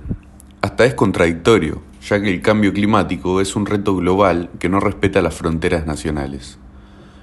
Hasta 0.62 0.86
es 0.86 0.94
contradictorio, 0.94 1.82
ya 2.02 2.22
que 2.22 2.30
el 2.30 2.42
cambio 2.42 2.72
climático 2.74 3.42
es 3.42 3.56
un 3.56 3.66
reto 3.66 3.96
global 3.96 4.50
que 4.60 4.70
no 4.70 4.80
respeta 4.80 5.22
las 5.22 5.36
fronteras 5.36 5.86
nacionales. 5.86 6.58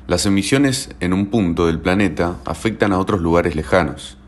Las 0.08 0.26
emisiones 0.26 0.90
en 1.00 1.12
un 1.12 1.26
punto 1.26 1.66
del 1.66 1.80
planeta 1.80 2.36
afectan 2.44 2.92
a 2.92 2.98
otros 2.98 3.22
lugares 3.22 3.56
lejanos. 3.56 4.18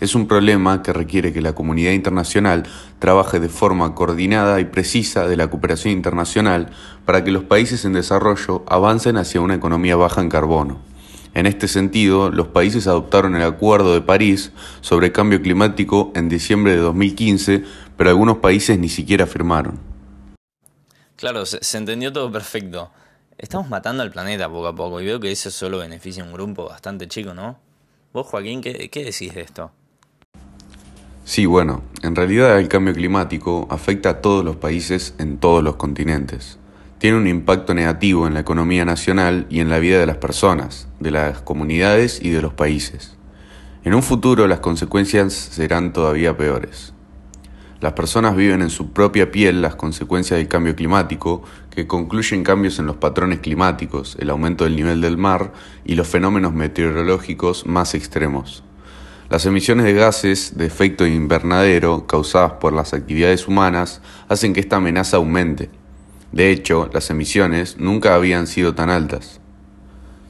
Es 0.00 0.14
un 0.14 0.28
problema 0.28 0.82
que 0.82 0.92
requiere 0.92 1.32
que 1.32 1.42
la 1.42 1.54
comunidad 1.54 1.92
internacional 1.92 2.62
trabaje 3.00 3.40
de 3.40 3.48
forma 3.48 3.94
coordinada 3.94 4.60
y 4.60 4.66
precisa 4.66 5.26
de 5.26 5.36
la 5.36 5.48
cooperación 5.48 5.92
internacional 5.92 6.70
para 7.04 7.24
que 7.24 7.32
los 7.32 7.44
países 7.44 7.84
en 7.84 7.92
desarrollo 7.92 8.64
avancen 8.68 9.18
hacia 9.18 9.40
una 9.40 9.56
economía 9.56 9.96
baja 9.96 10.22
en 10.22 10.28
carbono. 10.28 10.85
En 11.36 11.44
este 11.44 11.68
sentido, 11.68 12.30
los 12.30 12.48
países 12.48 12.86
adoptaron 12.86 13.36
el 13.36 13.42
Acuerdo 13.42 13.92
de 13.92 14.00
París 14.00 14.52
sobre 14.80 15.12
cambio 15.12 15.42
climático 15.42 16.10
en 16.14 16.30
diciembre 16.30 16.72
de 16.72 16.78
2015, 16.78 17.62
pero 17.94 18.08
algunos 18.08 18.38
países 18.38 18.78
ni 18.78 18.88
siquiera 18.88 19.26
firmaron. 19.26 19.78
Claro, 21.14 21.44
se, 21.44 21.62
se 21.62 21.76
entendió 21.76 22.10
todo 22.10 22.32
perfecto. 22.32 22.90
Estamos 23.36 23.68
matando 23.68 24.02
al 24.02 24.10
planeta 24.10 24.48
poco 24.48 24.66
a 24.66 24.74
poco 24.74 24.98
y 25.02 25.04
veo 25.04 25.20
que 25.20 25.30
eso 25.30 25.50
solo 25.50 25.76
beneficia 25.76 26.22
a 26.22 26.26
un 26.26 26.32
grupo 26.32 26.70
bastante 26.70 27.06
chico, 27.06 27.34
¿no? 27.34 27.58
Vos, 28.14 28.26
Joaquín, 28.28 28.62
¿qué, 28.62 28.88
qué 28.88 29.04
decís 29.04 29.34
de 29.34 29.42
esto? 29.42 29.70
Sí, 31.26 31.44
bueno, 31.44 31.82
en 32.02 32.16
realidad 32.16 32.58
el 32.58 32.68
cambio 32.68 32.94
climático 32.94 33.66
afecta 33.68 34.08
a 34.08 34.20
todos 34.22 34.42
los 34.42 34.56
países 34.56 35.14
en 35.18 35.36
todos 35.36 35.62
los 35.62 35.76
continentes. 35.76 36.58
Tiene 36.98 37.18
un 37.18 37.26
impacto 37.26 37.74
negativo 37.74 38.26
en 38.26 38.32
la 38.32 38.40
economía 38.40 38.86
nacional 38.86 39.46
y 39.50 39.60
en 39.60 39.68
la 39.68 39.78
vida 39.78 40.00
de 40.00 40.06
las 40.06 40.16
personas, 40.16 40.88
de 40.98 41.10
las 41.10 41.42
comunidades 41.42 42.20
y 42.22 42.30
de 42.30 42.40
los 42.40 42.54
países. 42.54 43.18
En 43.84 43.94
un 43.94 44.02
futuro 44.02 44.46
las 44.46 44.60
consecuencias 44.60 45.34
serán 45.34 45.92
todavía 45.92 46.38
peores. 46.38 46.94
Las 47.82 47.92
personas 47.92 48.34
viven 48.34 48.62
en 48.62 48.70
su 48.70 48.92
propia 48.94 49.30
piel 49.30 49.60
las 49.60 49.76
consecuencias 49.76 50.38
del 50.38 50.48
cambio 50.48 50.74
climático, 50.74 51.42
que 51.70 51.86
concluyen 51.86 52.42
cambios 52.42 52.78
en 52.78 52.86
los 52.86 52.96
patrones 52.96 53.40
climáticos, 53.40 54.16
el 54.18 54.30
aumento 54.30 54.64
del 54.64 54.74
nivel 54.74 55.02
del 55.02 55.18
mar 55.18 55.52
y 55.84 55.96
los 55.96 56.08
fenómenos 56.08 56.54
meteorológicos 56.54 57.66
más 57.66 57.94
extremos. 57.94 58.64
Las 59.28 59.44
emisiones 59.44 59.84
de 59.84 59.92
gases 59.92 60.56
de 60.56 60.64
efecto 60.64 61.06
invernadero 61.06 62.06
causadas 62.06 62.52
por 62.52 62.72
las 62.72 62.94
actividades 62.94 63.46
humanas 63.46 64.00
hacen 64.28 64.54
que 64.54 64.60
esta 64.60 64.76
amenaza 64.76 65.18
aumente. 65.18 65.68
De 66.32 66.50
hecho, 66.50 66.90
las 66.92 67.10
emisiones 67.10 67.78
nunca 67.78 68.14
habían 68.14 68.46
sido 68.46 68.74
tan 68.74 68.90
altas. 68.90 69.40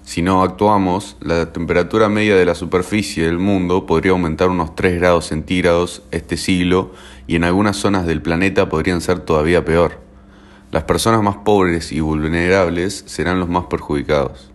Si 0.06 0.22
no 0.22 0.44
actuamos, 0.44 1.16
la 1.20 1.52
temperatura 1.52 2.08
media 2.08 2.36
de 2.36 2.44
la 2.44 2.54
superficie 2.54 3.26
del 3.26 3.38
mundo 3.38 3.86
podría 3.86 4.12
aumentar 4.12 4.50
unos 4.50 4.76
3 4.76 5.00
grados 5.00 5.26
centígrados 5.26 6.02
este 6.12 6.36
siglo 6.36 6.92
y 7.26 7.34
en 7.34 7.42
algunas 7.42 7.76
zonas 7.76 8.06
del 8.06 8.22
planeta 8.22 8.68
podrían 8.68 9.00
ser 9.00 9.18
todavía 9.18 9.64
peor. 9.64 10.00
Las 10.70 10.84
personas 10.84 11.22
más 11.22 11.38
pobres 11.38 11.90
y 11.90 11.98
vulnerables 11.98 13.02
serán 13.06 13.40
los 13.40 13.48
más 13.48 13.64
perjudicados. 13.64 14.52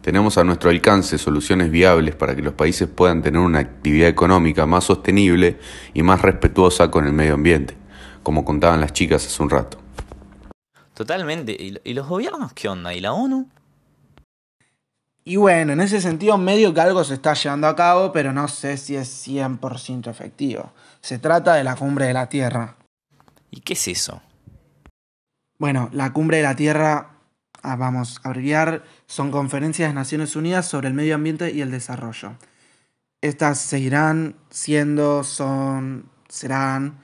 Tenemos 0.00 0.38
a 0.38 0.44
nuestro 0.44 0.70
alcance 0.70 1.18
soluciones 1.18 1.70
viables 1.70 2.14
para 2.14 2.34
que 2.34 2.40
los 2.40 2.54
países 2.54 2.88
puedan 2.88 3.20
tener 3.20 3.42
una 3.42 3.58
actividad 3.58 4.08
económica 4.08 4.64
más 4.64 4.84
sostenible 4.84 5.58
y 5.92 6.02
más 6.02 6.22
respetuosa 6.22 6.90
con 6.90 7.06
el 7.06 7.12
medio 7.12 7.34
ambiente, 7.34 7.76
como 8.22 8.42
contaban 8.42 8.80
las 8.80 8.94
chicas 8.94 9.26
hace 9.26 9.42
un 9.42 9.50
rato. 9.50 9.76
Totalmente. 10.98 11.56
¿Y 11.84 11.94
los 11.94 12.08
gobiernos 12.08 12.52
qué 12.54 12.68
onda? 12.68 12.92
¿Y 12.92 13.00
la 13.00 13.12
ONU? 13.12 13.48
Y 15.22 15.36
bueno, 15.36 15.72
en 15.72 15.80
ese 15.80 16.00
sentido 16.00 16.36
medio 16.38 16.74
que 16.74 16.80
algo 16.80 17.04
se 17.04 17.14
está 17.14 17.34
llevando 17.34 17.68
a 17.68 17.76
cabo, 17.76 18.10
pero 18.10 18.32
no 18.32 18.48
sé 18.48 18.76
si 18.76 18.96
es 18.96 19.24
100% 19.28 20.10
efectivo. 20.10 20.72
Se 21.00 21.20
trata 21.20 21.54
de 21.54 21.62
la 21.62 21.76
cumbre 21.76 22.06
de 22.06 22.14
la 22.14 22.28
Tierra. 22.28 22.74
¿Y 23.48 23.60
qué 23.60 23.74
es 23.74 23.86
eso? 23.86 24.22
Bueno, 25.60 25.88
la 25.92 26.12
cumbre 26.12 26.38
de 26.38 26.42
la 26.42 26.56
Tierra, 26.56 27.12
ah, 27.62 27.76
vamos 27.76 28.18
a 28.24 28.30
abreviar, 28.30 28.82
son 29.06 29.30
conferencias 29.30 29.90
de 29.90 29.94
Naciones 29.94 30.34
Unidas 30.34 30.66
sobre 30.66 30.88
el 30.88 30.94
medio 30.94 31.14
ambiente 31.14 31.52
y 31.52 31.60
el 31.60 31.70
desarrollo. 31.70 32.32
Estas 33.20 33.60
seguirán 33.60 34.34
siendo, 34.50 35.22
son, 35.22 36.10
serán 36.28 36.98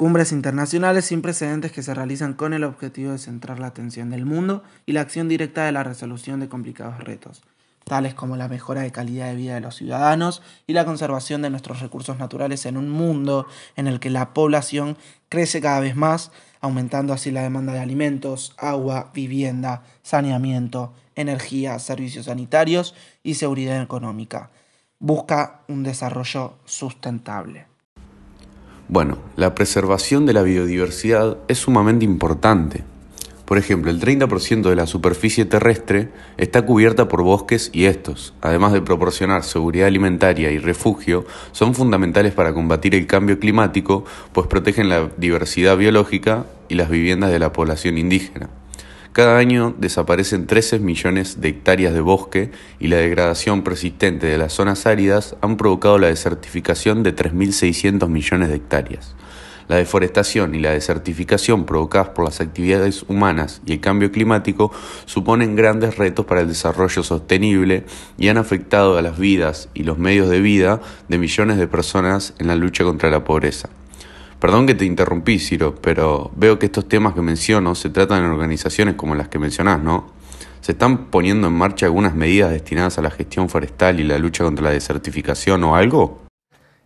cumbres 0.00 0.32
internacionales 0.32 1.04
sin 1.04 1.20
precedentes 1.20 1.72
que 1.72 1.82
se 1.82 1.92
realizan 1.92 2.32
con 2.32 2.54
el 2.54 2.64
objetivo 2.64 3.12
de 3.12 3.18
centrar 3.18 3.60
la 3.60 3.66
atención 3.66 4.08
del 4.08 4.24
mundo 4.24 4.62
y 4.86 4.92
la 4.92 5.02
acción 5.02 5.28
directa 5.28 5.66
de 5.66 5.72
la 5.72 5.84
resolución 5.84 6.40
de 6.40 6.48
complicados 6.48 7.04
retos 7.04 7.42
tales 7.84 8.14
como 8.14 8.38
la 8.38 8.48
mejora 8.48 8.80
de 8.80 8.92
calidad 8.92 9.26
de 9.26 9.36
vida 9.36 9.54
de 9.56 9.60
los 9.60 9.74
ciudadanos 9.74 10.40
y 10.66 10.72
la 10.72 10.86
conservación 10.86 11.42
de 11.42 11.50
nuestros 11.50 11.80
recursos 11.80 12.18
naturales 12.18 12.64
en 12.64 12.78
un 12.78 12.88
mundo 12.88 13.46
en 13.76 13.88
el 13.88 14.00
que 14.00 14.08
la 14.08 14.32
población 14.32 14.96
crece 15.28 15.60
cada 15.60 15.80
vez 15.80 15.96
más, 15.96 16.32
aumentando 16.62 17.12
así 17.12 17.30
la 17.30 17.42
demanda 17.42 17.74
de 17.74 17.80
alimentos, 17.80 18.54
agua, 18.56 19.10
vivienda, 19.12 19.82
saneamiento, 20.02 20.94
energía, 21.14 21.78
servicios 21.78 22.24
sanitarios 22.24 22.94
y 23.22 23.34
seguridad 23.34 23.82
económica. 23.82 24.50
Busca 24.98 25.60
un 25.68 25.82
desarrollo 25.82 26.54
sustentable. 26.64 27.69
Bueno, 28.92 29.18
la 29.36 29.54
preservación 29.54 30.26
de 30.26 30.32
la 30.32 30.42
biodiversidad 30.42 31.38
es 31.46 31.58
sumamente 31.58 32.04
importante 32.04 32.82
por 33.50 33.58
ejemplo, 33.58 33.90
el 33.90 33.98
30% 33.98 34.68
de 34.68 34.76
la 34.76 34.86
superficie 34.86 35.44
terrestre 35.44 36.10
está 36.36 36.62
cubierta 36.62 37.08
por 37.08 37.24
bosques 37.24 37.70
y 37.72 37.86
estos, 37.86 38.32
además 38.40 38.72
de 38.72 38.80
proporcionar 38.80 39.42
seguridad 39.42 39.88
alimentaria 39.88 40.52
y 40.52 40.58
refugio, 40.58 41.26
son 41.50 41.74
fundamentales 41.74 42.32
para 42.32 42.54
combatir 42.54 42.94
el 42.94 43.08
cambio 43.08 43.40
climático, 43.40 44.04
pues 44.32 44.46
protegen 44.46 44.88
la 44.88 45.10
diversidad 45.16 45.76
biológica 45.76 46.46
y 46.68 46.76
las 46.76 46.90
viviendas 46.90 47.32
de 47.32 47.40
la 47.40 47.52
población 47.52 47.98
indígena. 47.98 48.50
Cada 49.12 49.38
año 49.38 49.74
desaparecen 49.76 50.46
13 50.46 50.78
millones 50.78 51.40
de 51.40 51.48
hectáreas 51.48 51.92
de 51.92 52.00
bosque 52.00 52.52
y 52.78 52.86
la 52.86 52.98
degradación 52.98 53.62
persistente 53.62 54.28
de 54.28 54.38
las 54.38 54.52
zonas 54.52 54.86
áridas 54.86 55.34
han 55.40 55.56
provocado 55.56 55.98
la 55.98 56.06
desertificación 56.06 57.02
de 57.02 57.16
3.600 57.16 58.08
millones 58.08 58.50
de 58.50 58.54
hectáreas. 58.54 59.16
La 59.66 59.76
deforestación 59.76 60.54
y 60.54 60.60
la 60.60 60.70
desertificación 60.70 61.66
provocadas 61.66 62.10
por 62.10 62.24
las 62.24 62.40
actividades 62.40 63.04
humanas 63.08 63.62
y 63.66 63.72
el 63.72 63.80
cambio 63.80 64.12
climático 64.12 64.72
suponen 65.06 65.56
grandes 65.56 65.96
retos 65.96 66.26
para 66.26 66.42
el 66.42 66.48
desarrollo 66.48 67.02
sostenible 67.02 67.84
y 68.16 68.28
han 68.28 68.38
afectado 68.38 68.96
a 68.96 69.02
las 69.02 69.18
vidas 69.18 69.68
y 69.74 69.82
los 69.82 69.98
medios 69.98 70.28
de 70.28 70.40
vida 70.40 70.80
de 71.08 71.18
millones 71.18 71.56
de 71.56 71.66
personas 71.66 72.34
en 72.38 72.46
la 72.46 72.54
lucha 72.54 72.84
contra 72.84 73.10
la 73.10 73.24
pobreza. 73.24 73.70
Perdón 74.40 74.66
que 74.66 74.74
te 74.74 74.86
interrumpí, 74.86 75.38
Ciro, 75.38 75.74
pero 75.74 76.30
veo 76.34 76.58
que 76.58 76.66
estos 76.66 76.88
temas 76.88 77.12
que 77.12 77.20
menciono 77.20 77.74
se 77.74 77.90
tratan 77.90 78.24
en 78.24 78.30
organizaciones 78.30 78.94
como 78.94 79.14
las 79.14 79.28
que 79.28 79.38
mencionás, 79.38 79.82
¿no? 79.82 80.12
¿Se 80.62 80.72
están 80.72 81.06
poniendo 81.06 81.48
en 81.48 81.52
marcha 81.52 81.84
algunas 81.84 82.14
medidas 82.14 82.50
destinadas 82.50 82.96
a 82.96 83.02
la 83.02 83.10
gestión 83.10 83.50
forestal 83.50 84.00
y 84.00 84.04
la 84.04 84.18
lucha 84.18 84.42
contra 84.42 84.64
la 84.64 84.70
desertificación 84.70 85.62
o 85.64 85.76
algo? 85.76 86.22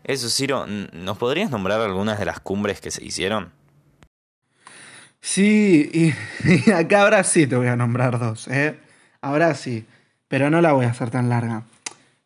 Eso, 0.02 0.28
Ciro, 0.28 0.66
¿nos 0.66 1.16
podrías 1.16 1.50
nombrar 1.50 1.80
algunas 1.80 2.18
de 2.18 2.24
las 2.24 2.40
cumbres 2.40 2.80
que 2.80 2.90
se 2.90 3.04
hicieron? 3.04 3.52
Sí, 5.20 5.90
y, 6.44 6.70
acá 6.72 7.02
ahora 7.02 7.22
sí 7.22 7.46
te 7.46 7.54
voy 7.54 7.68
a 7.68 7.76
nombrar 7.76 8.18
dos, 8.18 8.48
¿eh? 8.48 8.78
Ahora 9.20 9.54
sí, 9.54 9.86
pero 10.26 10.50
no 10.50 10.60
la 10.60 10.72
voy 10.72 10.86
a 10.86 10.90
hacer 10.90 11.10
tan 11.10 11.28
larga. 11.28 11.62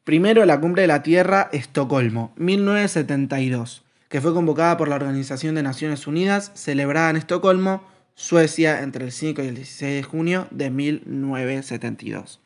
Primero, 0.05 0.47
la 0.47 0.59
Cumbre 0.59 0.83
de 0.83 0.89
la 0.89 1.03
Tierra, 1.03 1.51
Estocolmo, 1.53 2.33
1972, 2.37 3.85
que 4.09 4.21
fue 4.21 4.35
convocada 4.35 4.77
por 4.77 4.89
la 4.89 4.97
Organización 4.97 5.55
de 5.55 5.63
Naciones 5.63 6.07
Unidas, 6.07 6.51
celebrada 6.55 7.11
en 7.11 7.17
Estocolmo, 7.17 7.83
Suecia, 8.15 8.83
entre 8.83 9.05
el 9.05 9.13
5 9.13 9.43
y 9.43 9.47
el 9.47 9.55
16 9.55 9.95
de 9.95 10.03
junio 10.03 10.49
de 10.51 10.71
1972. 10.71 12.41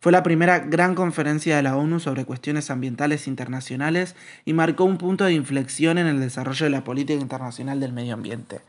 Fue 0.00 0.12
la 0.12 0.22
primera 0.22 0.60
gran 0.60 0.94
conferencia 0.94 1.56
de 1.56 1.62
la 1.62 1.76
ONU 1.76 1.98
sobre 1.98 2.24
cuestiones 2.24 2.70
ambientales 2.70 3.26
internacionales 3.26 4.14
y 4.44 4.52
marcó 4.52 4.84
un 4.84 4.96
punto 4.96 5.24
de 5.24 5.32
inflexión 5.32 5.98
en 5.98 6.06
el 6.06 6.20
desarrollo 6.20 6.64
de 6.64 6.70
la 6.70 6.84
política 6.84 7.20
internacional 7.20 7.80
del 7.80 7.92
medio 7.92 8.14
ambiente. 8.14 8.60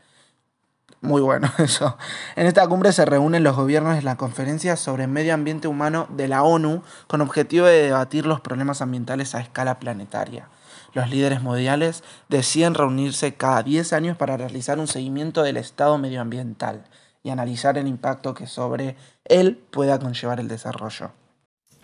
Muy 1.00 1.22
bueno 1.22 1.50
eso. 1.58 1.96
En 2.34 2.46
esta 2.46 2.66
cumbre 2.66 2.92
se 2.92 3.04
reúnen 3.04 3.44
los 3.44 3.56
gobiernos 3.56 3.94
de 3.94 4.02
la 4.02 4.16
Conferencia 4.16 4.76
sobre 4.76 5.06
Medio 5.06 5.32
Ambiente 5.32 5.68
Humano 5.68 6.08
de 6.10 6.26
la 6.26 6.42
ONU 6.42 6.82
con 7.06 7.20
objetivo 7.20 7.66
de 7.66 7.84
debatir 7.84 8.26
los 8.26 8.40
problemas 8.40 8.82
ambientales 8.82 9.34
a 9.34 9.40
escala 9.40 9.78
planetaria. 9.78 10.48
Los 10.92 11.08
líderes 11.08 11.42
mundiales 11.42 12.02
deciden 12.28 12.74
reunirse 12.74 13.34
cada 13.34 13.62
10 13.62 13.92
años 13.92 14.16
para 14.16 14.36
realizar 14.36 14.78
un 14.78 14.88
seguimiento 14.88 15.42
del 15.42 15.56
estado 15.56 15.98
medioambiental 15.98 16.84
y 17.22 17.30
analizar 17.30 17.78
el 17.78 17.86
impacto 17.86 18.34
que 18.34 18.46
sobre 18.46 18.96
él 19.24 19.56
pueda 19.70 19.98
conllevar 19.98 20.40
el 20.40 20.48
desarrollo. 20.48 21.12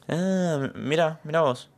Ah, 0.08 0.70
mira, 0.74 1.20
mira 1.24 1.42
vos. 1.42 1.70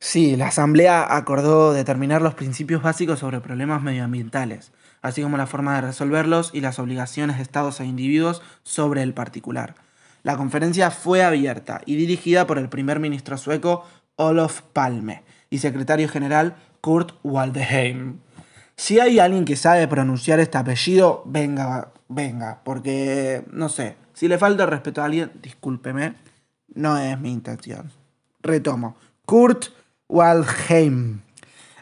Sí, 0.00 0.36
la 0.36 0.48
Asamblea 0.48 1.16
acordó 1.16 1.72
determinar 1.72 2.20
los 2.20 2.34
principios 2.34 2.82
básicos 2.82 3.20
sobre 3.20 3.40
problemas 3.40 3.80
medioambientales, 3.80 4.72
así 5.00 5.22
como 5.22 5.38
la 5.38 5.46
forma 5.46 5.76
de 5.76 5.80
resolverlos 5.82 6.50
y 6.52 6.60
las 6.60 6.78
obligaciones 6.78 7.36
de 7.36 7.42
estados 7.42 7.80
e 7.80 7.86
individuos 7.86 8.42
sobre 8.64 9.02
el 9.02 9.14
particular. 9.14 9.76
La 10.22 10.36
conferencia 10.36 10.90
fue 10.90 11.22
abierta 11.22 11.80
y 11.86 11.96
dirigida 11.96 12.46
por 12.46 12.58
el 12.58 12.68
primer 12.68 13.00
ministro 13.00 13.38
sueco 13.38 13.86
Olof 14.16 14.60
Palme 14.72 15.22
y 15.54 15.58
secretario 15.58 16.08
general 16.08 16.56
Kurt 16.80 17.12
Waldheim. 17.22 18.18
Si 18.76 18.98
hay 18.98 19.20
alguien 19.20 19.44
que 19.44 19.54
sabe 19.54 19.86
pronunciar 19.86 20.40
este 20.40 20.58
apellido, 20.58 21.22
venga, 21.26 21.92
venga, 22.08 22.60
porque 22.64 23.44
no 23.52 23.68
sé, 23.68 23.94
si 24.14 24.26
le 24.26 24.36
falta 24.36 24.66
respeto 24.66 25.00
a 25.00 25.04
alguien, 25.04 25.30
discúlpeme, 25.40 26.14
no 26.74 26.98
es 26.98 27.18
mi 27.20 27.30
intención. 27.30 27.92
Retomo. 28.42 28.96
Kurt 29.24 29.66
Waldheim. 30.08 31.20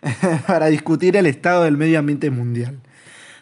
para 0.46 0.66
discutir 0.66 1.16
el 1.16 1.26
estado 1.26 1.62
del 1.62 1.76
medio 1.76 1.98
ambiente 1.98 2.30
mundial. 2.30 2.78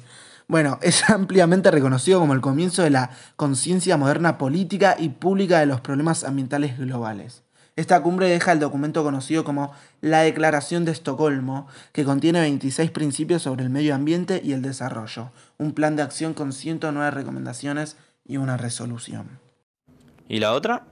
Bueno, 0.47 0.79
es 0.81 1.09
ampliamente 1.09 1.71
reconocido 1.71 2.19
como 2.19 2.33
el 2.33 2.41
comienzo 2.41 2.83
de 2.83 2.91
la 2.91 3.09
conciencia 3.36 3.97
moderna 3.97 4.38
política 4.38 4.95
y 4.97 5.09
pública 5.09 5.59
de 5.59 5.65
los 5.65 5.81
problemas 5.81 6.23
ambientales 6.23 6.77
globales. 6.77 7.45
Esta 7.76 8.01
cumbre 8.01 8.30
deja 8.30 8.53
el 8.53 8.59
documento 8.59 9.03
conocido 9.03 9.43
como 9.43 9.73
la 9.99 10.21
Declaración 10.21 10.86
de 10.86 10.93
Estocolmo, 10.93 11.67
que 11.91 12.05
contiene 12.05 12.39
26 12.39 12.89
principios 12.91 13.41
sobre 13.41 13.63
el 13.63 13.69
medio 13.69 13.93
ambiente 13.93 14.41
y 14.43 14.53
el 14.53 14.61
desarrollo, 14.61 15.32
un 15.57 15.73
plan 15.73 15.97
de 15.97 16.03
acción 16.03 16.34
con 16.34 16.53
109 16.53 17.11
recomendaciones 17.11 17.97
y 18.23 18.38
una 18.38 18.55
resolución. 18.55 19.39
¿Y 20.30 20.39
la 20.39 20.53
otra? 20.53 20.86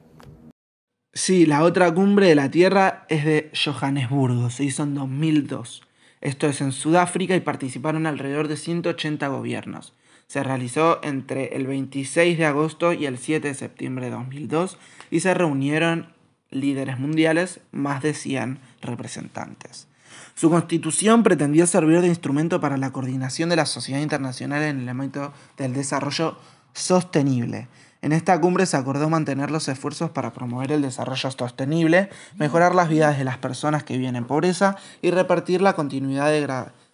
Sí, 1.13 1.45
la 1.45 1.63
otra 1.63 1.93
cumbre 1.93 2.27
de 2.27 2.35
la 2.35 2.51
Tierra 2.51 3.05
es 3.07 3.23
de 3.23 3.51
Johannesburgo, 3.53 4.49
se 4.49 4.65
hizo 4.65 4.83
en 4.83 4.95
2002. 4.95 5.83
Esto 6.19 6.47
es 6.47 6.59
en 6.59 6.71
Sudáfrica 6.71 7.35
y 7.35 7.39
participaron 7.39 8.07
alrededor 8.07 8.47
de 8.47 8.57
180 8.57 9.27
gobiernos. 9.27 9.93
Se 10.27 10.43
realizó 10.43 10.99
entre 11.03 11.55
el 11.55 11.67
26 11.67 12.37
de 12.37 12.45
agosto 12.45 12.93
y 12.93 13.05
el 13.05 13.17
7 13.17 13.47
de 13.47 13.53
septiembre 13.53 14.05
de 14.05 14.11
2002 14.11 14.77
y 15.11 15.19
se 15.19 15.33
reunieron 15.33 16.13
líderes 16.53 16.99
mundiales, 16.99 17.59
más 17.71 18.01
de 18.01 18.13
100 18.13 18.59
representantes. 18.81 19.87
Su 20.35 20.49
constitución 20.49 21.23
pretendía 21.23 21.67
servir 21.67 22.01
de 22.01 22.07
instrumento 22.07 22.59
para 22.59 22.77
la 22.77 22.91
coordinación 22.91 23.49
de 23.49 23.55
la 23.55 23.65
sociedad 23.65 24.01
internacional 24.01 24.63
en 24.63 24.79
el 24.79 24.89
ámbito 24.89 25.33
del 25.57 25.73
desarrollo 25.73 26.37
sostenible. 26.73 27.67
En 28.01 28.11
esta 28.11 28.39
cumbre 28.41 28.65
se 28.65 28.75
acordó 28.75 29.09
mantener 29.09 29.51
los 29.51 29.67
esfuerzos 29.67 30.09
para 30.09 30.33
promover 30.33 30.71
el 30.71 30.81
desarrollo 30.81 31.31
sostenible, 31.31 32.09
mejorar 32.37 32.75
las 32.75 32.89
vidas 32.89 33.17
de 33.17 33.23
las 33.23 33.37
personas 33.37 33.83
que 33.83 33.97
viven 33.97 34.15
en 34.15 34.25
pobreza 34.25 34.75
y 35.01 35.11
repartir 35.11 35.61
la, 35.61 35.73
continuidad 35.73 36.29
de 36.29 36.45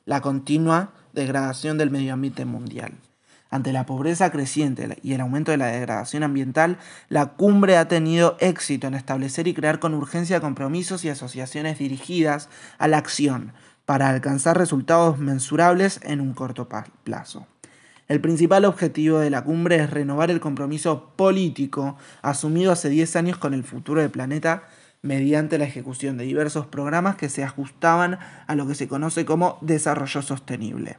la 0.05 0.21
continua 0.21 0.91
degradación 1.13 1.77
del 1.77 1.91
medio 1.91 2.13
ambiente 2.13 2.45
mundial. 2.45 2.93
Ante 3.51 3.73
la 3.73 3.85
pobreza 3.85 4.31
creciente 4.31 4.99
y 5.01 5.13
el 5.13 5.21
aumento 5.21 5.51
de 5.51 5.57
la 5.57 5.67
degradación 5.67 6.21
ambiental, 6.21 6.77
la 7.07 7.33
cumbre 7.33 7.77
ha 7.77 7.87
tenido 7.87 8.37
éxito 8.39 8.85
en 8.85 8.93
establecer 8.93 9.47
y 9.47 9.55
crear 9.55 9.79
con 9.79 9.95
urgencia 9.95 10.39
compromisos 10.39 11.03
y 11.03 11.09
asociaciones 11.09 11.79
dirigidas 11.79 12.49
a 12.77 12.87
la 12.87 12.99
acción 12.99 13.53
para 13.85 14.09
alcanzar 14.09 14.55
resultados 14.55 15.17
mensurables 15.17 15.99
en 16.03 16.21
un 16.21 16.33
corto 16.33 16.69
plazo. 17.03 17.47
El 18.07 18.21
principal 18.21 18.65
objetivo 18.65 19.17
de 19.17 19.31
la 19.31 19.43
cumbre 19.43 19.77
es 19.77 19.89
renovar 19.89 20.29
el 20.29 20.39
compromiso 20.39 21.13
político 21.15 21.97
asumido 22.21 22.71
hace 22.71 22.89
10 22.89 23.15
años 23.15 23.37
con 23.37 23.55
el 23.55 23.63
futuro 23.63 24.01
del 24.01 24.11
planeta 24.11 24.63
mediante 25.01 25.57
la 25.57 25.65
ejecución 25.65 26.17
de 26.17 26.25
diversos 26.25 26.67
programas 26.67 27.15
que 27.15 27.29
se 27.29 27.43
ajustaban 27.43 28.19
a 28.45 28.55
lo 28.55 28.67
que 28.67 28.75
se 28.75 28.87
conoce 28.87 29.25
como 29.25 29.57
desarrollo 29.61 30.21
sostenible. 30.21 30.97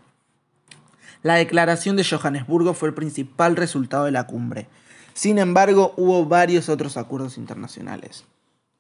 La 1.23 1.35
declaración 1.35 1.97
de 1.97 2.05
Johannesburgo 2.05 2.75
fue 2.75 2.89
el 2.89 2.95
principal 2.95 3.57
resultado 3.57 4.05
de 4.05 4.11
la 4.11 4.27
cumbre. 4.27 4.69
Sin 5.13 5.39
embargo, 5.39 5.93
hubo 5.97 6.25
varios 6.25 6.69
otros 6.69 6.97
acuerdos 6.97 7.37
internacionales, 7.37 8.25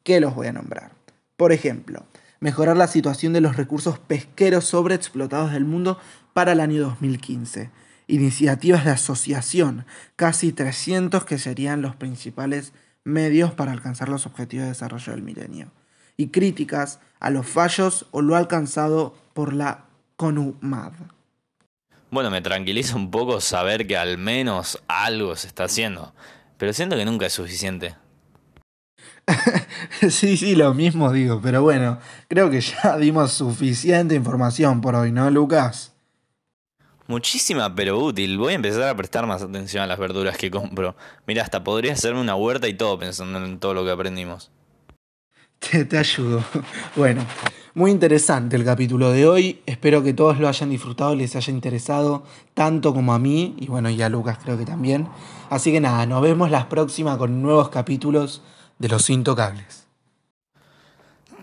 que 0.04 0.20
los 0.20 0.34
voy 0.34 0.46
a 0.46 0.52
nombrar. 0.52 0.92
Por 1.36 1.52
ejemplo, 1.52 2.04
mejorar 2.40 2.76
la 2.76 2.86
situación 2.86 3.32
de 3.32 3.40
los 3.40 3.56
recursos 3.56 3.98
pesqueros 3.98 4.64
sobreexplotados 4.64 5.52
del 5.52 5.64
mundo 5.64 5.98
para 6.32 6.52
el 6.52 6.60
año 6.60 6.80
2015 6.82 7.70
iniciativas 8.10 8.84
de 8.84 8.90
asociación, 8.90 9.86
casi 10.16 10.52
300 10.52 11.24
que 11.24 11.38
serían 11.38 11.80
los 11.80 11.94
principales 11.94 12.72
medios 13.04 13.52
para 13.52 13.72
alcanzar 13.72 14.08
los 14.08 14.26
objetivos 14.26 14.64
de 14.64 14.70
desarrollo 14.70 15.12
del 15.12 15.22
milenio, 15.22 15.70
y 16.16 16.28
críticas 16.28 16.98
a 17.20 17.30
los 17.30 17.46
fallos 17.46 18.06
o 18.10 18.20
lo 18.20 18.36
alcanzado 18.36 19.14
por 19.32 19.52
la 19.52 19.84
CONUMAD. 20.16 20.92
Bueno, 22.10 22.30
me 22.30 22.42
tranquiliza 22.42 22.96
un 22.96 23.10
poco 23.10 23.40
saber 23.40 23.86
que 23.86 23.96
al 23.96 24.18
menos 24.18 24.82
algo 24.88 25.36
se 25.36 25.46
está 25.46 25.64
haciendo, 25.64 26.12
pero 26.58 26.72
siento 26.72 26.96
que 26.96 27.04
nunca 27.04 27.26
es 27.26 27.32
suficiente. 27.32 27.94
sí, 30.10 30.36
sí, 30.36 30.56
lo 30.56 30.74
mismo 30.74 31.12
digo, 31.12 31.40
pero 31.40 31.62
bueno, 31.62 31.98
creo 32.28 32.50
que 32.50 32.60
ya 32.60 32.96
dimos 32.98 33.32
suficiente 33.32 34.16
información 34.16 34.80
por 34.80 34.96
hoy, 34.96 35.12
¿no, 35.12 35.30
Lucas? 35.30 35.94
Muchísima, 37.06 37.74
pero 37.74 37.98
útil. 37.98 38.38
Voy 38.38 38.52
a 38.52 38.56
empezar 38.56 38.84
a 38.84 38.96
prestar 38.96 39.26
más 39.26 39.42
atención 39.42 39.82
a 39.82 39.86
las 39.86 39.98
verduras 39.98 40.36
que 40.36 40.50
compro. 40.50 40.94
Mira, 41.26 41.42
hasta 41.42 41.64
podría 41.64 41.92
hacerme 41.92 42.20
una 42.20 42.36
huerta 42.36 42.68
y 42.68 42.74
todo 42.74 42.98
pensando 43.00 43.44
en 43.44 43.58
todo 43.58 43.74
lo 43.74 43.84
que 43.84 43.90
aprendimos. 43.90 44.52
Te, 45.60 45.98
ayudo. 45.98 46.42
Bueno, 46.96 47.24
muy 47.74 47.90
interesante 47.90 48.56
el 48.56 48.64
capítulo 48.64 49.12
de 49.12 49.26
hoy. 49.28 49.62
Espero 49.66 50.02
que 50.02 50.14
todos 50.14 50.40
lo 50.40 50.48
hayan 50.48 50.70
disfrutado, 50.70 51.14
les 51.14 51.36
haya 51.36 51.52
interesado 51.52 52.24
tanto 52.54 52.92
como 52.92 53.12
a 53.12 53.18
mí 53.18 53.54
y 53.58 53.66
bueno, 53.66 53.90
y 53.90 54.00
a 54.02 54.08
Lucas 54.08 54.38
creo 54.42 54.58
que 54.58 54.64
también. 54.64 55.08
Así 55.50 55.70
que 55.70 55.80
nada, 55.80 56.06
nos 56.06 56.22
vemos 56.22 56.50
la 56.50 56.68
próxima 56.68 57.16
con 57.18 57.42
nuevos 57.42 57.68
capítulos 57.68 58.42
de 58.78 58.88
Los 58.88 59.10
Intocables. 59.10 59.86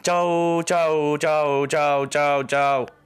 Chau, 0.01 0.63
chau, 0.63 1.17
chau, 1.17 1.67
chau, 1.67 2.07
chau, 2.07 2.43
chau. 2.43 2.96